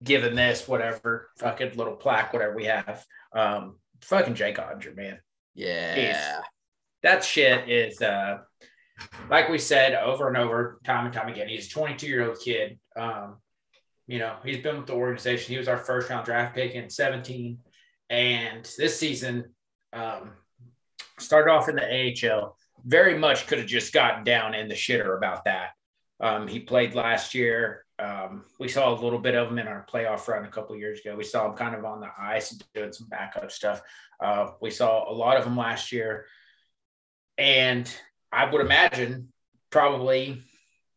[0.04, 3.06] given this whatever fucking little plaque, whatever we have.
[3.34, 5.20] Um, fucking Jake Oettinger, man.
[5.96, 6.42] yeah,
[7.04, 8.38] that shit is uh
[9.30, 12.40] like we said over and over time and time again he's a 22 year old
[12.40, 12.80] kid.
[12.96, 13.38] Um
[14.08, 15.52] you know he's been with the organization.
[15.54, 17.58] He was our first round draft pick in 17
[18.10, 19.54] and this season
[19.94, 20.32] um
[21.20, 22.56] started off in the AHL
[22.86, 25.72] very much could have just gotten down in the shitter about that.
[26.20, 29.86] Um he played last year um we saw a little bit of him in our
[29.92, 32.52] playoff run a couple of years ago we saw him kind of on the ice
[32.74, 33.82] doing some backup stuff
[34.24, 36.26] uh, we saw a lot of them last year
[37.38, 37.92] and
[38.32, 39.32] I would imagine
[39.70, 40.42] probably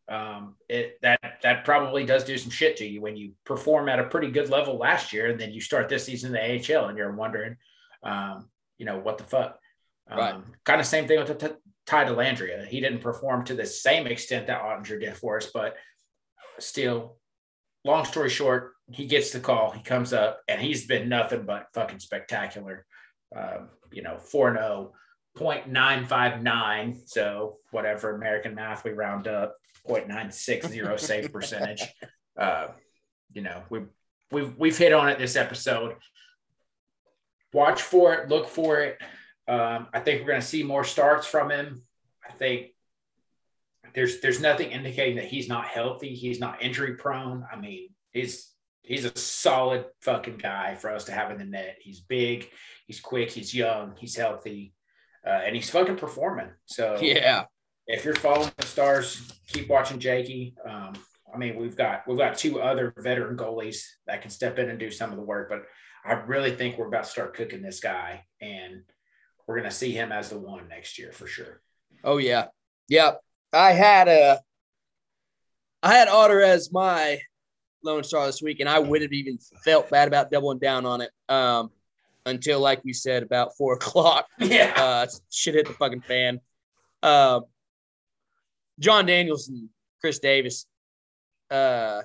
[0.08, 4.00] um, it that that probably does do some shit to you when you perform at
[4.00, 6.88] a pretty good level last year, and then you start this season in the AHL,
[6.88, 7.56] and you're wondering,
[8.02, 8.48] um,
[8.78, 9.58] you know, what the fuck.
[10.10, 10.34] Um, Right.
[10.64, 11.54] Kind of same thing with the t-
[11.86, 12.66] Ty Dellandrea.
[12.66, 15.76] He didn't perform to the same extent that Oettinger did for us, but
[16.62, 17.16] still,
[17.84, 19.70] long story short, he gets the call.
[19.70, 22.86] He comes up, and he's been nothing but fucking spectacular.
[23.34, 24.92] Um, you know, 4 0
[25.38, 27.08] 0.959.
[27.08, 29.56] So whatever American math we round up,
[29.88, 31.82] 0.960 save percentage.
[32.36, 32.68] Uh,
[33.32, 33.80] you know, we
[34.30, 35.96] we've we've hit on it this episode.
[37.52, 38.98] Watch for it, look for it.
[39.48, 41.82] Um, I think we're going to see more starts from him.
[42.28, 42.68] I think
[43.94, 46.14] there's there's nothing indicating that he's not healthy.
[46.14, 47.44] He's not injury prone.
[47.52, 48.50] I mean, he's
[48.82, 51.76] he's a solid fucking guy for us to have in the net.
[51.80, 52.48] He's big,
[52.86, 54.74] he's quick, he's young, he's healthy,
[55.26, 56.50] uh, and he's fucking performing.
[56.66, 57.44] So yeah,
[57.86, 60.56] if you're following the stars, keep watching Jakey.
[60.68, 60.94] Um,
[61.32, 64.78] I mean, we've got we've got two other veteran goalies that can step in and
[64.78, 65.62] do some of the work, but
[66.04, 68.82] I really think we're about to start cooking this guy, and
[69.46, 71.62] we're gonna see him as the one next year for sure.
[72.04, 72.46] oh yeah,
[72.88, 73.20] yep.
[73.52, 74.40] I had a,
[75.82, 77.20] I had Otter as my
[77.82, 81.00] Lone Star this week, and I would have even felt bad about doubling down on
[81.00, 81.10] it.
[81.28, 81.70] Um,
[82.26, 86.40] until like we said about four o'clock, Yeah, uh, shit hit the fucking fan.
[87.02, 87.40] Uh,
[88.78, 89.68] Jon Daniels and
[90.00, 90.66] Chris Davis.
[91.50, 92.02] Uh,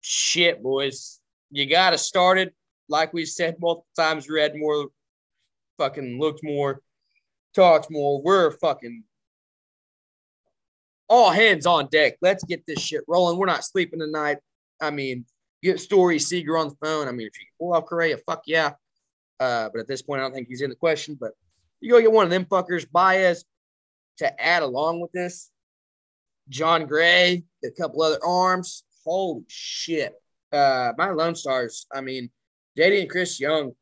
[0.00, 1.20] shit, boys.
[1.50, 2.54] You got to start it.
[2.88, 4.88] Like we said multiple times, read more,
[5.78, 6.80] fucking looked more,
[7.54, 8.22] talked more.
[8.22, 9.02] We're fucking
[11.08, 12.14] all hands on deck.
[12.20, 13.38] Let's get this shit rolling.
[13.38, 14.38] We're not sleeping tonight.
[14.80, 15.24] I mean,
[15.62, 17.08] get Story Seager on the phone.
[17.08, 18.72] I mean, if you pull off Correa, fuck yeah.
[19.38, 21.16] Uh, but at this point, I don't think he's in the question.
[21.18, 21.32] But
[21.80, 23.44] you go get one of them fuckers, Baez,
[24.18, 25.50] to add along with this.
[26.48, 28.84] Jon Gray, a couple other arms.
[29.04, 30.14] Holy shit.
[30.52, 32.30] Uh, my Lone Stars, I mean,
[32.78, 33.72] JD and Chris Young.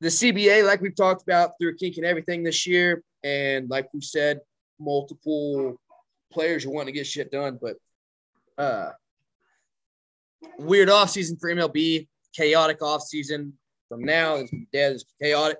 [0.00, 4.02] The CBA, like we've talked about through Kink and everything this year, and like we
[4.02, 4.40] said,
[4.78, 5.80] multiple
[6.32, 7.76] players who want to get shit done, but
[8.58, 8.90] uh
[10.58, 13.54] weird off season for MLB, chaotic off season
[13.88, 15.58] from now is dead is chaotic.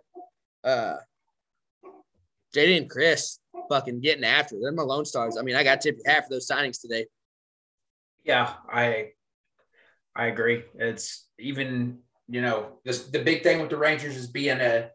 [0.63, 0.97] Uh
[2.55, 3.39] JD and Chris
[3.69, 4.61] fucking getting after it.
[4.63, 5.37] They're my Lone Stars.
[5.39, 7.07] I mean, I got to tip your hat for those signings today.
[8.25, 9.11] yeah, I
[10.17, 10.65] I agree.
[10.77, 14.91] It's even you know this, the big thing with the Rangers is being a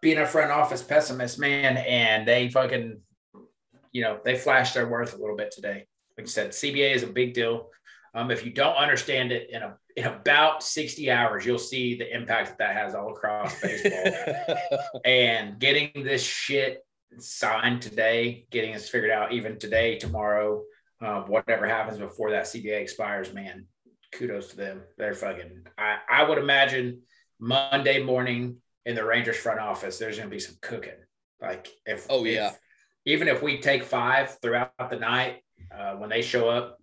[0.00, 3.00] being a front office pessimist, man, and they fucking
[3.92, 5.86] you know they flashed their worth a little bit today.
[6.18, 7.68] Like I said, CBA is a big deal.
[8.14, 12.14] Um, if you don't understand it in a in about 60 hours, you'll see the
[12.14, 14.56] impact that that has all across baseball.
[15.04, 16.84] and getting this shit
[17.18, 20.62] signed today, getting this figured out even today, tomorrow,
[21.02, 23.66] uh, whatever happens before that CBA expires, man,
[24.12, 24.82] kudos to them.
[24.96, 25.64] They're fucking.
[25.76, 27.02] I, I would imagine
[27.38, 28.56] Monday morning
[28.86, 30.92] in the Rangers front office, there's going to be some cooking.
[31.40, 32.48] Like if Oh, yeah.
[32.48, 32.58] if-
[33.04, 35.42] even if we take five throughout the night,
[35.76, 36.78] uh, when they show up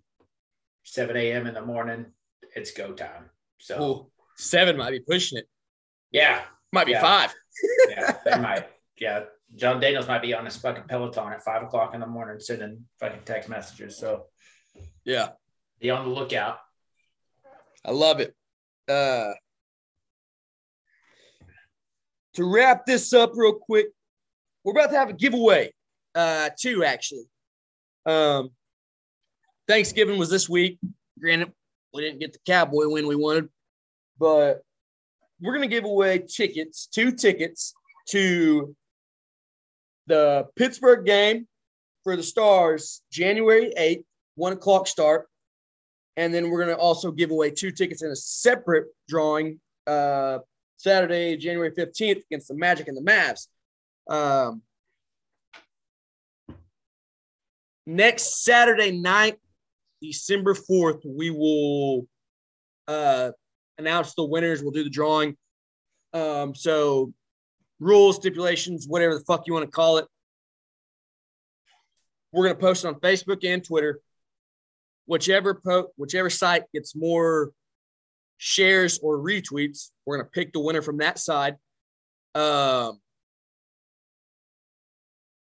[0.84, 1.46] 7 a.m.
[1.46, 2.06] in the morning,
[2.54, 3.30] it's go time.
[3.58, 5.48] So Ooh, seven might be pushing it.
[6.10, 6.42] yeah,
[6.72, 7.00] Might be Yeah.
[7.00, 7.34] five.
[7.88, 8.66] yeah, they might.
[8.98, 9.24] Yeah,
[9.56, 12.84] Jon Daniels might be on his fucking Peloton at five o'clock in the morning sending
[12.98, 13.96] fucking text messages.
[13.98, 14.26] So
[15.04, 15.30] Yeah.
[15.80, 16.58] be on the lookout.
[17.84, 18.34] I love it.
[18.88, 19.32] Uh,
[22.34, 23.86] to wrap this up real quick,
[24.64, 25.72] we're about to have a giveaway.
[26.14, 27.24] Uh, two actually.
[28.06, 28.50] Um,
[29.68, 30.78] Thanksgiving was this week.
[31.20, 31.52] Granted,
[31.94, 33.48] we didn't get the Cowboy win we wanted,
[34.18, 34.62] but
[35.40, 37.74] we're gonna give away tickets, two tickets
[38.08, 38.74] to
[40.06, 41.46] the Pittsburgh game
[42.02, 44.04] for the Stars, January 8th,
[44.34, 45.28] one o'clock start.
[46.16, 50.38] And then we're to also give away two tickets in a separate drawing uh,
[50.76, 53.46] Saturday, January 15th against the Magic and the Mavs.
[54.12, 54.62] Um,
[57.90, 59.36] next Saturday night,
[60.00, 62.06] December 4th, we will
[62.88, 63.32] uh,
[63.78, 64.62] announce the winners.
[64.62, 65.36] We'll do the drawing.
[66.12, 67.12] Um, so,
[67.78, 70.06] rules, stipulations, whatever the fuck you want to call it.
[72.32, 74.00] We're going to post it on Facebook and Twitter.
[75.06, 77.50] Whichever po- whichever site gets more
[78.38, 81.56] shares or retweets, we're going to pick the winner from that side.
[82.36, 83.00] Um,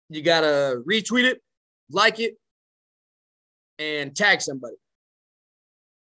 [0.08, 1.42] you got to retweet it,
[1.90, 2.36] like it,
[3.78, 4.76] and tag somebody.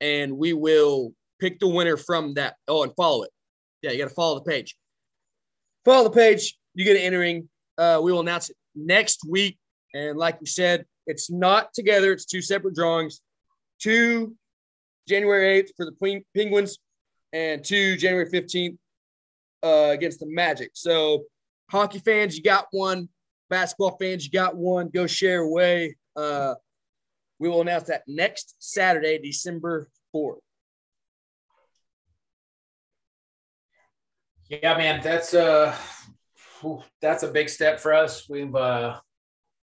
[0.01, 2.57] And we will pick the winner from that.
[2.69, 3.31] Oh, and follow it.
[3.83, 4.77] Yeah, you got to follow the page.
[5.85, 6.57] Follow the page.
[6.75, 7.49] You get an entering.
[7.79, 9.59] Uh, we will announce it next week.
[9.95, 12.13] And like we said, it's not together.
[12.13, 13.21] It's two separate drawings.
[13.81, 14.35] Two
[15.09, 16.79] January 8th for the Penguins
[17.33, 18.77] and two January 15th
[19.63, 20.71] uh, against the Magic.
[20.75, 21.25] So
[21.71, 23.09] hockey fans, you got one.
[23.49, 24.89] Basketball fans, you got one.
[24.89, 25.97] Go share away.
[26.15, 26.55] Uh,
[27.39, 30.39] we will announce that next Saturday, December 4th.
[34.49, 35.75] Yeah, man, that's uh
[37.01, 38.29] that's a big step for us.
[38.29, 39.01] We've uh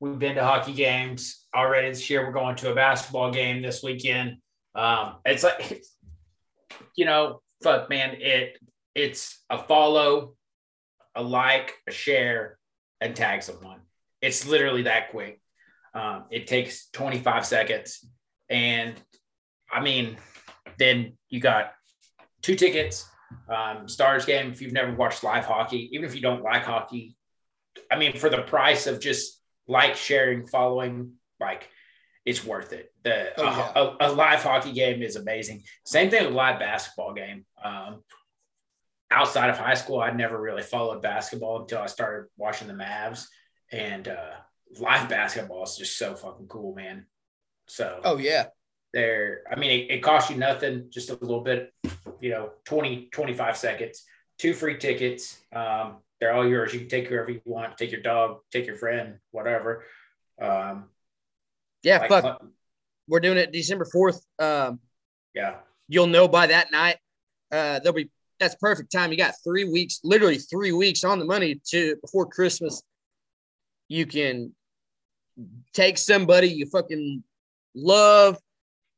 [0.01, 2.27] we've been to hockey games already this year.
[2.27, 4.39] We're going to a basketball game this weekend.
[4.75, 5.83] Um, it's like
[6.97, 8.59] you know, fuck man, it
[8.95, 10.35] it's a follow,
[11.15, 12.59] a like, a share,
[13.03, 13.81] and tag someone.
[14.21, 15.41] It's literally that quick.
[15.95, 18.07] Um, it takes 25 seconds.
[18.49, 18.95] And
[19.71, 20.17] I mean,
[20.79, 21.73] then you got
[22.41, 23.09] two tickets
[23.49, 27.17] um, Stars game, if you've never watched live hockey, even if you don't like hockey,
[27.91, 31.69] I mean, for the price of just like, sharing, following, like
[32.25, 32.93] it's worth it.
[33.03, 33.73] The oh, yeah.
[33.75, 35.63] a, a, live hockey game is amazing.
[35.85, 37.45] Same thing with live basketball game.
[37.63, 38.03] Um,
[39.13, 43.27] outside of high school, I'd never really followed basketball until I started watching the Mavs,
[43.71, 44.33] and uh,
[44.81, 47.07] live basketball is just so fucking cool, man.
[47.69, 48.47] So, oh yeah,
[48.93, 51.73] there i mean it, it, costs you nothing just a little bit
[52.21, 54.05] you know 20 25 seconds
[54.39, 55.39] two free tickets.
[55.55, 56.73] Um, they're all yours.
[56.73, 59.85] You can take whoever you want take your dog take your friend whatever.
[60.41, 60.87] Um,
[61.83, 62.45] yeah like, fuck.
[63.09, 64.81] we're doing it december 4th um,
[65.35, 65.57] yeah.
[65.89, 66.97] you'll know by that night.
[67.51, 68.11] Uh, there'll be
[68.43, 72.27] that's perfect time you got three weeks literally three weeks on the money to before
[72.27, 72.83] christmas
[73.89, 74.53] you can
[75.73, 77.23] take somebody you fucking
[77.75, 78.37] love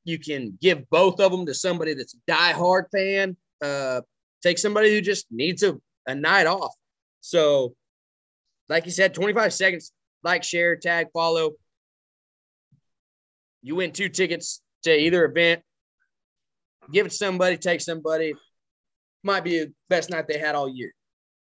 [0.04, 3.36] you can give both of them to somebody that's a diehard fan.
[3.62, 4.02] Uh,
[4.42, 5.76] take somebody who just needs a,
[6.06, 6.74] a night off.
[7.20, 7.74] So,
[8.68, 9.92] like you said, 25 seconds,
[10.22, 11.52] like, share, tag, follow.
[13.62, 15.62] You win two tickets to either event.
[16.92, 18.34] Give it to somebody, take somebody.
[19.24, 20.92] Might be the best night they had all year.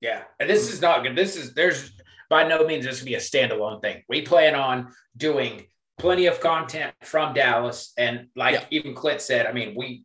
[0.02, 0.24] Yeah.
[0.40, 1.16] And this is not good.
[1.16, 1.91] This is, there's
[2.30, 4.04] by no means this will be a standalone thing.
[4.10, 5.66] We plan on doing
[5.98, 7.94] plenty of content from Dallas.
[7.98, 8.66] And like yeah.
[8.72, 10.04] even Clint said, I mean, we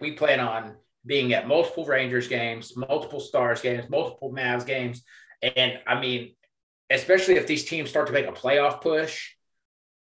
[0.00, 0.76] we plan on
[1.06, 5.02] being at multiple Rangers games, multiple Stars games, multiple Mavs games.
[5.42, 6.34] And I mean,
[6.90, 9.30] especially if these teams start to make a playoff push,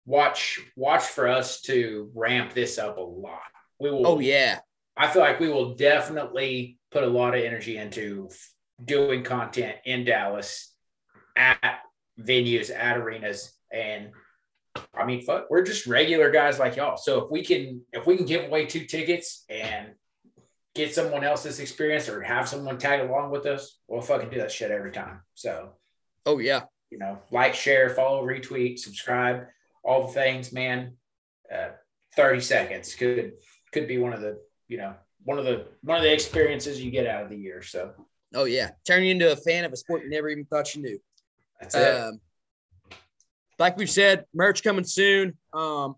[0.06, 3.40] watch watch for us to ramp this up a lot.
[3.80, 4.60] We will Oh yeah.
[4.96, 8.30] I feel like we will definitely put a lot of energy into
[8.82, 10.72] doing content in Dallas
[11.36, 11.80] at
[12.18, 14.10] venues, at arenas and
[14.92, 16.96] I mean, fuck, we're just regular guys like y'all.
[16.96, 19.92] So if we can, if we can give away two tickets and
[20.74, 24.50] get someone else's experience or have someone tag along with us, we'll fucking do that
[24.50, 25.20] shit every time.
[25.34, 25.70] So,
[26.26, 29.46] oh yeah, you know, like, share, follow, retweet, subscribe,
[29.84, 30.96] all the things, man.
[31.52, 31.70] Uh,
[32.16, 33.32] Thirty seconds could
[33.72, 34.38] could be one of the,
[34.68, 34.94] you know,
[35.24, 37.62] one of the one of the experiences you get out of the year.
[37.62, 37.92] So,
[38.34, 40.82] oh yeah, turn you into a fan of a sport you never even thought you
[40.82, 40.98] knew.
[41.60, 41.96] That's it.
[41.96, 42.20] Um,
[43.58, 45.36] like we've said, merch coming soon.
[45.52, 45.96] Um,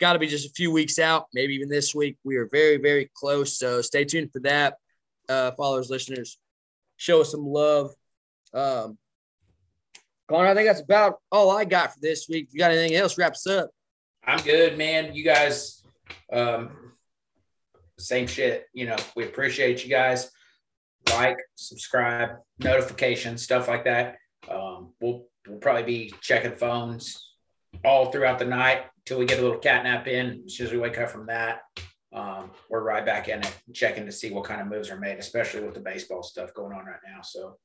[0.00, 2.16] Got to be just a few weeks out, maybe even this week.
[2.24, 3.56] We are very, very close.
[3.56, 4.74] So stay tuned for that.
[5.28, 6.36] Uh, followers, listeners,
[6.96, 7.92] show us some love.
[8.52, 8.98] Um,
[10.28, 12.48] Connor, I think that's about all I got for this week.
[12.48, 13.70] If you got anything else, wraps up.
[14.26, 15.14] I'm good, man.
[15.14, 15.82] You guys,
[16.32, 16.70] um,
[17.98, 18.66] same shit.
[18.72, 20.30] You know, we appreciate you guys.
[21.10, 24.16] Like, subscribe, notifications, stuff like that.
[24.48, 27.32] Um, we'll we'll probably be checking phones
[27.84, 30.78] all throughout the night until we get a little catnap in as soon as we
[30.78, 31.60] wake up from that.
[32.14, 35.18] um, we're right back in it, checking to see what kind of moves are made,
[35.18, 37.20] especially with the baseball stuff going on right now.
[37.22, 37.56] So,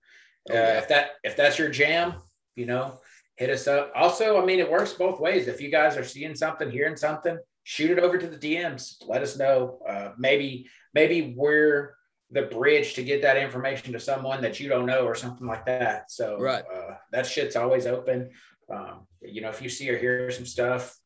[0.49, 0.77] uh, oh, yeah.
[0.80, 2.15] if that if that's your jam,
[2.56, 2.99] you know,
[3.35, 3.91] hit us up.
[3.95, 5.47] Also, I mean, it works both ways.
[5.47, 7.38] If you guys are seeing something, hearing something,
[7.69, 8.95] shoot it over to the DMs.
[9.07, 9.77] Let us know.
[9.87, 11.95] Uh, maybe maybe we're
[12.31, 15.67] the bridge to get that information to someone that you don't know or something like
[15.67, 16.09] that.
[16.09, 16.63] So right.
[16.63, 18.31] Uh, that shit's always open.
[18.73, 20.97] Um, you know, if you see or hear some stuff,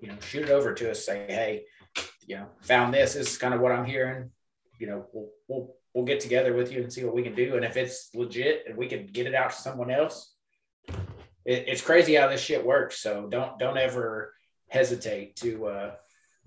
[0.00, 1.06] you know, shoot it over to us.
[1.06, 1.66] Say, hey,
[2.26, 3.14] you know, found this.
[3.14, 4.28] This is kind of what I'm hearing.
[4.80, 7.54] You know, we'll we'll we'll get together with you and see what we can do.
[7.54, 10.34] And if it's legit and we can get it out to someone else,
[11.44, 12.98] it, it's crazy how this shit works.
[12.98, 14.32] So don't don't ever
[14.72, 15.90] hesitate to uh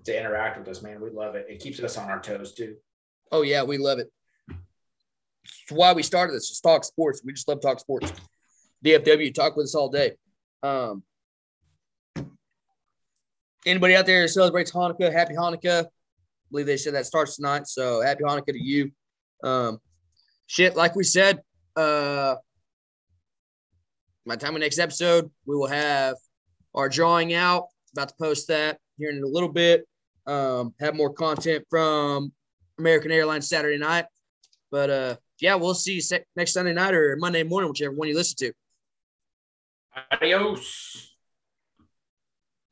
[0.04, 1.00] to interact with us, man.
[1.00, 1.46] We love it.
[1.48, 2.76] It keeps us on our toes too.
[3.32, 4.12] Oh yeah, we love it.
[4.50, 6.50] It's why we started this.
[6.50, 7.22] Just talk sports.
[7.24, 8.12] We just love talk sports.
[8.84, 10.14] DFW, talk with us all day.
[10.64, 11.04] Um,
[13.66, 15.86] anybody out there celebrates Hanukkah, happy Hanukkah.
[15.86, 15.88] I
[16.52, 17.68] believe they said that starts tonight.
[17.68, 18.92] So happy Hanukkah to you.
[19.44, 19.80] Um,
[20.48, 21.42] shit, like we said,
[21.76, 22.36] uh,
[24.26, 26.16] by the time of next episode, we will have
[26.74, 27.68] our drawing out.
[27.96, 29.88] About to post that here in a little bit.
[30.28, 32.34] Um, have more content from
[32.78, 34.06] American Airlines Saturday night.
[34.70, 38.16] But uh, yeah, we'll see you next Sunday night or Monday morning, whichever one you
[38.16, 38.54] listen to.
[40.12, 41.15] Adios.